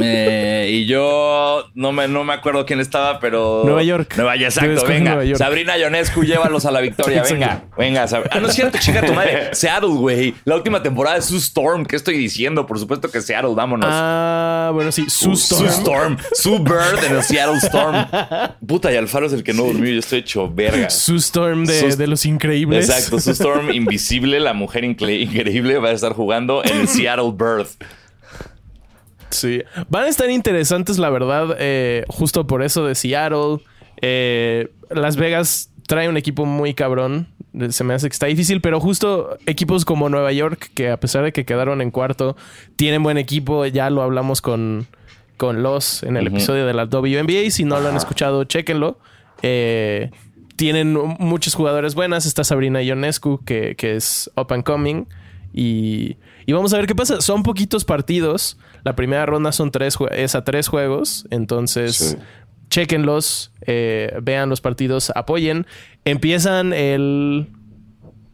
Eh, 0.00 0.68
y 0.72 0.86
yo 0.86 1.64
no 1.74 1.92
me, 1.92 2.08
no 2.08 2.24
me 2.24 2.32
acuerdo 2.32 2.64
quién 2.66 2.80
estaba, 2.80 3.20
pero. 3.20 3.62
Nueva 3.64 3.82
York. 3.82 4.14
Nueva 4.16 4.36
York, 4.36 4.50
exacto. 4.56 4.86
Venga. 4.86 5.10
Nueva 5.10 5.24
York. 5.24 5.38
Sabrina 5.38 5.76
Ionescu, 5.78 6.24
llévalos 6.24 6.64
a 6.66 6.70
la 6.70 6.80
victoria. 6.80 7.22
Venga, 7.30 7.64
venga. 7.76 8.04
Sab- 8.06 8.28
Ah, 8.30 8.40
no 8.40 8.48
es 8.48 8.54
cierto, 8.54 8.78
chica 8.78 9.04
tu 9.04 9.12
madre. 9.12 9.50
Seattle, 9.54 9.88
güey. 9.90 10.34
La 10.44 10.56
última 10.56 10.82
temporada 10.82 11.16
es 11.16 11.24
su 11.26 11.36
Storm. 11.36 11.84
¿Qué 11.86 11.96
estoy 11.96 12.16
diciendo? 12.16 12.66
Por 12.66 12.78
supuesto 12.78 13.10
que 13.10 13.20
Seattle, 13.20 13.54
vámonos. 13.54 13.88
Ah, 13.90 14.70
bueno, 14.72 14.90
sí. 14.92 15.06
Su 15.08 15.36
Su 15.36 15.64
Storm. 15.66 16.14
Storm. 16.14 16.16
Su 16.32 16.58
Bird 16.62 17.04
en 17.06 17.16
el 17.16 17.22
Seattle 17.22 17.58
Storm. 17.58 18.06
Puta, 18.66 18.92
y 18.92 18.96
Alfaro 18.96 19.26
es 19.26 19.32
el 19.32 19.42
que 19.44 19.52
no 19.52 19.64
durmió. 19.64 19.92
Yo 19.92 19.98
estoy 20.00 20.20
hecho 20.20 20.48
verga. 20.52 20.90
Su 20.90 21.16
Storm 21.16 21.64
de, 21.66 21.96
de 21.96 22.06
los 22.06 22.24
increíbles. 22.26 22.88
Exacto, 22.88 23.20
su 23.20 23.30
Storm 23.32 23.70
invisible, 23.72 24.40
la 24.40 24.52
mujer 24.54 24.84
incre- 24.84 25.20
increíble, 25.22 25.78
va 25.78 25.88
a 25.90 25.92
estar 25.92 26.12
jugando 26.12 26.62
en 26.64 26.80
el 26.80 26.88
Seattle 26.88 27.32
Bird. 27.34 27.66
Sí. 29.34 29.62
Van 29.88 30.04
a 30.04 30.08
estar 30.08 30.30
interesantes, 30.30 30.98
la 30.98 31.10
verdad, 31.10 31.56
eh, 31.58 32.04
justo 32.08 32.46
por 32.46 32.62
eso 32.62 32.86
de 32.86 32.94
Seattle. 32.94 33.58
Eh, 34.00 34.68
Las 34.90 35.16
Vegas 35.16 35.70
trae 35.86 36.08
un 36.08 36.16
equipo 36.16 36.46
muy 36.46 36.74
cabrón. 36.74 37.28
Se 37.70 37.84
me 37.84 37.94
hace 37.94 38.08
que 38.08 38.12
está 38.12 38.26
difícil, 38.26 38.60
pero 38.60 38.80
justo 38.80 39.38
equipos 39.46 39.84
como 39.84 40.08
Nueva 40.08 40.32
York, 40.32 40.70
que 40.74 40.90
a 40.90 40.98
pesar 40.98 41.22
de 41.24 41.32
que 41.32 41.44
quedaron 41.44 41.80
en 41.80 41.90
cuarto, 41.90 42.36
tienen 42.76 43.02
buen 43.02 43.16
equipo. 43.18 43.64
Ya 43.66 43.90
lo 43.90 44.02
hablamos 44.02 44.40
con, 44.40 44.86
con 45.36 45.62
Los 45.62 46.02
en 46.02 46.16
el 46.16 46.26
episodio 46.26 46.66
de 46.66 46.74
la 46.74 46.84
WNBA. 46.86 47.50
Si 47.50 47.64
no 47.64 47.78
lo 47.80 47.88
han 47.88 47.96
escuchado, 47.96 48.44
chéquenlo. 48.44 48.98
Eh, 49.42 50.10
tienen 50.56 50.94
muchos 51.18 51.54
jugadores 51.54 51.94
buenas. 51.94 52.26
Está 52.26 52.42
Sabrina 52.42 52.82
Ionescu, 52.82 53.44
que, 53.44 53.76
que 53.76 53.94
es 53.94 54.30
up 54.36 54.52
and 54.52 54.64
coming. 54.64 55.04
Y, 55.52 56.16
y 56.46 56.52
vamos 56.52 56.74
a 56.74 56.78
ver 56.78 56.86
qué 56.86 56.96
pasa. 56.96 57.20
Son 57.20 57.44
poquitos 57.44 57.84
partidos. 57.84 58.58
La 58.84 58.94
primera 58.94 59.26
ronda 59.26 59.50
son 59.52 59.70
tres, 59.70 59.98
es 60.12 60.34
a 60.34 60.44
tres 60.44 60.68
juegos. 60.68 61.26
Entonces, 61.30 61.96
Sí. 61.96 62.16
chéquenlos, 62.68 63.52
eh, 63.66 64.16
vean 64.22 64.48
los 64.50 64.60
partidos, 64.60 65.10
apoyen. 65.14 65.66
Empiezan 66.04 66.72
el 66.72 67.48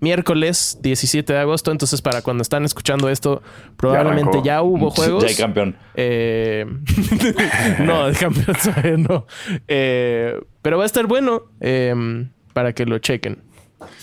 miércoles 0.01 0.79
17 0.83 1.33
de 1.33 1.39
agosto. 1.39 1.71
Entonces, 1.71 2.03
para 2.03 2.23
cuando 2.23 2.43
están 2.43 2.65
escuchando 2.65 3.09
esto, 3.09 3.43
probablemente 3.77 4.41
ya, 4.43 4.63
hubo 4.63 4.91
juegos. 4.91 5.23
Ya 5.25 5.29
hay 5.31 5.37
campeón. 5.37 5.77
Eh, 5.95 6.67
no, 7.81 8.09
de 8.09 8.15
campeón 8.15 9.03
no. 9.09 9.27
Eh, 9.69 10.41
pero 10.63 10.79
va 10.79 10.85
a 10.85 10.87
estar 10.87 11.07
bueno 11.07 11.43
eh, 11.61 12.27
para 12.53 12.73
que 12.73 12.87
lo 12.87 12.99
chequen. 12.99 13.43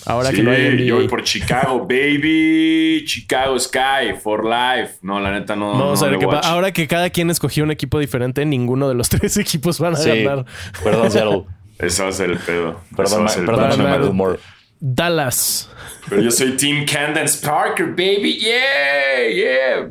Ahora 0.05 0.29
sí, 0.29 0.37
que 0.37 0.43
no 0.43 0.51
hay 0.51 0.69
NBA. 0.75 0.83
yo 0.83 0.95
voy 0.95 1.07
por 1.07 1.23
Chicago, 1.23 1.79
baby. 1.87 3.03
Chicago 3.05 3.57
Sky 3.59 4.13
for 4.21 4.43
life. 4.43 4.95
No, 5.01 5.19
la 5.19 5.31
neta 5.31 5.55
no. 5.55 5.71
Vamos 5.73 6.01
no 6.01 6.07
a 6.07 6.09
ver 6.09 6.19
qué 6.19 6.25
watch. 6.25 6.35
pasa. 6.37 6.49
Ahora 6.53 6.71
que 6.71 6.87
cada 6.87 7.09
quien 7.09 7.29
escogió 7.29 7.63
un 7.63 7.71
equipo 7.71 7.99
diferente, 7.99 8.45
ninguno 8.45 8.87
de 8.89 8.95
los 8.95 9.09
tres 9.09 9.37
equipos 9.37 9.79
van 9.79 9.93
a 9.93 9.97
Sí. 9.97 10.09
ganar. 10.09 10.45
Perdón, 10.83 11.11
Seattle. 11.11 11.43
Ese 11.79 12.01
va 12.03 12.09
a 12.09 12.11
ser 12.11 12.31
el 12.31 12.37
pedo. 12.39 12.81
Perdón, 12.95 13.13
va 13.19 13.21
a 13.21 13.23
ma- 13.25 13.29
ser 13.29 13.39
el 13.41 13.45
perdóname, 13.45 13.75
pedo. 13.75 13.83
Ganar. 13.83 13.99
Michael 13.99 14.15
Moore. 14.15 14.39
Dallas. 14.79 15.69
Pero 16.09 16.21
yo 16.21 16.31
soy 16.31 16.51
Team 16.57 16.85
Candence 16.85 17.45
Parker, 17.45 17.87
baby. 17.87 18.39
Yeah, 18.39 19.29
yeah. 19.35 19.89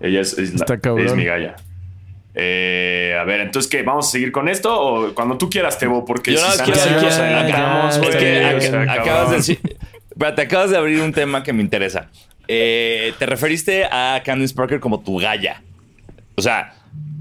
Ella 0.00 0.20
es, 0.20 0.38
es, 0.38 0.50
la- 0.50 0.56
Está 0.56 0.78
cabrón. 0.78 1.06
es 1.06 1.14
mi 1.14 1.24
galla. 1.24 1.56
Eh, 2.40 3.16
a 3.18 3.24
ver, 3.24 3.40
entonces, 3.40 3.68
¿qué? 3.68 3.82
¿Vamos 3.82 4.06
a 4.06 4.10
seguir 4.12 4.30
con 4.30 4.48
esto 4.48 4.80
o 4.80 5.12
cuando 5.14 5.36
tú 5.36 5.50
quieras, 5.50 5.76
Tebo? 5.76 6.04
Porque 6.04 6.32
Yo 6.34 6.38
si 6.38 6.62
quiero- 6.62 7.02
nos 7.02 7.18
adelantamos, 7.18 8.00
ya, 8.00 8.08
Es 8.08 8.16
que 8.16 8.44
o 8.44 8.48
ac- 8.48 8.60
sea, 8.60 8.92
acabas 8.92 9.30
de 9.30 9.36
decir. 9.38 9.60
Espérate, 10.10 10.42
acabas 10.42 10.70
de 10.70 10.76
abrir 10.76 11.00
un 11.00 11.12
tema 11.12 11.42
que 11.42 11.52
me 11.52 11.62
interesa. 11.62 12.08
Eh, 12.46 13.12
te 13.18 13.26
referiste 13.26 13.84
a 13.86 14.22
Candice 14.24 14.54
Parker 14.54 14.78
como 14.78 15.00
tu 15.00 15.18
galla. 15.18 15.62
O 16.36 16.42
sea, 16.42 16.74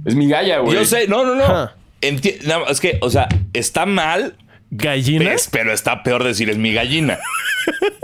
Es 0.06 0.14
mi 0.14 0.30
galla, 0.30 0.60
güey. 0.60 0.78
yo 0.78 0.86
sé, 0.86 1.08
no, 1.08 1.26
no, 1.26 1.34
no. 1.36 1.72
Enti- 2.02 2.40
no, 2.44 2.68
es 2.68 2.80
que, 2.80 3.00
o 3.02 3.10
sea, 3.10 3.28
está 3.54 3.88
mal, 3.88 4.36
Gallina. 4.70 5.34
es- 5.34 5.50
pero 5.52 5.74
está 5.74 6.04
peor 6.04 6.24
decir 6.24 6.50
es 6.52 6.58
mi 6.58 6.74
gallina. 6.74 7.18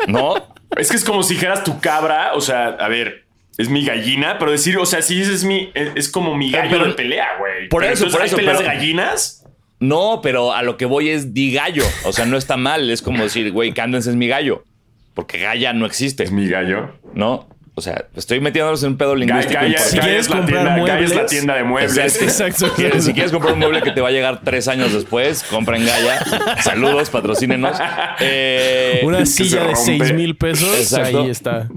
¿No? 0.08 0.34
Es 0.76 0.90
que 0.90 0.98
es 0.98 1.04
como 1.04 1.22
si 1.22 1.36
dijeras 1.36 1.64
tu 1.64 1.80
cabra, 1.80 2.32
o 2.34 2.42
sea, 2.42 2.70
a 2.70 2.88
ver, 2.88 3.26
es 3.58 3.70
mi 3.70 3.86
gallina, 3.86 4.38
pero 4.40 4.52
decir, 4.52 4.78
o 4.78 4.86
sea, 4.86 5.02
si 5.02 5.16
dices 5.16 5.44
mi, 5.44 5.72
es, 5.74 5.90
es 5.96 6.10
como 6.10 6.36
mi 6.36 6.52
gallo 6.52 6.70
Pero- 6.72 6.86
de 6.88 6.94
pelea, 6.94 7.28
güey. 7.40 7.70
por 7.70 7.82
Pero 7.82 7.94
eso, 7.94 8.10
por 8.10 8.22
¿hay 8.22 8.28
eso, 8.28 8.36
peleas 8.38 8.58
pero- 8.58 8.70
de 8.70 8.76
gallinas? 8.76 9.40
No, 9.80 10.22
pero 10.24 10.54
a 10.54 10.64
lo 10.64 10.78
que 10.78 10.86
voy 10.86 11.10
es 11.10 11.34
di 11.34 11.52
gallo. 11.54 11.84
O 12.06 12.14
sea, 12.14 12.26
no 12.26 12.38
está 12.38 12.56
mal. 12.56 12.90
Es 12.90 13.02
como 13.02 13.22
decir, 13.22 13.52
güey, 13.52 13.74
Candence 13.74 14.10
es 14.10 14.16
mi 14.16 14.28
gallo. 14.30 14.64
Porque 15.14 15.40
Gaya 15.40 15.74
no 15.74 15.86
existe, 15.86 16.24
Es 16.24 16.32
mi 16.32 16.48
gallo. 16.48 16.94
¿no? 17.14 17.48
O 17.76 17.82
sea, 17.82 18.06
estoy 18.16 18.40
metiéndonos 18.40 18.82
en 18.84 18.92
un 18.92 18.98
pedo 18.98 19.14
lingüístico. 19.16 19.60
Importante. 19.66 19.90
Si 19.92 19.98
quieres 20.00 20.20
es 20.22 20.30
la 20.30 20.38
comprar 20.38 20.64
tienda, 20.64 20.78
Galla 20.94 21.00
es 21.04 21.10
la 21.10 21.16
muebles, 21.16 21.32
tienda 21.32 21.56
de 21.56 21.64
muebles. 21.64 22.22
Exacto. 22.22 22.70
Si 22.70 22.72
quieres, 22.76 23.04
si 23.04 23.14
quieres 23.14 23.32
comprar 23.32 23.54
un 23.54 23.60
mueble 23.60 23.82
que 23.82 23.92
te 23.92 24.00
va 24.00 24.08
a 24.08 24.12
llegar 24.12 24.42
tres 24.44 24.68
años 24.70 24.94
después, 24.94 25.44
compra 25.44 25.76
en 25.78 25.86
Gaya. 25.86 26.24
Saludos, 26.64 27.10
patrocínenos. 27.10 27.76
Eh, 28.22 29.02
Una 29.04 29.26
silla 29.26 29.66
de. 29.66 29.76
6 29.76 30.14
mil 30.14 30.38
pesos. 30.38 30.78
Exacto. 30.78 31.24
Ahí 31.24 31.30
está. 31.30 31.68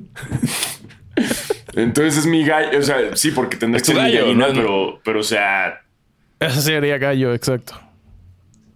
Entonces 1.76 2.16
es 2.18 2.26
mi 2.26 2.44
gallo, 2.44 2.78
o 2.78 2.82
sea, 2.82 3.14
sí, 3.14 3.30
porque 3.30 3.56
tendrá 3.56 3.76
Es 3.76 3.82
que 3.84 3.92
ser 3.92 3.96
mi 3.96 4.02
gallo, 4.10 4.22
gallina, 4.26 4.48
¿no? 4.48 4.54
pero, 4.54 5.00
pero, 5.04 5.20
o 5.20 5.22
sea, 5.22 5.82
Ese 6.40 6.62
sería 6.62 6.98
gallo, 6.98 7.32
exacto. 7.34 7.80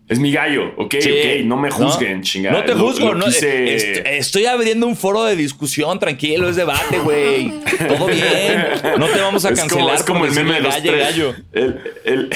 es 0.08 0.18
mi 0.18 0.32
gallo, 0.32 0.74
ok, 0.76 0.94
Sí. 1.00 1.10
ok, 1.10 1.44
no 1.46 1.56
me 1.56 1.70
juzguen, 1.70 2.22
chingada. 2.22 2.58
No 2.58 2.64
te 2.64 2.74
juzgo, 2.74 3.08
lo 3.12 3.14
no, 3.14 3.26
quise- 3.26 3.74
est- 3.74 4.06
estoy 4.06 4.46
abriendo 4.46 4.86
un 4.86 4.96
foro 4.96 5.24
de 5.24 5.34
discusión, 5.36 5.98
tranquilo, 5.98 6.48
es 6.48 6.56
debate, 6.56 6.98
güey. 6.98 7.52
Todo 7.88 8.06
bien. 8.06 8.66
No 8.98 9.06
te 9.08 9.20
vamos 9.20 9.44
a 9.44 9.50
es 9.50 9.60
como, 9.60 9.68
cancelar 9.70 9.94
es 9.96 10.02
como 10.02 10.24
el 10.26 10.32
meme 10.32 10.54
de 10.54 10.60
los 10.60 10.82
tres. 10.82 11.00
gallo. 11.00 11.34
El, 11.52 11.80
el, 12.04 12.30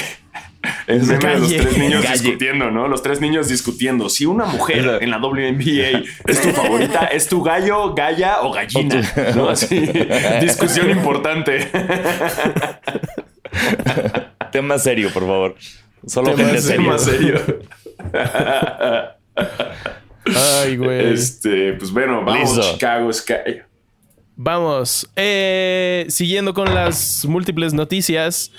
el 0.86 1.02
meme 1.02 1.28
de 1.28 1.38
los 1.38 1.48
tres 1.48 1.78
niños 1.78 2.02
discutiendo, 2.12 2.70
¿no? 2.70 2.88
Los 2.88 3.02
tres 3.02 3.20
niños 3.20 3.48
discutiendo. 3.48 4.08
Si 4.08 4.26
una 4.26 4.44
mujer 4.46 4.98
en 5.00 5.10
la 5.10 5.18
WNBA 5.18 6.02
es 6.26 6.40
tu 6.42 6.50
favorita, 6.50 7.04
¿es 7.12 7.28
tu 7.28 7.42
gallo, 7.42 7.94
galla 7.94 8.42
o 8.42 8.52
gallina? 8.52 9.02
¿No? 9.34 9.48
Así, 9.48 9.90
discusión 10.40 10.90
importante. 10.90 11.70
Tema 14.52 14.78
serio, 14.78 15.10
por 15.12 15.22
favor. 15.22 15.56
Solo 16.06 16.34
Tema 16.34 16.48
gente 16.50 16.62
serio. 16.62 16.98
serio. 16.98 17.40
Ay, 20.26 20.76
güey. 20.76 21.12
Este, 21.12 21.72
pues 21.74 21.90
bueno, 21.90 22.24
vamos, 22.24 22.56
Listo. 22.56 22.72
Chicago 22.72 23.12
Sky. 23.12 23.62
Vamos. 24.36 25.08
Eh, 25.16 26.06
siguiendo 26.08 26.54
con 26.54 26.74
las 26.74 27.24
múltiples 27.24 27.72
noticias. 27.72 28.50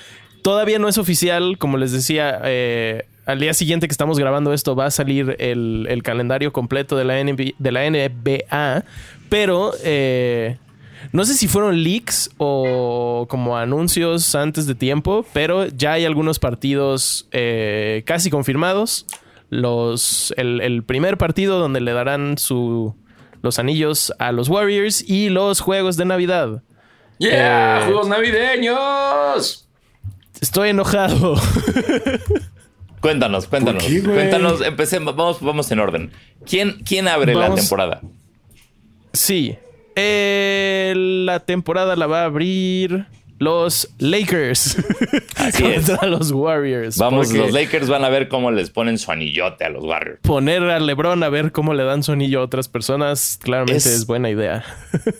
Todavía 0.46 0.78
no 0.78 0.88
es 0.88 1.00
oficial, 1.00 1.58
como 1.58 1.78
les 1.78 1.92
decía. 1.92 2.40
eh, 2.44 3.06
al 3.26 3.40
día 3.40 3.56
siguiente 3.56 3.88
que 3.88 3.92
estamos 3.92 4.20
grabando 4.20 4.54
esto 4.54 4.76
va 4.76 4.86
a 4.86 4.92
salir 4.92 5.36
el, 5.40 5.88
el 5.90 6.04
calendario 6.04 6.54
completo 6.54 6.96
de 6.96 7.04
la, 7.04 7.16
NBA, 7.24 7.54
de 7.58 7.72
la 7.72 7.90
NBA. 7.90 8.86
Pero 9.30 9.72
eh, 9.84 10.58
no 11.12 11.26
sé 11.26 11.34
si 11.34 11.48
fueron 11.48 11.84
leaks 11.84 12.30
o 12.38 13.26
como 13.28 13.58
anuncios 13.58 14.36
antes 14.36 14.68
de 14.68 14.76
tiempo, 14.76 15.26
pero 15.34 15.66
ya 15.66 15.94
hay 15.94 16.06
algunos 16.06 16.38
partidos 16.38 17.28
eh, 17.32 18.04
casi 18.06 18.30
confirmados. 18.30 19.08
Los, 19.50 20.32
el, 20.38 20.62
el 20.62 20.84
primer 20.84 21.18
partido 21.18 21.58
donde 21.58 21.82
le 21.82 21.94
darán 21.94 22.38
su, 22.38 22.96
los 23.42 23.58
anillos 23.58 24.14
a 24.20 24.32
los 24.32 24.50
Warriors 24.50 25.04
y 25.10 25.30
los 25.30 25.62
juegos 25.62 25.98
de 25.98 26.06
Navidad. 26.06 26.62
¡Yeah! 27.18 27.80
Eh, 27.80 27.86
¡Juegos 27.86 28.08
navideños! 28.08 29.65
Estoy 30.46 30.70
enojado. 30.70 31.34
Cuéntanos, 33.02 33.48
cuéntanos. 33.48 33.82
¿Por 33.84 33.92
qué, 33.92 34.00
güey? 34.02 34.16
cuéntanos, 34.16 34.62
empecemos, 34.62 35.16
vamos, 35.16 35.42
vamos 35.42 35.72
en 35.72 35.80
orden. 35.80 36.12
¿Quién, 36.46 36.84
quién 36.86 37.08
abre 37.08 37.34
la 37.34 37.56
temporada? 37.56 38.02
Sí. 39.12 39.56
Eh, 39.96 40.94
la 40.96 41.40
temporada 41.40 41.96
la 41.96 42.06
va 42.06 42.22
a 42.22 42.26
abrir 42.26 43.08
los 43.40 43.90
Lakers. 43.98 44.78
Así 45.36 45.66
es. 45.66 45.88
Contra 45.90 46.08
los 46.08 46.32
Warriors. 46.32 46.96
Vamos, 47.00 47.32
los 47.34 47.52
Lakers 47.52 47.90
van 47.90 48.04
a 48.06 48.10
ver 48.10 48.28
cómo 48.28 48.52
les 48.52 48.70
ponen 48.70 49.00
su 49.00 49.12
anillote 49.12 49.66
a 49.66 49.70
los 49.70 49.84
Warriors. 49.84 50.20
Poner 50.22 50.62
a 50.62 50.80
LeBron 50.80 51.24
a 51.24 51.30
ver 51.30 51.52
cómo 51.52 51.74
le 51.74 51.84
dan 51.84 52.04
su 52.04 52.12
anillo 52.12 52.42
a 52.42 52.44
otras 52.44 52.68
personas, 52.70 53.40
claramente 53.42 53.78
Es- 53.78 53.88
es, 53.88 54.06
buena 54.06 54.30
idea. 54.30 54.64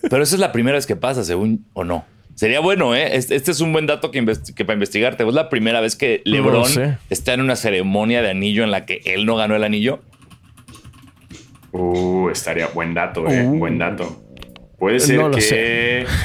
Pero 0.08 0.22
eso 0.24 0.36
es 0.36 0.40
la 0.40 0.52
primera 0.52 0.76
vez 0.76 0.86
que 0.86 0.96
pasa, 0.96 1.24
según 1.24 1.66
o 1.74 1.84
no. 1.84 2.06
Sería 2.36 2.60
bueno, 2.60 2.94
¿eh? 2.96 3.16
Este, 3.16 3.36
este 3.36 3.52
es 3.52 3.62
un 3.62 3.72
buen 3.74 3.88
dato 3.88 4.12
que, 4.12 4.22
investi- 4.22 4.54
que 4.54 4.66
para 4.66 4.76
investigarte. 4.76 5.26
Es 5.28 5.34
la 5.34 5.50
primera 5.50 5.80
vez 5.82 5.96
que 5.96 6.22
No 6.26 6.32
LeBron 6.34 6.66
sé. 6.66 6.98
está 7.10 7.34
en 7.34 7.42
una 7.42 7.56
ceremonia 7.56 8.22
de 8.22 8.30
anillo 8.30 8.64
en 8.64 8.72
la 8.72 8.86
que 8.86 9.02
él 9.06 9.26
no 9.26 9.36
ganó 9.38 9.56
el 9.56 9.64
anillo. 9.64 10.02
Uh, 11.72 12.30
estaría 12.30 12.68
buen 12.68 12.94
dato, 12.94 13.28
eh. 13.30 13.46
Uh. 13.48 13.58
Buen 13.58 13.78
dato. 13.78 14.22
Puede 14.78 15.00
ser 15.00 15.18
No 15.18 15.30
lo 15.30 15.36
que. 15.36 15.42
sé. 15.42 16.06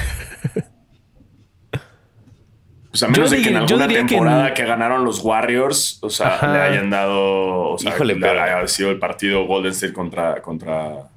Pues 2.90 3.05
a 3.05 3.09
menos 3.09 3.31
Yo 3.31 3.37
de 3.37 3.42
que 3.44 3.49
en 3.51 3.55
diría- 3.55 3.59
alguna 3.61 3.87
que 3.87 3.94
temporada 3.94 4.53
que, 4.55 4.64
ganaron 4.64 5.05
los 5.05 5.20
Warriors, 5.25 6.01
o 6.03 6.11
sea, 6.11 6.35
Ajá. 6.35 6.53
le 6.53 6.59
hayan 6.61 6.90
dado. 6.90 7.70
O 7.70 7.79
sea, 7.79 7.92
Híjole, 7.94 8.14
que 8.14 8.20
pero- 8.20 8.42
haya 8.42 8.66
sido 8.66 8.90
el 8.90 8.99
partido 8.99 9.46
Golden 9.46 9.70
State 9.70 9.92
contra. 9.92 10.42
contra 10.42 11.09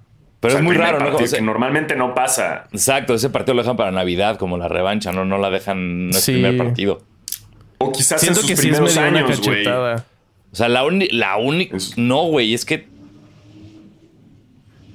Pero 0.43 0.55
o 0.55 0.57
sea, 0.57 0.59
es 0.59 0.63
muy 0.65 0.75
el 0.75 0.81
raro, 0.81 0.99
¿no? 0.99 1.15
O 1.15 1.25
sea- 1.27 1.39
que 1.39 1.43
normalmente 1.45 1.95
no 1.95 2.13
pasa. 2.13 2.65
Exacto, 2.71 3.13
ese 3.15 3.29
partido 3.31 3.55
lo 3.55 3.63
dejan 3.63 3.77
para 3.77 3.91
Navidad 3.91 4.37
como 4.37 4.57
la 4.57 4.67
revancha, 4.67 5.11
no, 5.11 5.23
no 5.25 5.37
la 5.37 5.49
dejan, 5.49 6.09
no 6.09 6.17
es 6.17 6.21
Sí. 6.23 6.33
primer 6.33 6.57
partido. 6.57 7.01
O 7.77 7.91
quizás 7.91 8.21
Siento 8.21 8.41
en 8.41 8.47
que 8.47 8.55
sus 8.55 8.61
sí 8.63 8.69
es 8.69 8.75
primeros 8.77 8.95
medio 8.95 9.25
años, 9.25 9.41
güey. 9.41 9.65
O 9.67 10.55
sea, 10.55 10.67
la 10.69 10.83
única, 10.85 11.15
la 11.15 11.37
única, 11.37 11.77
Es- 11.77 11.97
no, 11.97 12.23
güey, 12.25 12.53
es 12.53 12.65
que, 12.65 12.87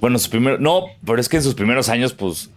bueno, 0.01 0.19
sus 0.19 0.29
primeros, 0.29 0.61
no, 0.61 0.85
pero 1.05 1.19
es 1.21 1.29
que 1.29 1.39
en 1.39 1.43
sus 1.43 1.55
primeros 1.55 1.89
años, 1.89 2.13
pues, 2.13 2.51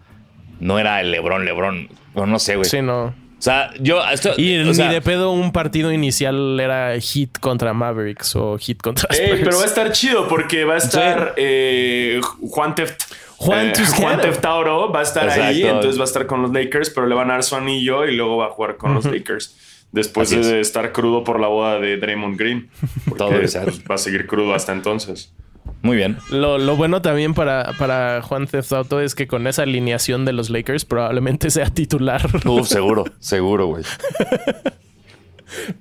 no 0.59 0.77
era 0.77 1.01
el 1.01 1.11
LeBron, 1.11 1.43
LeBron, 1.45 1.87
o 2.13 2.25
no 2.25 2.37
sé, 2.39 2.55
güey. 2.57 2.69
Sí, 2.69 2.81
no. 2.81 3.13
O 3.41 3.43
sea, 3.43 3.71
yo, 3.79 3.99
esto, 4.07 4.33
Y 4.37 4.55
o 4.59 4.71
sea, 4.71 4.87
ni 4.87 4.93
de 4.93 5.01
pedo 5.01 5.31
un 5.31 5.51
partido 5.51 5.91
inicial 5.91 6.59
era 6.59 6.99
hit 6.99 7.39
contra 7.39 7.73
Mavericks 7.73 8.35
o 8.35 8.55
hit 8.59 8.79
contra 8.79 9.09
Eh, 9.15 9.23
Spurs. 9.23 9.41
pero 9.43 9.57
va 9.57 9.63
a 9.63 9.65
estar 9.65 9.91
chido 9.93 10.27
porque 10.27 10.63
va 10.63 10.75
a 10.75 10.77
estar 10.77 11.33
eh, 11.37 12.21
Juan 12.39 12.75
Teft. 12.75 13.01
Juan 13.37 13.69
eh. 13.69 13.73
Juan 13.97 14.21
Teftauro 14.21 14.91
va 14.91 14.99
a 14.99 15.01
estar 15.01 15.27
ahí, 15.27 15.63
entonces 15.63 15.97
va 15.97 16.03
a 16.03 16.05
estar 16.05 16.27
con 16.27 16.43
los 16.43 16.51
Lakers, 16.53 16.91
pero 16.91 17.07
le 17.07 17.15
van 17.15 17.31
a 17.31 17.33
dar 17.33 17.43
su 17.43 17.55
anillo 17.55 18.05
y 18.05 18.15
luego 18.15 18.37
va 18.37 18.45
a 18.45 18.49
jugar 18.51 18.77
con 18.77 18.93
los 18.93 19.05
Lakers. 19.05 19.57
Después 19.91 20.31
Así 20.31 20.39
es. 20.39 20.45
de 20.47 20.59
estar 20.59 20.91
crudo 20.91 21.23
por 21.23 21.39
la 21.39 21.47
boda 21.47 21.79
de 21.79 21.97
Draymond 21.97 22.37
Green. 22.37 22.69
Todo 23.17 23.31
va 23.31 23.95
a 23.95 23.97
seguir 23.97 24.27
crudo 24.27 24.53
hasta 24.53 24.71
entonces. 24.71 25.33
Muy 25.83 25.97
bien. 25.97 26.17
Lo, 26.29 26.57
lo 26.57 26.75
bueno 26.75 27.01
también 27.01 27.33
para, 27.33 27.73
para 27.79 28.21
Juan 28.21 28.47
Theft 28.47 28.71
Auto 28.73 28.99
es 29.01 29.15
que 29.15 29.27
con 29.27 29.47
esa 29.47 29.63
alineación 29.63 30.25
de 30.25 30.33
los 30.33 30.49
Lakers 30.49 30.85
probablemente 30.85 31.49
sea 31.49 31.69
titular. 31.69 32.21
Uf, 32.45 32.67
seguro, 32.69 33.05
seguro, 33.19 33.67
güey. 33.67 33.83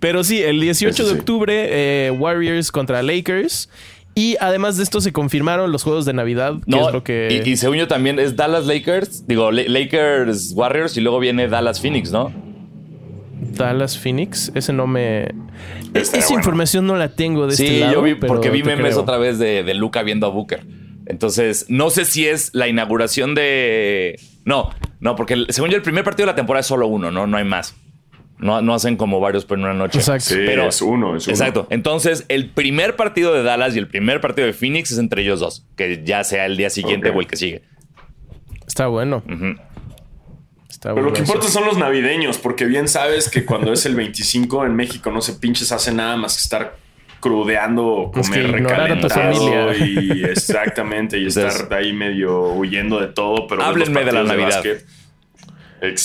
Pero 0.00 0.24
sí, 0.24 0.42
el 0.42 0.60
18 0.60 0.90
Eso 0.90 1.04
de 1.04 1.10
sí. 1.12 1.18
octubre, 1.18 1.66
eh, 2.06 2.10
Warriors 2.10 2.72
contra 2.72 3.02
Lakers. 3.02 3.68
Y 4.16 4.36
además 4.40 4.76
de 4.76 4.82
esto 4.82 5.00
se 5.00 5.12
confirmaron 5.12 5.70
los 5.70 5.84
juegos 5.84 6.04
de 6.04 6.12
Navidad, 6.12 6.54
que 6.54 6.62
No, 6.66 6.88
es 6.88 6.92
lo 6.92 7.04
que... 7.04 7.42
y, 7.44 7.48
y 7.48 7.56
según 7.56 7.76
yo 7.76 7.86
también 7.86 8.18
es 8.18 8.34
Dallas 8.34 8.66
Lakers, 8.66 9.26
digo, 9.28 9.52
La- 9.52 9.62
Lakers 9.68 10.52
Warriors 10.56 10.96
y 10.96 11.00
luego 11.00 11.20
viene 11.20 11.46
Dallas 11.46 11.80
Phoenix, 11.80 12.10
¿no? 12.10 12.32
Dallas 13.56 13.96
Phoenix, 13.96 14.50
ese 14.56 14.72
no 14.72 14.88
me... 14.88 15.28
Esa 15.94 16.18
bueno. 16.18 16.34
información 16.36 16.86
no 16.86 16.96
la 16.96 17.14
tengo 17.14 17.46
de 17.46 17.56
Sí, 17.56 17.66
este 17.66 17.80
lado. 17.80 17.92
yo 17.94 18.02
vi, 18.02 18.14
pero 18.14 18.28
porque 18.28 18.50
vi 18.50 18.62
memes 18.62 18.86
creo. 18.90 19.00
otra 19.00 19.18
vez 19.18 19.38
de, 19.38 19.62
de 19.64 19.74
Luca 19.74 20.02
viendo 20.02 20.26
a 20.26 20.30
Booker. 20.30 20.64
Entonces, 21.06 21.66
no 21.68 21.90
sé 21.90 22.04
si 22.04 22.26
es 22.26 22.50
la 22.54 22.68
inauguración 22.68 23.34
de. 23.34 24.18
No, 24.44 24.70
no, 25.00 25.16
porque 25.16 25.44
según 25.48 25.70
yo, 25.70 25.76
el 25.76 25.82
primer 25.82 26.04
partido 26.04 26.26
de 26.26 26.32
la 26.32 26.36
temporada 26.36 26.60
es 26.60 26.66
solo 26.66 26.86
uno, 26.86 27.10
¿no? 27.10 27.26
No 27.26 27.36
hay 27.36 27.44
más. 27.44 27.74
No, 28.38 28.62
no 28.62 28.72
hacen 28.74 28.96
como 28.96 29.20
varios, 29.20 29.44
pero 29.44 29.60
en 29.60 29.64
una 29.66 29.74
noche. 29.74 29.98
Exacto. 29.98 30.24
Sí, 30.30 30.36
Pero- 30.46 30.68
es 30.68 30.80
uno, 30.80 31.14
es 31.16 31.26
uno. 31.26 31.34
Exacto. 31.34 31.66
Entonces, 31.68 32.24
el 32.28 32.48
primer 32.48 32.96
partido 32.96 33.34
de 33.34 33.42
Dallas 33.42 33.74
y 33.76 33.78
el 33.78 33.86
primer 33.88 34.20
partido 34.22 34.46
de 34.46 34.54
Phoenix 34.54 34.92
es 34.92 34.98
entre 34.98 35.22
ellos 35.22 35.40
dos. 35.40 35.66
Que 35.76 36.02
ya 36.04 36.24
sea 36.24 36.46
el 36.46 36.56
día 36.56 36.70
siguiente 36.70 37.10
o 37.10 37.20
el 37.20 37.26
que 37.26 37.36
sigue. 37.36 37.62
Está 38.66 38.86
bueno. 38.86 39.22
Está 40.70 40.94
Pero 40.94 41.06
lo 41.06 41.12
que 41.12 41.20
importa 41.20 41.48
son 41.48 41.66
los 41.66 41.76
navideños, 41.76 42.38
porque 42.38 42.64
bien 42.64 42.88
sabes 42.88 43.28
que 43.28 43.44
cuando 43.44 43.72
es 43.72 43.84
el 43.86 43.96
25 43.96 44.64
en 44.64 44.76
México 44.76 45.10
no 45.10 45.20
se 45.20 45.34
pinches 45.34 45.72
hace 45.72 45.92
nada 45.92 46.16
más 46.16 46.36
que 46.36 46.42
estar 46.42 46.76
crudeando, 47.20 48.10
Es 48.16 48.30
que 48.30 48.42
comer 48.42 48.46
a 48.46 48.48
tu 48.48 48.52
recalentado 49.08 49.08
familia. 49.08 49.76
y 49.76 50.24
exactamente 50.24 51.18
y 51.18 51.26
Entonces, 51.26 51.54
estar 51.60 51.78
ahí 51.78 51.92
medio 51.92 52.52
huyendo 52.54 52.98
de 53.00 53.08
todo, 53.08 53.46
pero 53.46 53.62
háblenme 53.62 54.04
de 54.04 54.12
la 54.12 54.22
Navidad. 54.22 54.62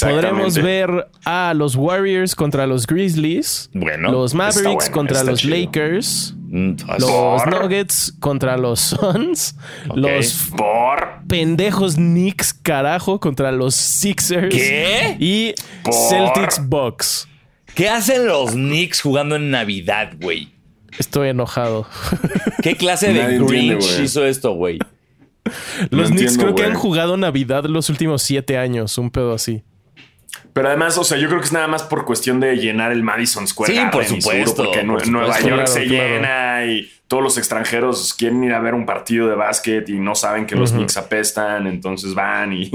Podremos 0.01 0.55
ver 0.55 1.07
a 1.25 1.53
los 1.53 1.75
Warriors 1.75 2.35
contra 2.35 2.65
los 2.65 2.87
Grizzlies. 2.87 3.69
Bueno, 3.73 4.11
los 4.11 4.33
Mavericks 4.33 4.63
bueno, 4.63 4.91
contra 4.91 5.23
los 5.23 5.41
chido. 5.41 5.55
Lakers. 5.55 6.35
Mm, 6.55 6.75
Los 6.99 7.03
Por- 7.43 7.61
Nuggets 7.61 8.13
contra 8.21 8.55
los 8.55 8.79
Suns. 8.79 9.55
Los 9.93 10.51
por 10.55 11.25
pendejos 11.27 11.95
Knicks, 11.95 12.53
carajo, 12.53 13.19
contra 13.19 13.51
los 13.51 13.75
Sixers. 13.75 14.55
¿Qué? 14.55 15.17
Y 15.19 15.53
Por- 15.83 15.93
Celtics 15.93 16.65
Bucks. 16.65 17.27
¿Qué 17.73 17.89
hacen 17.89 18.25
los 18.25 18.51
Knicks 18.51 19.01
jugando 19.01 19.35
en 19.35 19.51
Navidad, 19.51 20.13
güey? 20.21 20.53
Estoy 20.97 21.29
enojado. 21.29 21.85
¿Qué 22.63 22.77
clase 22.77 23.11
de 23.11 23.21
Nadie 23.21 23.39
Grinch 23.39 23.99
hizo 24.01 24.25
esto, 24.25 24.53
güey? 24.53 24.79
Los 25.89 26.09
No 26.09 26.15
Knicks 26.15 26.21
entiendo, 26.35 26.43
creo 26.43 26.55
que 26.55 26.63
han 26.63 26.73
jugado 26.73 27.17
Navidad 27.17 27.65
los 27.65 27.89
últimos 27.89 28.21
siete 28.21 28.57
años, 28.57 28.97
un 28.97 29.11
pedo 29.11 29.33
así. 29.33 29.63
Pero 30.53 30.67
además, 30.69 30.97
o 30.97 31.03
sea, 31.03 31.17
yo 31.17 31.27
creo 31.27 31.39
que 31.39 31.45
es 31.45 31.51
nada 31.53 31.67
más 31.67 31.83
por 31.83 32.05
cuestión 32.05 32.39
de 32.39 32.55
llenar 32.55 32.91
el 32.91 33.03
Madison 33.03 33.47
Square 33.47 33.71
Sí, 33.71 33.77
Garden. 33.77 33.91
por 33.91 34.03
seguro 34.05 34.21
supuesto, 34.21 34.63
porque 34.63 34.79
por 34.79 34.85
Nue- 34.87 35.03
supuesto. 35.05 35.11
Nueva 35.11 35.39
York 35.39 35.47
Claro, 35.53 35.67
se 35.67 35.83
claro. 35.85 36.03
llena 36.07 36.65
y 36.65 36.91
todos 37.07 37.21
los 37.23 37.37
extranjeros 37.37 38.13
quieren 38.13 38.43
ir 38.43 38.53
a 38.53 38.59
ver 38.59 38.73
un 38.73 38.85
partido 38.85 39.27
de 39.27 39.35
básquet 39.35 39.87
y 39.89 39.93
no 39.99 40.15
saben 40.15 40.45
que 40.45 40.55
los 40.55 40.71
Knicks 40.71 40.97
apestan, 40.97 41.67
entonces 41.67 42.13
van 42.15 42.53
y, 42.53 42.71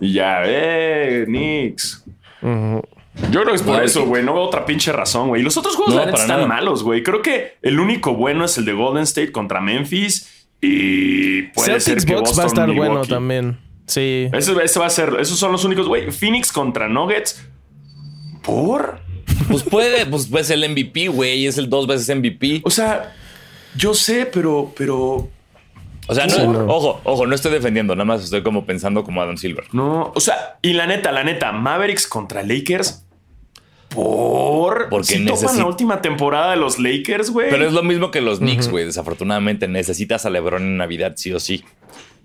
y 0.00 0.12
ya, 0.12 0.40
¡eh, 0.44 1.24
Knicks! 1.26 2.04
Yo 2.42 3.42
creo 3.42 3.44
que 3.46 3.54
es 3.54 3.62
por 3.62 3.76
No, 3.78 3.82
eso, 3.82 4.04
güey. 4.06 4.22
No 4.22 4.34
veo 4.34 4.42
otra 4.42 4.64
pinche 4.64 4.92
razón, 4.92 5.28
güey. 5.28 5.40
Y 5.40 5.44
los 5.44 5.56
otros 5.56 5.76
juegos, 5.76 5.94
No, 5.94 6.00
la 6.00 6.06
neta, 6.06 6.12
para 6.16 6.24
están 6.24 6.36
nada. 6.38 6.48
malos, 6.48 6.82
güey. 6.82 7.02
Creo 7.02 7.22
que 7.22 7.56
el 7.62 7.78
único 7.80 8.14
bueno 8.14 8.44
es 8.44 8.56
el 8.58 8.64
de 8.64 8.72
Golden 8.72 9.02
State 9.02 9.32
contra 9.32 9.60
Memphis. 9.60 10.46
Y 10.62 11.42
puede 11.54 11.80
Celtics 11.80 12.02
ser 12.02 12.06
que 12.06 12.14
Bucks 12.16 12.38
va 12.38 12.44
a 12.44 12.46
estar 12.46 12.70
bueno 12.72 13.02
también. 13.04 13.58
Sí. 13.90 14.28
Ese, 14.32 14.52
ese 14.62 14.78
va 14.78 14.86
a 14.86 14.90
ser, 14.90 15.16
esos 15.20 15.38
son 15.38 15.52
los 15.52 15.64
únicos, 15.64 15.86
güey. 15.88 16.10
Phoenix 16.12 16.52
contra 16.52 16.88
Nuggets. 16.88 17.44
¿Por? 18.42 19.00
Pues 19.48 19.62
puede, 19.64 20.06
pues 20.06 20.30
es 20.32 20.50
el 20.50 20.68
MVP, 20.70 21.08
güey, 21.08 21.46
es 21.46 21.58
el 21.58 21.68
dos 21.68 21.86
veces 21.86 22.14
MVP. 22.16 22.60
O 22.64 22.70
sea, 22.70 23.14
yo 23.76 23.94
sé, 23.94 24.26
pero, 24.26 24.72
pero 24.76 25.28
O 26.06 26.14
sea, 26.14 26.26
no, 26.26 26.34
Sí, 26.34 26.46
no. 26.46 26.66
ojo, 26.66 27.00
ojo, 27.04 27.26
no 27.26 27.34
estoy 27.34 27.52
defendiendo, 27.52 27.94
nada 27.94 28.04
más 28.04 28.22
estoy 28.24 28.42
como 28.42 28.64
pensando 28.64 29.02
como 29.04 29.20
Adam 29.22 29.36
Silver. 29.36 29.64
no. 29.72 30.12
O 30.14 30.20
sea, 30.20 30.58
y 30.62 30.72
la 30.72 30.86
neta, 30.86 31.10
la 31.12 31.24
neta, 31.24 31.52
Mavericks 31.52 32.06
contra 32.06 32.42
Lakers. 32.42 33.04
Por. 33.88 34.88
Porque 34.88 35.04
si 35.06 35.24
la 35.24 35.66
última 35.66 36.00
temporada 36.00 36.52
de 36.52 36.56
los 36.56 36.78
Lakers, 36.78 37.30
güey. 37.30 37.50
Pero 37.50 37.66
es 37.66 37.72
lo 37.72 37.82
mismo 37.82 38.12
que 38.12 38.20
los 38.20 38.38
Knicks, 38.38 38.68
güey. 38.68 38.84
Desafortunadamente 38.84 39.66
necesitas 39.66 40.24
a 40.26 40.30
LeBron 40.30 40.62
en 40.62 40.76
Navidad, 40.76 41.14
sí 41.16 41.32
o 41.32 41.40
sí. 41.40 41.64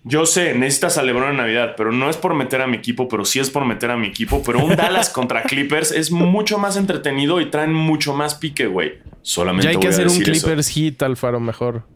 Yo 0.07 0.27
sé, 0.27 0.53
necesitas 0.53 0.99
a 0.99 1.03
LeBron 1.03 1.31
en 1.31 1.37
Navidad, 1.37 1.73
pero 1.75 1.91
no 1.91 2.11
es 2.11 2.15
por 2.15 2.35
meter 2.35 2.61
a 2.61 2.67
mi 2.67 2.77
equipo, 2.77 3.07
pero 3.07 3.25
sí 3.25 3.39
es 3.39 3.49
por 3.49 3.65
meter 3.65 3.89
a 3.89 3.97
mi 3.97 4.05
equipo. 4.05 4.43
Pero 4.45 4.63
un 4.63 4.75
Dallas 4.75 5.09
contra 5.13 5.41
Clippers 5.41 5.91
es 5.91 6.11
mucho 6.11 6.59
más 6.59 6.77
entretenido 6.77 7.41
y 7.41 7.49
traen 7.49 7.73
mucho 7.73 8.13
más 8.13 8.35
pique, 8.35 8.67
güey. 8.67 8.99
Solamente 9.23 9.63
Ya 9.63 9.69
hay 9.71 9.77
que 9.77 9.87
voy 9.87 9.93
hacer 9.93 10.07
un 10.07 10.19
decir 10.19 10.29
eso. 10.29 10.45
Clippers 10.45 10.67
hit, 10.67 11.01
Alfaro, 11.01 11.39
mejor. 11.39 11.87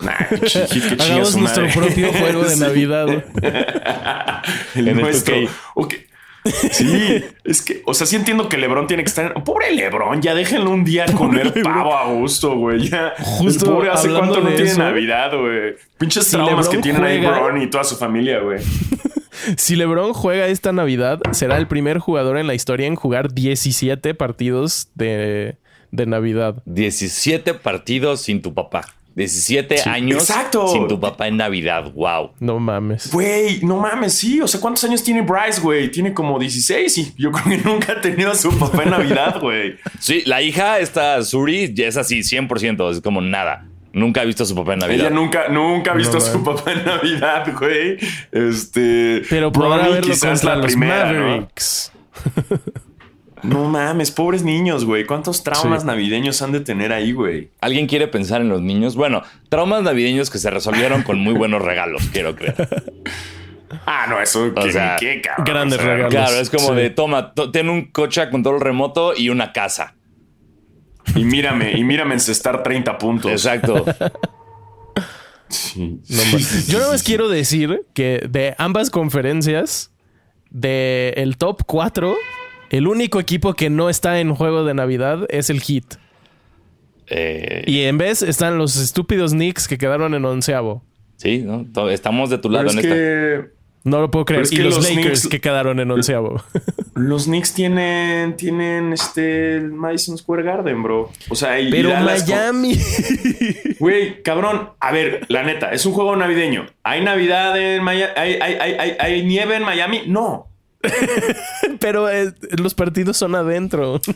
Nah, 0.00 0.16
que 0.16 0.96
Hagamos 0.98 1.36
nuestro 1.36 1.68
propio 1.68 2.12
juego 2.12 2.42
de. 2.42 2.56
Navidad. 2.58 3.24
El 4.74 4.96
nuestro. 4.96 5.36
2K. 5.76 6.07
Sí, 6.72 7.24
es 7.44 7.62
que, 7.62 7.82
o 7.86 7.94
sea, 7.94 8.06
sí 8.06 8.16
entiendo 8.16 8.48
que 8.48 8.56
LeBron 8.56 8.86
tiene 8.86 9.02
que 9.02 9.08
estar. 9.08 9.34
Pobre 9.44 9.72
LeBron, 9.72 10.20
ya 10.22 10.34
déjenlo 10.34 10.70
un 10.70 10.84
día 10.84 11.06
comer 11.16 11.52
pavo 11.62 11.96
a 11.96 12.06
gusto, 12.12 12.56
güey. 12.56 12.88
Ya. 12.88 13.14
Justo 13.18 13.66
el 13.66 13.70
pobre 13.72 13.90
hace 13.90 14.08
cuánto 14.10 14.40
no 14.40 14.48
tiene 14.50 14.70
eso, 14.70 14.78
Navidad, 14.78 15.30
güey. 15.38 15.74
Pinches 15.98 16.24
si 16.24 16.32
traumas 16.32 16.68
que 16.68 16.76
LeBron 16.76 16.82
tienen 16.82 17.04
ahí 17.04 17.18
juega- 17.22 17.38
Bron 17.40 17.62
y 17.62 17.66
toda 17.68 17.84
su 17.84 17.96
familia, 17.96 18.40
güey. 18.40 18.58
Si 19.56 19.76
LeBron 19.76 20.14
juega 20.14 20.48
esta 20.48 20.72
Navidad, 20.72 21.20
será 21.30 21.58
el 21.58 21.68
primer 21.68 21.98
jugador 22.00 22.38
en 22.38 22.48
la 22.48 22.54
historia 22.54 22.88
en 22.88 22.96
jugar 22.96 23.32
17 23.32 24.12
partidos 24.14 24.88
de, 24.96 25.56
de 25.92 26.06
Navidad. 26.06 26.60
17 26.66 27.54
partidos 27.54 28.22
sin 28.22 28.42
tu 28.42 28.52
papá. 28.52 28.84
17 29.18 29.82
años 29.88 30.22
exacto. 30.22 30.68
sin 30.68 30.88
tu 30.88 30.98
papá 30.98 31.28
en 31.28 31.36
Navidad. 31.36 31.92
Wow. 31.92 32.30
No 32.40 32.58
mames. 32.58 33.10
Güey, 33.12 33.60
no 33.62 33.76
mames, 33.76 34.14
sí. 34.14 34.40
O 34.40 34.48
sea, 34.48 34.60
¿cuántos 34.60 34.84
años 34.84 35.02
tiene 35.02 35.22
Bryce, 35.22 35.60
güey? 35.60 35.90
Tiene 35.90 36.14
como 36.14 36.38
16 36.38 36.98
y 36.98 37.14
yo 37.16 37.32
creo 37.32 37.44
que 37.44 37.68
nunca 37.68 37.92
ha 37.92 38.00
tenido 38.00 38.30
a 38.30 38.34
su 38.34 38.56
papá 38.58 38.84
en 38.84 38.90
Navidad, 38.90 39.40
güey. 39.40 39.76
Sí, 39.98 40.22
la 40.24 40.40
hija, 40.40 40.78
esta 40.78 41.22
Suri, 41.22 41.74
ya 41.74 41.88
es 41.88 41.96
así, 41.96 42.20
100%. 42.20 42.90
Es 42.92 43.00
como 43.00 43.20
nada. 43.20 43.66
Nunca 43.92 44.20
ha 44.20 44.24
visto 44.24 44.44
a 44.44 44.46
su 44.46 44.54
papá 44.54 44.74
en 44.74 44.80
Navidad. 44.80 45.06
Ella 45.06 45.10
nunca, 45.10 45.48
nunca 45.48 45.92
ha 45.92 45.94
visto 45.94 46.18
No, 46.18 46.24
a 46.24 46.26
su 46.26 46.44
papá 46.44 46.72
en 46.72 46.84
Navidad, 46.84 47.52
güey. 47.58 47.96
Este. 48.30 49.22
Pero 49.28 49.50
podrá 49.50 49.88
verlo 49.88 50.00
quizás 50.00 50.44
la 50.44 50.60
primera. 50.60 51.06
Mavericks. 51.06 51.92
No 52.48 52.58
mames, 53.42 54.10
pobres 54.10 54.42
niños, 54.42 54.84
güey. 54.84 55.04
¿Cuántos 55.06 55.42
traumas 55.42 55.82
Sí. 55.82 55.86
navideños 55.86 56.40
han 56.42 56.52
de 56.52 56.60
tener 56.60 56.92
ahí, 56.92 57.12
güey? 57.12 57.50
¿Alguien 57.60 57.86
quiere 57.86 58.08
pensar 58.08 58.40
en 58.40 58.48
los 58.48 58.60
niños? 58.62 58.96
Bueno, 58.96 59.22
traumas 59.48 59.82
navideños 59.82 60.30
que 60.30 60.38
se 60.38 60.50
resolvieron 60.50 61.02
con 61.02 61.18
muy 61.18 61.34
buenos 61.34 61.62
regalos, 61.62 62.02
quiero 62.12 62.34
creer. 62.36 62.56
Ah, 63.84 64.06
no, 64.08 64.18
eso 64.18 64.54
que 64.54 64.72
sea, 64.72 64.96
qué, 64.98 65.20
cabrón. 65.20 65.44
grandes 65.44 65.78
O 65.78 65.82
sea, 65.82 65.90
regalos. 65.94 66.10
Claro, 66.14 66.36
es 66.40 66.48
como 66.48 66.68
Sí. 66.70 66.74
de, 66.74 66.88
toma, 66.88 67.34
to- 67.34 67.50
ten 67.50 67.68
un 67.68 67.84
coche 67.90 68.22
a 68.22 68.30
control 68.30 68.62
remoto 68.62 69.12
y 69.14 69.28
una 69.28 69.52
casa. 69.52 69.94
Y 71.14 71.24
mírame, 71.24 71.72
y 71.76 71.84
mírame 71.84 72.14
encestar 72.14 72.62
30 72.62 72.96
puntos. 72.96 73.30
Exacto. 73.30 73.84
Sí. 75.48 76.00
No. 76.08 76.38
Yo 76.68 76.78
nada 76.78 76.92
más 76.92 77.02
quiero 77.02 77.28
decir 77.28 77.86
que 77.94 78.20
de 78.28 78.54
ambas 78.58 78.90
conferencias, 78.90 79.92
de 80.50 81.14
el 81.16 81.36
top 81.38 81.62
4, 81.66 82.16
el 82.70 82.86
único 82.86 83.20
equipo 83.20 83.54
que 83.54 83.70
no 83.70 83.88
está 83.90 84.20
en 84.20 84.34
juego 84.34 84.64
de 84.64 84.74
Navidad 84.74 85.26
es 85.30 85.50
el 85.50 85.60
Heat. 85.60 85.84
Eh, 87.10 87.62
Y 87.66 87.82
en 87.82 87.98
vez 87.98 88.22
están 88.22 88.58
los 88.58 88.76
estúpidos 88.76 89.32
Knicks 89.32 89.66
que 89.68 89.78
quedaron 89.78 90.14
en 90.14 90.24
onceavo. 90.24 90.82
sí, 91.16 91.38
¿no? 91.38 91.66
Estamos 91.90 92.30
de 92.30 92.38
tu 92.38 92.48
Pero 92.48 92.62
lado 92.64 92.66
es 92.68 92.72
en 92.74 92.78
esta. 92.80 92.94
que 92.94 93.58
No 93.84 94.00
lo 94.00 94.10
puedo 94.10 94.24
creer. 94.26 94.44
Y 94.50 94.56
que 94.56 94.62
los, 94.64 94.76
los 94.76 94.90
Lakers 94.90 95.24
Knicks- 95.24 95.30
que 95.30 95.40
quedaron 95.40 95.80
en 95.80 95.90
onceavo. 95.90 96.42
los 96.94 97.24
Knicks 97.24 97.54
tienen, 97.54 98.36
tienen 98.36 98.92
este 98.92 99.56
el 99.56 99.72
Madison 99.72 100.18
Square 100.18 100.42
Garden, 100.42 100.82
bro. 100.82 101.10
O 101.30 101.34
sea, 101.34 101.56
Pero 101.70 101.90
Miami. 102.00 102.76
Güey, 103.78 104.22
cabrón, 104.22 104.70
a 104.80 104.92
ver, 104.92 105.24
la 105.28 105.44
neta, 105.44 105.72
es 105.72 105.86
un 105.86 105.92
juego 105.94 106.14
navideño. 106.16 106.66
¿Hay 106.82 107.02
Navidad 107.02 107.56
en 107.58 107.82
Miami? 107.82 108.12
¿Hay, 108.16 108.32
hay, 108.42 108.54
hay, 108.60 108.72
hay- 108.78 108.96
hay 108.98 109.24
nieve 109.24 109.56
en 109.56 109.62
Miami? 109.62 110.02
No. 110.08 110.48
Pero 111.80 112.08
eh, 112.10 112.32
los 112.58 112.74
partidos 112.74 113.16
son 113.16 113.34
adentro. 113.34 114.00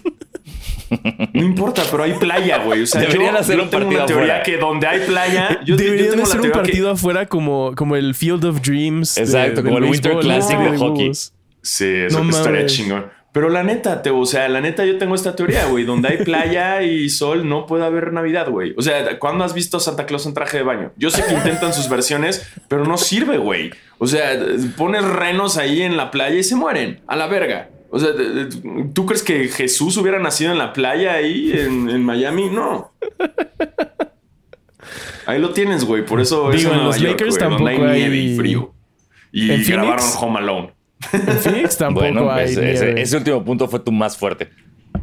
No 1.32 1.42
importa, 1.42 1.82
pero 1.90 2.02
hay 2.02 2.12
playa, 2.14 2.58
güey. 2.58 2.82
O 2.82 2.86
sea, 2.86 3.00
Deberían 3.00 3.32
yo, 3.32 3.38
hacer 3.40 3.56
yo 3.56 3.62
un 3.62 3.70
tengo 3.70 3.84
partido 3.84 4.00
una 4.00 4.06
teoría 4.06 4.24
afuera. 4.36 4.42
que 4.42 4.58
donde 4.58 4.86
hay 4.86 5.00
playa, 5.06 5.60
yo, 5.60 5.66
yo 5.68 5.76
Deberían 5.76 6.10
tengo 6.10 6.22
la 6.24 6.26
ser 6.26 6.40
un 6.40 6.46
que- 6.46 6.52
partido 6.52 6.90
afuera 6.90 7.26
como, 7.26 7.74
como 7.74 7.96
el 7.96 8.14
Field 8.14 8.44
of 8.44 8.60
Dreams. 8.60 9.16
Exacto, 9.16 9.62
como 9.64 9.78
el 9.78 9.84
Winter 9.84 10.18
Classic 10.18 10.58
¿no? 10.58 10.70
de 10.72 10.76
hockey. 10.78 11.12
Sí, 11.62 11.86
eso 11.86 12.22
No 12.22 12.28
estaría 12.30 12.58
mames. 12.60 12.72
chingón. 12.74 13.06
Pero 13.32 13.48
la 13.48 13.62
neta, 13.62 14.02
te, 14.02 14.10
o 14.10 14.26
sea, 14.26 14.46
la 14.50 14.60
neta, 14.60 14.84
yo 14.84 14.98
tengo 14.98 15.14
esta 15.14 15.34
teoría, 15.34 15.64
güey. 15.64 15.84
Donde 15.84 16.08
hay 16.08 16.18
playa 16.24 16.82
y 16.82 17.08
sol, 17.08 17.48
no 17.48 17.64
puede 17.66 17.84
haber 17.86 18.12
Navidad, 18.12 18.50
güey. 18.50 18.74
O 18.76 18.82
sea, 18.82 19.18
¿cuándo 19.18 19.42
has 19.44 19.54
visto 19.54 19.78
a 19.78 19.80
Santa 19.80 20.04
Claus 20.04 20.26
en 20.26 20.34
traje 20.34 20.58
de 20.58 20.62
baño? 20.64 20.92
Yo 20.96 21.10
sé 21.10 21.24
que 21.24 21.32
intentan 21.32 21.72
sus 21.72 21.88
versiones, 21.88 22.46
pero 22.68 22.84
no 22.84 22.98
sirve, 22.98 23.38
güey. 23.38 23.70
O 23.98 24.06
sea, 24.06 24.38
pones 24.76 25.02
renos 25.04 25.56
ahí 25.56 25.80
en 25.80 25.96
la 25.96 26.10
playa 26.10 26.36
y 26.38 26.44
se 26.44 26.56
mueren. 26.56 27.00
A 27.06 27.16
la 27.16 27.26
verga. 27.26 27.70
O 27.90 27.98
sea, 27.98 28.10
¿tú 28.94 29.06
crees 29.06 29.22
que 29.22 29.48
Jesús 29.48 29.96
hubiera 29.96 30.18
nacido 30.18 30.52
en 30.52 30.58
la 30.58 30.72
playa 30.74 31.14
ahí 31.14 31.52
en, 31.52 31.88
en 31.88 32.04
Miami? 32.04 32.50
No. 32.50 32.92
Ahí 35.26 35.38
lo 35.40 35.50
tienes, 35.50 35.84
güey. 35.84 36.04
Por 36.04 36.20
eso 36.20 36.50
es 36.50 36.58
Digo, 36.58 36.70
en 36.70 36.74
en 36.78 36.82
Nueva 36.84 36.96
los 36.96 37.02
York, 37.02 37.20
Lakers 37.20 37.38
donde 37.38 37.70
hay 37.70 37.76
tampoco 37.76 37.92
nieve 37.94 38.16
y 38.16 38.28
hay- 38.30 38.36
frío. 38.36 38.74
Y 39.30 39.50
¿En 39.50 39.64
grabaron 39.64 40.04
Home 40.20 40.38
Alone. 40.38 40.72
En 41.12 41.38
Phoenix 41.38 41.76
tampoco 41.76 42.06
Bueno, 42.06 42.30
hay. 42.30 42.44
ese, 42.46 42.72
ese- 42.72 42.84
nieve. 42.86 43.02
ese 43.02 43.16
último 43.16 43.44
punto 43.44 43.68
fue 43.68 43.80
tu 43.80 43.92
más 43.92 44.16
fuerte. 44.16 44.50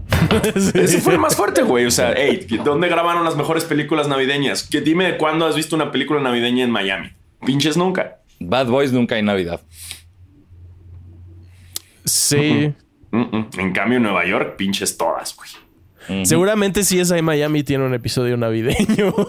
Ese 0.74 1.00
fue 1.02 1.14
el 1.14 1.20
más 1.20 1.36
fuerte, 1.36 1.62
güey. 1.64 1.86
O 1.86 1.92
sea, 1.92 2.14
hey, 2.16 2.46
¿dónde 2.64 2.88
grabaron 2.90 3.24
las 3.24 3.36
mejores 3.36 3.64
películas 3.64 4.08
navideñas? 4.08 4.64
Que 4.68 4.82
dime 4.82 5.18
cuándo 5.18 5.46
has 5.46 5.56
visto 5.56 5.76
una 5.76 5.92
película 5.92 6.20
navideña 6.22 6.64
en 6.64 6.72
Miami. 6.72 7.10
Pinches 7.46 7.78
nunca. 7.78 8.20
Bad 8.40 8.68
Boys 8.68 8.92
nunca 8.92 9.16
hay 9.16 9.24
Navidad. 9.24 9.62
Sí. 12.06 12.74
En 13.12 13.74
cambio, 13.74 13.98
en 13.98 14.04
Nueva 14.04 14.26
York, 14.26 14.56
pinches 14.58 14.98
todas, 14.98 15.36
güey. 15.36 15.50
Seguramente 16.24 16.84
si 16.84 17.00
es 17.00 17.12
ahí 17.12 17.22
Miami 17.22 17.64
tiene 17.64 17.86
un 17.86 17.94
episodio 17.94 18.38
navideño. 18.38 19.14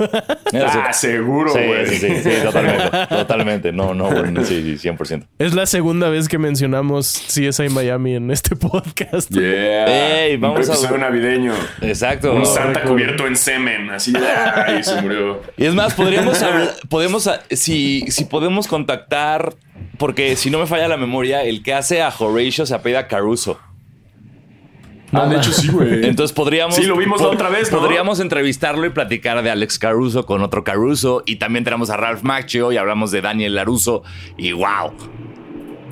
Ah, 0.53 0.93
seguro, 0.93 1.53
güey. 1.53 1.87
sí, 1.87 1.97
sí, 1.99 2.17
sí, 2.25 2.31
totalmente. 2.43 2.91
Totalmente. 3.09 3.73
No, 3.73 3.95
no, 3.95 4.11
bueno, 4.11 4.45
sí, 4.45 4.77
sí, 4.77 4.89
100%. 4.89 5.27
es 5.39 5.55
la 5.55 5.65
segunda 5.67 6.09
vez 6.11 6.29
que 6.29 6.39
mencionamos 6.39 7.23
CSI 7.29 7.69
Miami 7.69 8.17
en 8.17 8.33
este 8.33 8.57
podcast. 8.57 9.31
Yeah. 9.31 10.25
Ey, 10.25 10.37
vamos 10.39 10.67
un 10.67 10.73
a- 10.73 10.75
episodio 10.75 10.99
navideño. 10.99 11.53
Exacto. 11.83 12.35
Un 12.35 12.45
Santa 12.47 12.83
cubierto 12.83 13.29
en 13.29 13.37
semen. 13.37 13.91
Así, 13.91 14.13
ay, 14.17 14.83
se 14.83 15.01
murió. 15.01 15.41
Y 15.57 15.67
es 15.67 15.75
más, 15.75 15.95
podríamos 15.95 16.43
hablar, 16.43 16.75
podemos, 16.89 17.29
a- 17.29 17.43
si, 17.51 18.07
si 18.09 18.25
podemos 18.25 18.67
contactar, 18.67 19.55
porque 19.99 20.35
si 20.35 20.51
no 20.51 20.59
me 20.59 20.67
falla 20.67 20.89
la 20.89 20.97
memoria, 20.97 21.43
el 21.45 21.63
que 21.63 21.75
hace 21.75 22.03
a 22.03 22.09
Horatio 22.19 22.67
se 22.67 22.75
apellida 22.75 23.07
Caruso. 23.07 23.61
Ah, 25.13 25.27
de 25.27 25.37
hecho, 25.37 25.53
sí, 25.53 25.69
güey. 25.69 26.05
Entonces 26.09 26.33
podríamos. 26.33 26.75
Sí, 26.77 26.85
lo 26.85 26.97
vimos 26.97 27.21
la 27.21 27.29
otra 27.29 27.49
vez, 27.49 27.71
¿no? 27.73 27.79
Podríamos 27.81 28.21
entrevistarlo 28.21 28.87
y 28.87 28.91
platicar 28.91 29.43
de 29.43 29.51
Alex 29.51 29.79
Caruso 29.79 30.25
con 30.27 30.43
otro 30.43 30.63
Caruso. 30.65 31.23
Y 31.27 31.37
también 31.37 31.65
tenemos 31.65 31.91
a 31.91 31.97
Ralph 31.97 32.23
Macchio 32.23 32.71
y 32.73 32.77
hablamos 32.77 33.11
de 33.11 33.21
Daniel 33.21 33.55
Laruso. 33.57 34.03
Y 34.37 34.53
wow. 34.53 34.93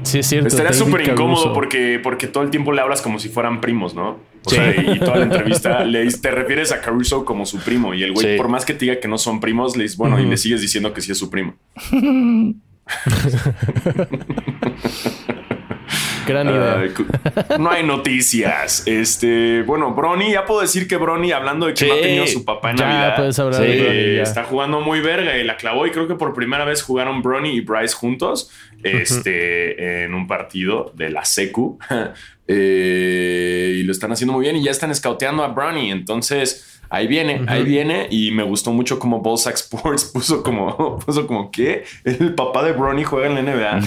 Sí, 0.05 0.21
es 0.21 0.27
cierto. 0.29 0.47
Estaría 0.49 0.73
súper 0.73 1.09
incómodo 1.09 1.53
porque, 1.53 1.99
porque 2.03 2.29
todo 2.29 2.45
el 2.45 2.51
tiempo 2.51 2.73
le 2.73 2.81
hablas 2.81 3.03
como 3.03 3.19
si 3.19 3.29
fueran 3.29 3.61
primos, 3.61 3.95
¿no? 3.95 4.21
O 4.45 4.51
Sí. 4.51 4.55
sea, 4.57 4.71
y 4.95 4.99
toda 5.01 5.17
la 5.17 5.25
entrevista 5.25 5.85
le 5.85 6.05
dices- 6.05 6.21
te 6.23 6.31
refieres 6.31 6.71
a 6.71 6.81
Caruso 6.81 7.25
como 7.25 7.45
su 7.45 7.59
primo 7.59 7.93
y 7.95 8.05
el 8.05 8.13
güey, 8.13 8.25
Sí. 8.33 8.37
por 8.37 8.49
más 8.49 8.65
que 8.65 8.73
te 8.73 8.85
diga 8.87 9.01
que 9.01 9.09
no 9.09 9.19
son 9.19 9.41
primos, 9.41 9.77
le 9.77 9.83
dices, 9.83 9.99
bueno, 9.99 10.19
y 10.21 10.25
le 10.27 10.37
sigues 10.37 10.61
diciendo 10.61 10.93
que 10.95 11.01
sí 11.01 11.11
es 11.11 11.19
su 11.19 11.29
primo. 11.29 11.57
Gran 16.29 16.49
idea. 16.49 16.85
No 17.59 17.71
hay 17.71 17.83
noticias. 17.85 18.83
Este, 18.87 19.63
bueno, 19.63 19.95
Brony, 19.95 20.33
ya 20.33 20.45
puedo 20.45 20.61
decir 20.61 20.87
que 20.87 20.97
Brony, 20.97 21.33
hablando 21.33 21.67
de 21.67 21.75
que 21.75 21.87
no 21.87 21.95
ha 21.95 22.01
tenido 22.01 22.27
su 22.27 22.45
papá 22.45 22.71
en 22.71 22.77
ya 22.77 22.87
Navidad. 22.87 23.17
puedes 23.17 23.39
hablar 23.39 23.61
Sí, 23.63 23.67
de 23.69 23.83
Bronny, 23.83 24.17
ya. 24.17 24.23
está 24.23 24.45
jugando 24.45 24.81
muy 24.81 25.01
verga 25.01 25.37
y 25.37 25.45
la 25.45 25.57
clavó 25.57 25.87
y 25.87 25.91
creo 25.91 26.07
que 26.07 26.15
por 26.15 26.35
primera 26.35 26.65
vez 26.65 26.83
jugaron 26.83 27.23
Brony 27.23 27.49
y 27.55 27.61
Bryce 27.61 27.95
juntos 27.95 28.51
este, 28.83 30.05
en 30.05 30.15
un 30.15 30.27
partido 30.27 30.93
de 30.95 31.11
la 31.11 31.25
Secu 31.25 31.79
Eh, 32.51 33.75
y 33.77 33.83
lo 33.83 33.93
están 33.93 34.11
haciendo 34.11 34.33
muy 34.33 34.43
bien 34.43 34.57
y 34.57 34.65
ya 34.65 34.71
están 34.71 34.91
escauteando 34.91 35.45
a 35.45 35.49
Brony 35.49 35.91
entonces 35.91 36.78
ahí 36.91 37.07
viene, 37.07 37.43
ahí 37.47 37.65
viene 37.65 38.07
y 38.11 38.31
me 38.33 38.43
gustó 38.43 38.73
mucho 38.73 38.99
como 38.99 39.21
Ballsack 39.23 39.55
Sports 39.57 40.05
puso 40.15 40.43
como, 40.43 40.99
puso 41.07 41.27
como 41.27 41.51
que 41.51 41.85
el 42.05 42.35
papá 42.35 42.63
de 42.65 42.73
Brony 42.73 43.05
juega 43.05 43.27
en 43.29 43.35
la 43.35 43.43
NBA. 43.43 43.81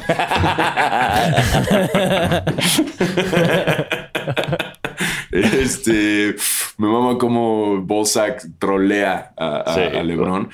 Este 5.32 6.36
me 6.78 6.88
mama 6.88 7.18
como 7.18 7.82
Ballsack 7.86 8.44
trolea 8.60 9.32
a, 9.38 9.58
a- 9.62 9.74
Sí. 9.74 9.98
a 9.98 10.04
LeBron. 10.04 10.50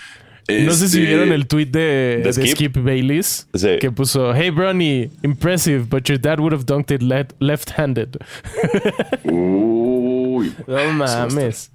No 0.49 0.71
sé 0.71 0.87
si 0.87 0.99
Este, 0.99 1.07
vieron 1.09 1.33
el 1.33 1.45
tweet 1.47 1.65
de, 1.65 2.21
¿De 2.23 2.23
de 2.23 2.33
Skip? 2.33 2.47
Skip? 2.55 2.77
Bayless 2.77 3.49
Sí. 3.53 3.77
que 3.81 3.91
puso 3.91 4.33
Hey 4.33 4.49
Bronny, 4.49 5.09
impressive, 5.23 5.85
but 5.89 6.03
your 6.07 6.17
dad 6.17 6.39
would 6.39 6.53
have 6.53 6.63
dunked 6.65 6.89
it 6.95 7.01
le- 7.01 7.27
left-handed. 7.39 8.17
Uy, 9.25 10.53
No 10.65 10.91
mames. 10.93 11.69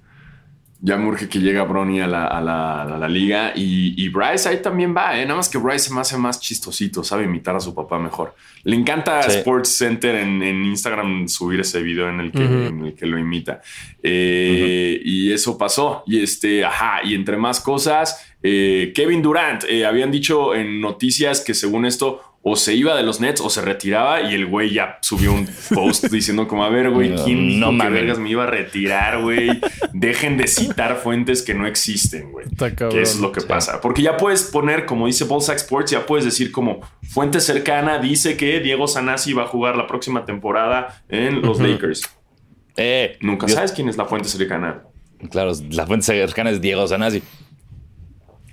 Ya 0.85 0.97
me 0.97 1.07
urge 1.07 1.29
que 1.29 1.39
llega 1.39 1.63
Bronny 1.63 2.01
a 2.01 2.07
la, 2.07 2.27
a 2.27 2.41
la- 2.41 2.81
a 2.83 2.97
la 2.97 3.07
liga 3.07 3.53
y, 3.55 3.93
y 3.95 4.09
Bryce 4.09 4.49
ahí 4.49 4.61
también 4.61 4.93
va, 4.93 5.17
¿eh? 5.17 5.23
nada 5.23 5.37
más 5.37 5.47
que 5.47 5.57
Bryce 5.57 5.87
se 5.87 5.93
me 5.93 6.01
hace 6.01 6.17
más 6.17 6.41
chistosito, 6.41 7.05
sabe 7.05 7.23
imitar 7.23 7.55
a 7.55 7.61
su 7.61 7.73
papá 7.73 7.97
mejor. 7.97 8.35
Le 8.65 8.75
encanta 8.75 9.23
Sí. 9.23 9.37
Sports 9.37 9.69
Center 9.77 10.15
en, 10.15 10.43
en 10.43 10.65
Instagram 10.65 11.29
subir 11.29 11.61
ese 11.61 11.81
video 11.81 12.09
en 12.09 12.19
el 12.19 12.31
que, 12.33 12.43
en 12.43 12.85
el 12.85 12.93
que 12.95 13.05
lo 13.05 13.17
imita. 13.17 13.61
Eh, 14.01 14.99
Y 15.03 15.31
eso 15.31 15.57
pasó. 15.57 16.03
Y 16.05 16.21
este, 16.21 16.63
ajá, 16.65 16.99
y 17.03 17.15
entre 17.15 17.37
más 17.37 17.59
cosas, 17.61 18.25
eh, 18.43 18.91
Kevin 18.93 19.21
Durant, 19.21 19.63
eh, 19.69 19.85
habían 19.85 20.11
dicho 20.11 20.53
en 20.53 20.81
noticias 20.81 21.39
que 21.41 21.53
según 21.53 21.85
esto 21.85 22.21
o 22.45 22.57
se 22.57 22.75
iba 22.75 22.95
de 22.95 23.03
los 23.03 23.21
Nets 23.21 23.39
o 23.39 23.49
se 23.49 23.61
retiraba 23.61 24.21
y 24.21 24.35
el 24.35 24.45
güey 24.45 24.73
ya 24.73 24.99
subió 25.01 25.31
un 25.33 25.47
post 25.73 26.05
diciendo 26.11 26.45
como, 26.45 26.65
a 26.65 26.69
ver, 26.69 26.91
güey, 26.91 27.15
¿quién 27.23 27.57
No 27.57 27.71
no 27.71 27.83
que 27.85 27.89
vergas 27.89 28.19
me 28.19 28.29
iba 28.29 28.43
a 28.43 28.47
retirar, 28.47 29.21
güey? 29.21 29.61
Dejen 29.93 30.37
de 30.37 30.47
citar 30.47 30.97
fuentes 30.97 31.41
que 31.41 31.53
no 31.53 31.65
existen, 31.65 32.33
güey. 32.33 32.45
Que 32.75 33.01
eso 33.01 33.15
es 33.15 33.19
lo 33.19 33.31
que 33.31 33.39
pasa. 33.41 33.79
Porque 33.79 34.01
ya 34.01 34.17
puedes 34.17 34.43
poner, 34.43 34.85
como 34.85 35.07
dice 35.07 35.23
Ballsack 35.23 35.55
Sports, 35.55 35.91
ya 35.91 36.05
puedes 36.05 36.25
decir 36.25 36.51
como 36.51 36.81
fuente 37.01 37.39
cercana 37.39 37.97
dice 37.99 38.35
que 38.35 38.59
Diego 38.59 38.87
Sanasi 38.89 39.31
va 39.31 39.43
a 39.43 39.47
jugar 39.47 39.77
la 39.77 39.87
próxima 39.87 40.25
temporada 40.25 41.01
en 41.07 41.41
los 41.41 41.61
Lakers. 41.61 42.09
Eh, 42.75 43.17
Nunca 43.21 43.47
sabes 43.47 43.71
quién 43.71 43.87
es 43.87 43.95
la 43.95 44.03
fuente 44.03 44.27
cercana. 44.27 44.83
Claro, 45.29 45.53
la 45.69 45.87
fuente 45.87 46.05
cercana 46.05 46.49
es 46.49 46.59
Diego 46.59 46.85
Sanasi. 46.87 47.23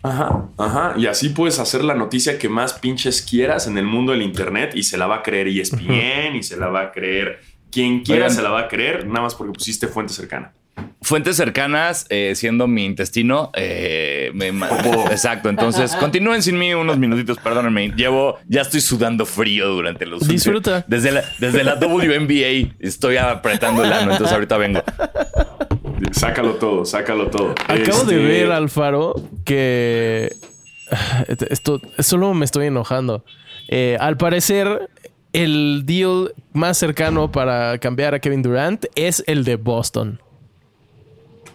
Ajá, 0.03 0.47
ajá. 0.59 0.95
Y 0.97 1.07
así 1.07 1.29
puedes 1.31 1.59
hacer 1.59 1.85
la 1.85 1.95
noticia 1.95 2.39
que 2.39 2.49
más 2.49 2.73
pinches 2.75 3.21
quieras 3.23 3.67
en 3.67 3.77
el 3.79 3.85
mundo 3.85 4.13
del 4.13 4.23
internet 4.23 4.73
y 4.75 4.83
se 4.83 4.97
la 4.97 5.07
va 5.07 5.17
a 5.17 5.23
creer 5.23 5.49
ESPN 5.49 6.37
y 6.37 6.43
se 6.43 6.57
la 6.57 6.69
va 6.69 6.81
a 6.83 6.93
creer 6.93 7.41
quien 7.71 8.01
quiera 8.03 8.25
Oigan. 8.27 8.37
se 8.37 8.43
la 8.43 8.51
va 8.51 8.61
a 8.61 8.69
creer, 8.69 9.07
nada 9.07 9.21
más 9.23 9.35
porque 9.35 9.53
pusiste 9.53 9.87
fuente 9.87 10.13
cercana. 10.13 10.53
Fuentes 11.03 11.37
cercanas, 11.37 12.07
eh, 12.09 12.33
siendo 12.35 12.67
mi 12.67 12.85
intestino. 12.87 13.51
eh, 13.55 14.31
me 14.35 14.53
ma- 14.53 14.69
exacto. 15.11 15.49
Entonces, 15.51 15.95
continúen 15.97 16.43
sin 16.43 16.59
mí 16.59 16.73
unos 16.73 16.97
minutitos, 16.99 17.39
perdónenme. 17.39 17.91
Llevo, 17.91 18.39
ya 18.49 18.63
estoy 18.63 18.81
sudando 18.81 19.27
frío 19.27 19.69
durante 19.69 20.07
los 20.07 20.27
Disfruta. 20.27 20.85
Desde 20.89 21.13
la, 21.13 21.23
desde 21.39 21.65
la 21.65 21.75
WNBA 21.75 22.75
estoy 22.81 23.19
apretando 23.19 23.85
el 23.85 23.93
ano, 23.93 24.13
entonces 24.13 24.33
ahorita 24.35 24.57
vengo. 24.57 24.83
Sácalo 26.13 26.55
todo, 26.55 26.85
sácalo 26.85 27.29
todo. 27.29 27.51
Acabo 27.67 27.79
Este, 28.03 28.15
de 28.17 28.23
ver, 28.25 28.53
Alfaro, 28.53 29.15
que. 29.45 30.35
Esto 31.29 31.81
solo 31.99 32.35
me 32.35 32.45
estoy 32.45 32.67
enojando. 32.67 33.25
Eh, 33.69 33.97
al 34.01 34.17
parecer, 34.17 34.89
el 35.33 35.83
deal 35.87 36.35
más 36.53 36.79
cercano 36.79 37.31
para 37.31 37.79
cambiar 37.79 38.15
a 38.15 38.19
Kevin 38.19 38.43
Durant 38.43 38.87
es 38.97 39.23
el 39.27 39.45
de 39.45 39.57
Boston. 39.57 40.21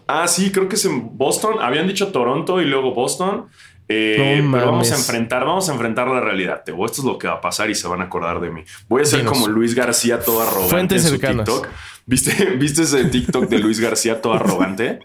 Ah, 0.08 0.28
sí, 0.28 0.52
creo 0.52 0.70
que 0.70 0.76
es 0.76 0.86
en 0.86 1.18
Boston. 1.18 1.56
Habían 1.62 1.88
dicho 1.88 2.10
Toronto 2.10 2.62
y 2.62 2.66
luego 2.66 2.94
Boston. 2.94 3.48
Eh, 3.88 4.40
No 4.44 4.52
pero 4.54 4.72
vamos 4.72 4.92
a 4.92 4.96
enfrentar, 4.96 5.46
vamos 5.46 5.68
a 5.70 5.74
enfrentar 5.74 6.08
la 6.08 6.20
realidad. 6.22 6.62
Tebo. 6.66 6.86
Esto 6.86 7.02
es 7.02 7.06
lo 7.06 7.18
que 7.18 7.28
va 7.28 7.34
a 7.36 7.42
pasar 7.42 7.70
y 7.70 7.76
se 7.76 7.88
van 7.88 8.02
a 8.02 8.06
acordar 8.06 8.40
de 8.40 8.50
mí. 8.52 8.62
Voy 8.88 9.02
a 9.02 9.06
ser 9.06 9.20
Dinos. 9.20 9.34
como 9.34 9.48
Luis 9.48 9.76
García 9.76 10.20
todo 10.20 10.42
arrogante 10.42 10.70
Fuentes 10.70 11.04
en 11.06 11.10
su 11.12 11.18
cercanas. 11.18 11.46
TikTok. 11.46 11.68
¿Viste, 12.06 12.46
¿Viste 12.58 12.84
ese 12.84 13.06
TikTok 13.06 13.50
de 13.50 13.60
Luis 13.60 13.80
García 13.80 14.22
todo 14.22 14.34
arrogante? 14.34 15.00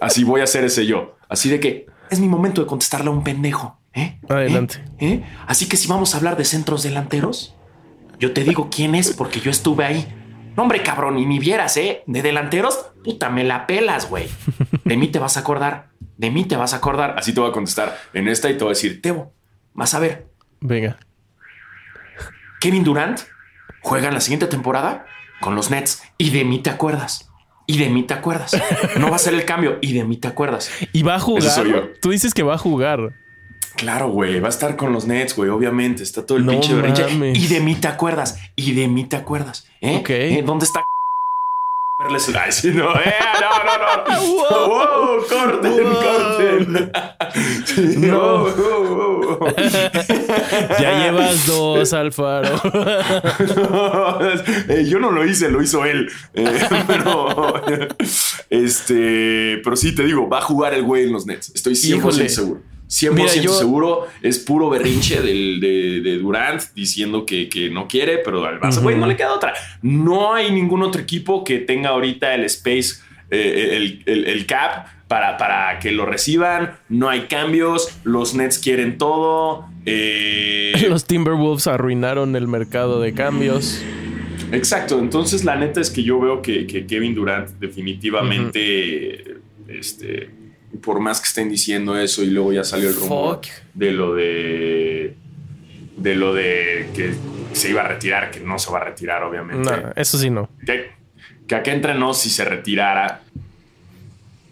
Así 0.00 0.24
voy 0.24 0.40
a 0.40 0.44
hacer 0.44 0.64
ese 0.64 0.86
yo. 0.86 1.16
Así 1.28 1.48
de 1.48 1.60
que 1.60 1.86
es 2.10 2.20
mi 2.20 2.28
momento 2.28 2.60
de 2.60 2.66
contestarle 2.66 3.08
a 3.08 3.10
un 3.10 3.24
pendejo. 3.24 3.78
¿eh? 3.92 4.18
Adelante. 4.28 4.84
¿Eh? 4.98 5.06
¿Eh? 5.06 5.24
Así 5.46 5.68
que 5.68 5.76
si 5.76 5.88
vamos 5.88 6.14
a 6.14 6.18
hablar 6.18 6.36
de 6.36 6.44
centros 6.44 6.82
delanteros, 6.82 7.54
yo 8.18 8.32
te 8.32 8.44
digo 8.44 8.68
quién 8.70 8.94
es 8.94 9.12
porque 9.12 9.40
yo 9.40 9.50
estuve 9.50 9.84
ahí. 9.84 10.14
No, 10.56 10.62
hombre, 10.62 10.82
cabrón, 10.82 11.18
y 11.18 11.26
ni 11.26 11.38
vieras, 11.38 11.76
¿eh? 11.76 12.02
De 12.06 12.22
delanteros, 12.22 12.86
puta, 13.04 13.28
me 13.30 13.44
la 13.44 13.66
pelas, 13.66 14.08
güey. 14.08 14.28
De 14.84 14.96
mí 14.96 15.08
te 15.08 15.18
vas 15.18 15.36
a 15.36 15.40
acordar. 15.40 15.90
De 16.16 16.30
mí 16.30 16.44
te 16.44 16.56
vas 16.56 16.74
a 16.74 16.78
acordar. 16.78 17.14
Así 17.16 17.32
te 17.32 17.40
voy 17.40 17.50
a 17.50 17.52
contestar 17.52 17.96
en 18.12 18.26
esta 18.26 18.50
y 18.50 18.54
te 18.54 18.64
voy 18.64 18.72
a 18.72 18.74
decir, 18.74 19.00
Tebo, 19.00 19.32
vas 19.72 19.94
a 19.94 20.00
ver. 20.00 20.26
Venga. 20.60 20.98
Kevin 22.60 22.82
Durant 22.82 23.20
juega 23.82 24.08
en 24.08 24.14
la 24.14 24.20
siguiente 24.20 24.46
temporada 24.46 25.06
con 25.40 25.54
los 25.54 25.70
Nets 25.70 26.02
y 26.18 26.30
de 26.30 26.44
mí 26.44 26.58
te 26.60 26.70
acuerdas. 26.70 27.30
Y 27.66 27.76
de 27.76 27.90
mí 27.90 28.02
te 28.02 28.14
acuerdas. 28.14 28.56
No 28.98 29.10
va 29.10 29.16
a 29.16 29.18
ser 29.18 29.34
el 29.34 29.44
cambio 29.44 29.78
y 29.82 29.92
de 29.92 30.04
mí 30.04 30.16
te 30.16 30.26
acuerdas. 30.26 30.70
Y 30.92 31.02
va 31.02 31.16
a 31.16 31.20
jugar. 31.20 31.42
Ese 31.42 31.54
soy 31.54 31.70
yo. 31.70 31.88
Tú 32.00 32.10
dices 32.10 32.32
que 32.32 32.42
va 32.42 32.54
a 32.54 32.58
jugar. 32.58 33.12
Claro, 33.76 34.08
güey, 34.10 34.40
va 34.40 34.48
a 34.48 34.50
estar 34.50 34.74
con 34.76 34.92
los 34.92 35.06
Nets, 35.06 35.36
güey, 35.36 35.50
obviamente. 35.50 36.02
Está 36.02 36.24
todo 36.24 36.38
el 36.38 36.46
No 36.46 36.52
pinche 36.52 36.74
berrinche. 36.74 37.06
Y 37.34 37.46
de 37.46 37.60
mí 37.60 37.74
te 37.74 37.86
acuerdas. 37.86 38.38
Y 38.56 38.72
de 38.72 38.88
mí 38.88 39.04
te 39.04 39.16
acuerdas. 39.16 39.66
¿eh? 39.80 39.98
Ok. 39.98 40.10
¿Eh? 40.10 40.42
¿Dónde 40.44 40.64
está? 40.64 40.82
Verles 42.00 42.28
el- 42.28 42.36
Ay, 42.36 42.52
sí, 42.52 42.68
no, 42.70 42.92
eh, 42.94 43.12
no, 43.40 43.64
no, 43.64 43.76
no. 44.04 44.18
Wow, 45.18 45.26
corten, 45.28 45.94
corten. 45.94 46.92
Sí, 47.66 47.94
No. 47.98 48.44
wow, 48.44 48.54
wow, 48.54 49.38
wow. 49.38 49.54
Ya 50.80 51.04
llevas 51.04 51.44
dos, 51.46 51.92
Alfaro. 51.92 52.54
Eh, 54.68 54.84
yo 54.88 55.00
no 55.00 55.10
lo 55.10 55.24
hice, 55.26 55.48
lo 55.50 55.60
hizo 55.60 55.84
él. 55.84 56.08
Eh, 56.34 56.46
pero, 56.86 57.64
este, 58.48 59.60
pero 59.64 59.74
sí 59.76 59.92
te 59.92 60.04
digo, 60.04 60.28
va 60.28 60.38
a 60.38 60.42
jugar 60.42 60.74
el 60.74 60.84
güey 60.84 61.04
en 61.04 61.12
los 61.12 61.26
Nets. 61.26 61.50
Estoy 61.52 61.74
100% 61.74 61.96
Híjole. 61.98 62.28
seguro. 62.28 62.60
100% 62.88 63.12
Mira, 63.12 63.34
yo- 63.34 63.52
seguro. 63.52 64.06
Es 64.22 64.38
puro 64.38 64.70
berrinche 64.70 65.20
del, 65.20 65.60
de, 65.60 66.00
de 66.00 66.18
Durant 66.18 66.62
diciendo 66.74 67.26
que, 67.26 67.48
que 67.48 67.68
no 67.70 67.86
quiere, 67.86 68.18
pero 68.24 68.44
al 68.46 68.58
Barça, 68.60 68.80
güey, 68.82 68.96
no 68.96 69.06
le 69.06 69.14
queda 69.16 69.34
otra. 69.34 69.52
No 69.82 70.32
hay 70.34 70.50
ningún 70.50 70.82
otro 70.82 71.00
equipo 71.00 71.44
que 71.44 71.58
tenga 71.58 71.90
ahorita 71.90 72.34
el 72.34 72.44
space, 72.44 72.94
eh, 73.30 73.76
el, 73.76 74.02
el- 74.06 74.24
el 74.26 74.46
cap. 74.46 74.86
Para, 75.08 75.38
para 75.38 75.78
que 75.78 75.90
lo 75.90 76.04
reciban, 76.04 76.76
no 76.90 77.08
hay 77.08 77.22
cambios. 77.28 77.98
Los 78.04 78.34
Nets 78.34 78.58
quieren 78.58 78.98
todo. 78.98 79.64
Eh, 79.86 80.72
Los 80.90 81.06
Timberwolves 81.06 81.66
arruinaron 81.66 82.36
el 82.36 82.46
mercado 82.46 83.00
de 83.00 83.14
cambios. 83.14 83.82
Exacto, 84.52 84.98
entonces 84.98 85.44
la 85.46 85.56
neta 85.56 85.80
es 85.80 85.88
que 85.90 86.02
yo 86.02 86.20
veo 86.20 86.42
que, 86.42 86.66
que 86.66 86.84
Kevin 86.86 87.14
Durant 87.14 87.48
definitivamente, 87.58 89.36
este, 89.68 90.30
por 90.82 91.00
más 91.00 91.20
que 91.20 91.26
estén 91.28 91.48
diciendo 91.48 91.98
eso 91.98 92.22
y 92.22 92.26
luego 92.30 92.52
ya 92.52 92.64
salió 92.64 92.88
el 92.88 92.94
rumor 92.94 93.36
Fuck. 93.36 93.46
de 93.74 93.92
lo 93.92 94.14
de, 94.14 95.14
de 95.96 96.14
lo 96.16 96.34
de 96.34 96.88
que 96.94 97.14
se 97.52 97.70
iba 97.70 97.80
a 97.82 97.88
retirar, 97.88 98.30
que 98.30 98.40
no 98.40 98.58
se 98.58 98.70
va 98.70 98.78
a 98.78 98.84
retirar 98.84 99.22
obviamente. 99.24 99.70
No, 99.70 99.92
eso 99.96 100.18
sí 100.18 100.30
no. 100.30 100.48
Que, 100.66 100.90
que 101.46 101.54
acá 101.54 101.72
entre 101.72 101.94
nos 101.94 102.18
si 102.20 102.30
se 102.30 102.44
retirara 102.44 103.22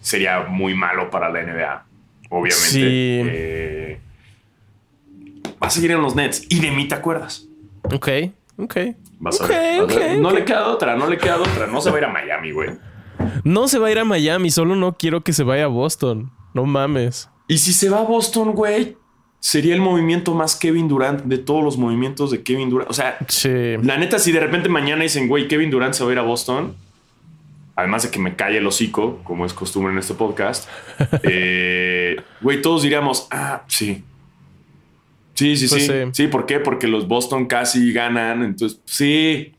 sería 0.00 0.40
muy 0.44 0.74
malo 0.74 1.10
para 1.10 1.28
la 1.28 1.42
NBA, 1.42 1.84
obviamente. 2.30 2.68
Sí. 2.70 2.80
Eh, 3.24 3.98
va 5.62 5.66
a 5.66 5.70
seguir 5.70 5.90
en 5.92 6.00
los 6.02 6.14
Nets 6.14 6.46
y 6.48 6.60
de 6.60 6.70
mí 6.70 6.88
te 6.88 6.94
acuerdas. 6.94 7.46
Ok, 7.84 8.08
ok. 8.58 8.76
Vas 9.18 9.40
a 9.40 9.44
Ok, 9.44 9.50
ver. 9.50 9.80
ok, 9.82 9.92
no 10.18 10.28
ok. 10.28 10.34
le 10.34 10.44
queda 10.44 10.66
otra, 10.68 10.96
no 10.96 11.08
le 11.08 11.18
queda 11.18 11.36
otra. 11.38 11.66
No 11.66 11.80
se 11.80 11.90
va 11.90 11.96
a 11.96 11.98
ir 12.00 12.04
a 12.06 12.12
Miami, 12.12 12.50
güey. 12.52 12.70
No 13.44 13.68
se 13.68 13.78
va 13.78 13.88
a 13.88 13.90
ir 13.92 13.98
a 13.98 14.04
Miami, 14.04 14.50
solo 14.50 14.76
no 14.76 14.96
quiero 14.96 15.22
que 15.22 15.32
se 15.32 15.42
vaya 15.44 15.64
a 15.64 15.68
Boston. 15.68 16.30
No 16.54 16.64
mames. 16.64 17.28
Y 17.48 17.58
si 17.58 17.72
se 17.72 17.88
va 17.90 17.98
a 18.00 18.02
Boston, 18.04 18.52
güey, 18.52 18.96
sería 19.40 19.74
el 19.74 19.80
movimiento 19.80 20.34
más 20.34 20.56
Kevin 20.56 20.88
Durant 20.88 21.22
de 21.24 21.38
todos 21.38 21.62
los 21.62 21.76
movimientos 21.78 22.30
de 22.30 22.42
Kevin 22.42 22.70
Durant. 22.70 22.90
O 22.90 22.94
sea, 22.94 23.18
Sí. 23.28 23.50
la 23.82 23.96
neta, 23.98 24.18
si 24.18 24.32
de 24.32 24.40
repente 24.40 24.68
mañana 24.68 25.02
dicen, 25.02 25.28
güey, 25.28 25.46
Kevin 25.48 25.70
Durant 25.70 25.94
se 25.94 26.02
va 26.02 26.10
a 26.10 26.12
ir 26.14 26.18
a 26.18 26.22
Boston, 26.22 26.74
además 27.76 28.02
de 28.04 28.10
que 28.10 28.18
me 28.18 28.34
calle 28.36 28.58
el 28.58 28.66
hocico, 28.66 29.20
como 29.22 29.44
es 29.46 29.52
costumbre 29.52 29.92
en 29.92 29.98
este 29.98 30.14
podcast, 30.14 30.68
eh, 31.22 32.16
güey, 32.40 32.62
todos 32.62 32.82
diríamos, 32.82 33.28
ah, 33.30 33.62
sí. 33.68 34.02
Sí, 35.34 35.54
sí, 35.58 35.68
Pues 35.68 35.82
sí. 35.86 35.92
sí. 35.92 36.10
Sí, 36.14 36.26
¿por 36.28 36.46
qué? 36.46 36.60
Porque 36.60 36.88
los 36.88 37.06
Boston 37.06 37.44
casi 37.44 37.92
ganan. 37.92 38.42
Entonces, 38.42 38.80
sí. 38.86 39.52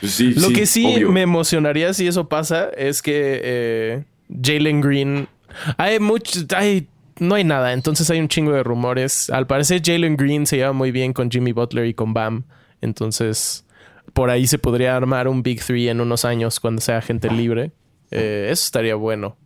Sí, 0.00 0.32
Lo 0.34 0.48
que 0.50 0.66
sí 0.66 0.84
obvio. 0.96 1.12
me 1.12 1.22
emocionaría 1.22 1.92
si 1.94 2.06
eso 2.06 2.28
pasa 2.28 2.70
es 2.76 3.02
que 3.02 3.40
eh, 3.42 4.04
Jalen 4.42 4.80
Green. 4.80 5.28
Hay 5.76 6.00
mucho. 6.00 6.40
Hay, 6.56 6.88
no 7.20 7.34
hay 7.36 7.44
nada, 7.44 7.72
entonces 7.72 8.10
hay 8.10 8.18
un 8.18 8.28
chingo 8.28 8.52
de 8.52 8.62
rumores. 8.62 9.30
Al 9.30 9.46
parecer, 9.46 9.80
Jalen 9.84 10.16
Green 10.16 10.46
se 10.46 10.56
lleva 10.56 10.72
muy 10.72 10.90
bien 10.90 11.12
con 11.12 11.30
Jimmy 11.30 11.52
Butler 11.52 11.86
y 11.86 11.94
con 11.94 12.14
Bam. 12.14 12.44
Entonces, 12.80 13.64
por 14.12 14.30
ahí 14.30 14.46
se 14.46 14.58
podría 14.58 14.96
armar 14.96 15.28
un 15.28 15.42
Big 15.42 15.62
Three 15.64 15.88
en 15.88 16.00
unos 16.00 16.24
años 16.24 16.58
cuando 16.58 16.80
sea 16.80 17.00
gente 17.02 17.30
libre. 17.30 17.70
Eh, 18.10 18.48
eso 18.50 18.64
estaría 18.64 18.94
bueno. 18.96 19.36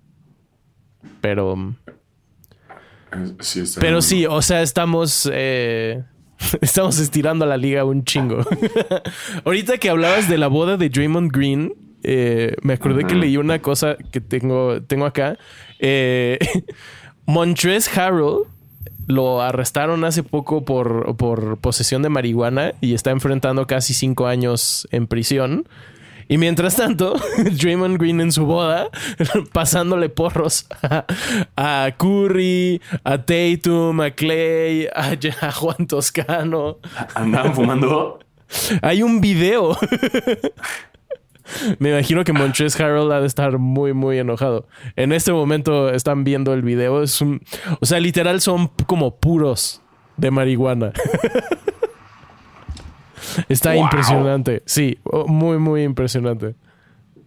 Pero. 1.20 1.74
Sí, 3.40 3.60
está 3.60 3.80
Pero 3.80 3.92
bien. 3.98 4.02
sí, 4.02 4.26
o 4.26 4.40
sea, 4.42 4.62
estamos. 4.62 5.28
eh, 5.32 6.02
estamos 6.60 6.98
estirando 6.98 7.46
la 7.46 7.56
liga 7.56 7.84
un 7.84 8.04
chingo. 8.04 8.44
Ahorita 9.44 9.78
que 9.78 9.90
hablabas 9.90 10.28
de 10.28 10.38
la 10.38 10.48
boda 10.48 10.76
de 10.76 10.88
Draymond 10.88 11.32
Green, 11.32 11.74
eh, 12.02 12.54
me 12.62 12.74
acordé 12.74 13.04
que 13.04 13.14
leí 13.14 13.36
una 13.36 13.60
cosa 13.60 13.96
que 14.12 14.20
tengo, 14.20 14.82
tengo 14.82 15.06
acá. 15.06 15.38
Eh, 15.78 16.38
Montrezl 17.26 17.98
Harrell 17.98 18.44
lo 19.08 19.40
arrestaron 19.40 20.04
hace 20.04 20.22
poco 20.22 20.64
por, 20.64 21.16
por 21.16 21.58
posesión 21.58 22.02
de 22.02 22.08
marihuana 22.08 22.74
y 22.80 22.94
está 22.94 23.10
enfrentando 23.10 23.66
casi 23.66 23.94
cinco 23.94 24.26
años 24.26 24.86
en 24.90 25.06
prisión. 25.06 25.68
Y 26.28 26.38
mientras 26.38 26.76
tanto, 26.76 27.14
Draymond 27.60 27.98
Green 27.98 28.20
en 28.20 28.32
su 28.32 28.46
boda, 28.46 28.90
pasándole 29.52 30.08
porros 30.08 30.66
a, 30.82 31.04
a 31.56 31.90
Curry, 31.96 32.80
a 33.04 33.18
Tatum, 33.18 34.00
a 34.00 34.10
Clay, 34.10 34.86
a, 34.86 35.16
a 35.40 35.52
Juan 35.52 35.86
Toscano. 35.86 36.78
Andaban 37.14 37.54
fumando. 37.54 38.18
Hay 38.82 39.02
un 39.02 39.20
video. 39.20 39.76
Me 41.78 41.90
imagino 41.90 42.24
que 42.24 42.32
Montrezl 42.32 42.82
Harrell 42.82 43.12
ha 43.12 43.20
de 43.20 43.26
estar 43.26 43.58
muy, 43.58 43.92
muy 43.92 44.18
enojado. 44.18 44.66
En 44.96 45.12
este 45.12 45.32
momento 45.32 45.90
están 45.90 46.24
viendo 46.24 46.52
el 46.52 46.62
video. 46.62 47.02
Es 47.02 47.20
un, 47.20 47.40
o 47.80 47.86
sea, 47.86 48.00
literal 48.00 48.40
son 48.40 48.68
como 48.86 49.16
puros 49.16 49.80
de 50.16 50.30
marihuana. 50.30 50.92
Está 53.48 53.72
Wow. 53.74 53.82
impresionante. 53.84 54.62
Sí, 54.66 54.98
oh, 55.04 55.26
muy, 55.26 55.58
muy 55.58 55.82
impresionante. 55.82 56.54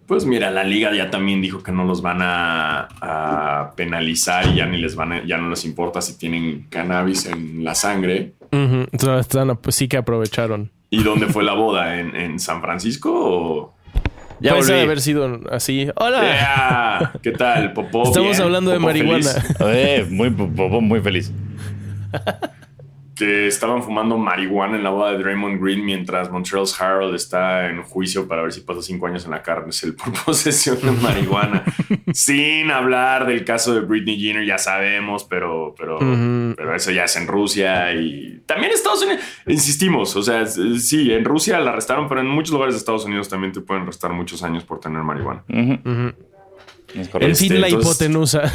Pues 0.07 0.25
mira, 0.25 0.49
la 0.49 0.63
liga 0.63 0.91
ya 0.95 1.11
también 1.11 1.39
dijo 1.41 1.61
que 1.61 1.71
no 1.71 1.83
los 1.85 2.01
van 2.01 2.19
a, 2.21 2.87
a 3.01 3.71
penalizar 3.75 4.47
y 4.47 4.55
ya 4.55 4.65
ni 4.65 4.77
les 4.79 4.95
van 4.95 5.11
a- 5.13 5.23
ya 5.23 5.37
no 5.37 5.49
les 5.51 5.65
importa 5.65 6.01
si 6.01 6.17
tienen 6.17 6.65
cannabis 6.69 7.27
en 7.27 7.63
la 7.63 7.75
sangre. 7.75 8.33
Entonces, 8.51 9.19
están- 9.19 9.55
pues 9.57 9.75
sí 9.75 9.87
que 9.87 9.97
aprovecharon. 9.97 10.71
¿Y 10.89 11.03
dónde 11.03 11.27
fue 11.27 11.43
la 11.43 11.53
boda? 11.53 11.99
¿En, 11.99 12.15
en 12.15 12.39
San 12.39 12.61
Francisco 12.61 13.11
o...? 13.13 13.75
Ya 14.41 14.55
Puede 14.55 14.71
volví. 14.71 14.81
haber 14.85 15.01
sido 15.01 15.41
así. 15.51 15.89
¡Hola! 15.97 17.11
¿Qué 17.21 17.31
tal, 17.31 17.73
Popó? 17.73 18.03
Estamos 18.03 18.31
Bien, 18.31 18.41
hablando 18.41 18.71
de 18.71 18.77
Popó 18.77 18.87
marihuana. 18.87 19.29
Eh, 19.67 20.07
muy, 20.09 20.29
muy, 20.31 20.81
muy 20.81 21.01
feliz. 21.01 21.31
Que 23.19 23.47
estaban 23.47 23.83
fumando 23.83 24.17
marihuana 24.17 24.77
en 24.77 24.83
la 24.83 24.91
boda 24.91 25.11
de 25.11 25.17
Draymond 25.17 25.61
Green 25.61 25.83
mientras 25.83 26.31
Montreal 26.31 26.63
Harold 26.79 27.15
está 27.15 27.69
en 27.69 27.83
juicio 27.83 28.29
para 28.29 28.43
ver 28.43 28.53
si 28.53 28.61
pasa 28.61 28.81
cinco 28.81 29.07
años 29.07 29.25
en 29.25 29.31
la 29.31 29.43
cárcel 29.43 29.93
por 29.93 30.13
posesión 30.25 30.79
de 30.81 30.91
marihuana. 30.91 31.65
Sin 32.13 32.71
hablar 32.71 33.27
del 33.27 33.43
caso 33.43 33.73
de 33.73 33.81
Britney 33.81 34.17
Jenner, 34.17 34.45
ya 34.45 34.57
sabemos, 34.57 35.25
pero, 35.25 35.75
pero, 35.77 35.99
pero 36.55 36.73
eso 36.73 36.91
ya 36.91 37.03
es 37.03 37.15
en 37.17 37.27
Rusia 37.27 37.93
y 37.93 38.41
también 38.45 38.71
Estados 38.71 39.03
Unidos. 39.03 39.21
Insistimos, 39.47 40.15
o 40.15 40.23
sea, 40.23 40.45
sí, 40.45 41.11
en 41.11 41.25
Rusia 41.25 41.59
la 41.59 41.71
arrestaron, 41.71 42.07
pero 42.07 42.21
en 42.21 42.27
muchos 42.27 42.53
lugares 42.53 42.75
de 42.75 42.79
Estados 42.79 43.03
Unidos 43.03 43.27
también 43.27 43.51
te 43.51 43.59
pueden 43.59 43.83
arrestar 43.83 44.13
muchos 44.13 44.43
años 44.43 44.63
por 44.63 44.79
tener 44.79 45.03
marihuana. 45.03 45.43
En 46.95 47.35
fin, 47.35 47.59
la 47.61 47.67
entonces- 47.67 47.89
hipotenusa. 47.91 48.51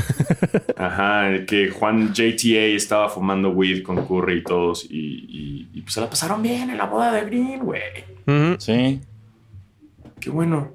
Ajá, 0.77 1.45
que 1.47 1.71
Juan 1.71 2.13
JTA 2.13 2.75
estaba 2.75 3.09
fumando 3.09 3.51
weed 3.51 3.83
con 3.83 4.05
Curry 4.07 4.39
y 4.39 4.43
todos 4.43 4.85
y, 4.91 4.97
y- 5.29 5.69
y, 5.73 5.81
pues 5.83 5.95
se 5.95 6.01
la 6.01 6.11
pasaron 6.11 6.43
bien 6.43 6.71
en 6.71 6.79
la 6.79 6.87
boda 6.87 7.13
de 7.13 7.25
Green, 7.27 7.61
güey. 7.65 7.81
Sí. 8.59 9.01
Qué 10.21 10.31
bueno. 10.31 10.73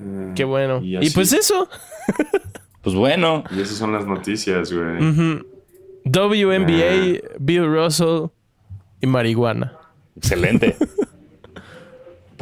Eh, 0.00 0.32
Qué 0.34 0.44
bueno. 0.44 0.80
Y, 0.82 1.10
pues 1.10 1.32
eso. 1.32 1.68
Pues 2.82 2.94
bueno. 2.94 3.44
Y 3.56 3.60
esas 3.60 3.76
son 3.78 3.92
las 3.92 4.06
noticias, 4.06 4.72
güey. 4.72 5.42
WNBA, 6.04 7.18
Ah. 7.24 7.28
Bill 7.38 7.66
Russell 7.66 8.26
y 9.00 9.06
marihuana. 9.06 9.78
Excelente. 10.16 10.76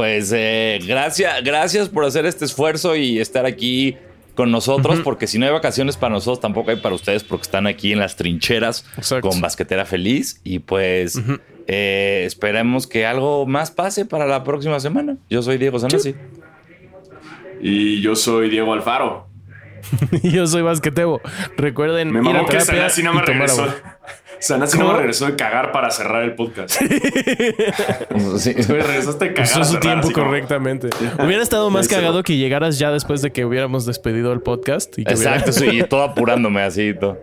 Pues 0.03 0.33
eh, 0.35 0.81
gracias, 0.85 1.45
gracias 1.45 1.89
por 1.89 2.05
hacer 2.05 2.27
este 2.27 2.45
esfuerzo 2.45 2.97
y 2.97 3.21
estar 3.21 3.47
aquí 3.47 3.97
con 4.35 4.51
nosotros, 4.51 4.99
porque 5.05 5.29
si 5.29 5.39
no 5.39 5.47
hay 5.47 5.53
vacaciones 5.53 5.97
para 5.97 6.13
nosotros, 6.13 6.41
tampoco 6.41 6.73
hay 6.73 6.79
para 6.79 6.97
ustedes, 6.97 7.23
porque 7.23 7.43
están 7.43 7.69
aquí 7.69 7.93
en 7.93 8.01
las 8.01 8.17
trincheras 8.17 8.85
Exacto. 8.97 9.29
con 9.29 9.41
Basquetera 9.41 9.85
Feliz. 9.85 10.41
Y 10.43 10.59
pues 10.59 11.23
eh, 11.69 12.25
esperemos 12.27 12.89
que 12.89 13.07
algo 13.07 13.47
más 13.47 13.71
pase 13.71 14.05
para 14.05 14.27
la 14.27 14.43
próxima 14.43 14.81
semana. 14.81 15.19
Yo 15.31 15.41
soy 15.41 15.57
Diego 15.57 15.79
Sanasi. 15.79 16.17
Y 17.61 18.01
yo 18.01 18.17
soy 18.17 18.51
Diego 18.51 18.73
Alfaro. 18.73 19.29
Y 20.23 20.31
yo 20.33 20.47
soy 20.47 20.63
basquetebo. 20.63 21.21
Recuerden 21.57 22.13
Me 22.13 22.23
mamó 22.23 22.47
que 22.47 22.61
Sanasi 22.61 23.03
no 23.05 23.15
me 23.15 23.23
regresó. 23.23 23.67
Sanasi 24.39 24.77
no 24.77 24.89
me 24.93 24.99
regresó 24.99 25.27
de 25.27 25.37
cagar 25.37 25.71
para 25.71 25.91
cerrar 25.93 26.25
el 26.25 26.35
podcast. 26.35 26.75
Sí. 26.75 26.85
Güey, 28.67 28.81
regresaste 28.83 29.27
de 29.27 29.35
cagar. 29.35 29.51
Usó 29.53 29.65
su 29.65 29.73
cerrar, 29.75 29.81
tiempo 29.83 30.07
así 30.07 30.13
correctamente. 30.15 30.91
Hubiera 31.25 31.43
estado 31.45 31.71
más 31.71 31.87
cagado 31.87 32.25
que 32.25 32.37
llegaras 32.37 32.77
ya 32.79 32.91
después 32.91 33.23
de 33.23 33.31
que 33.31 33.45
hubiéramos 33.45 33.87
despedido 33.87 34.33
el 34.33 34.41
podcast. 34.41 34.99
Y 34.99 35.05
que 35.05 35.13
Exacto, 35.13 35.53
hubiera- 35.57 35.73
sí, 35.73 35.79
y 35.79 35.85
todo 35.85 36.03
apurándome 36.03 36.63
así, 36.63 36.93
todo, 36.93 37.21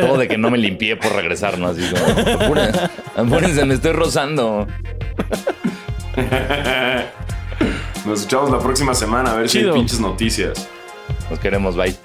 todo 0.00 0.18
de 0.18 0.26
que 0.26 0.38
no 0.38 0.50
me 0.50 0.58
limpié 0.58 0.96
por 0.96 1.12
regresar, 1.14 1.56
¿no? 1.56 1.68
Así 1.68 1.82
como, 1.88 2.34
apúrense, 2.42 2.80
apúrense, 3.16 3.64
me 3.64 3.74
estoy 3.74 3.92
rozando. 3.92 4.66
Nos 8.04 8.20
escuchamos 8.20 8.50
la 8.50 8.58
próxima 8.58 8.94
semana 8.94 9.32
a 9.32 9.36
ver 9.36 9.48
si 9.48 9.58
hay 9.58 9.70
pinches 9.72 10.00
noticias. 10.00 10.68
Nos 11.30 11.38
queremos, 11.38 11.76
bye. 11.76 11.96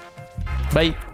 Bye. 0.72 1.11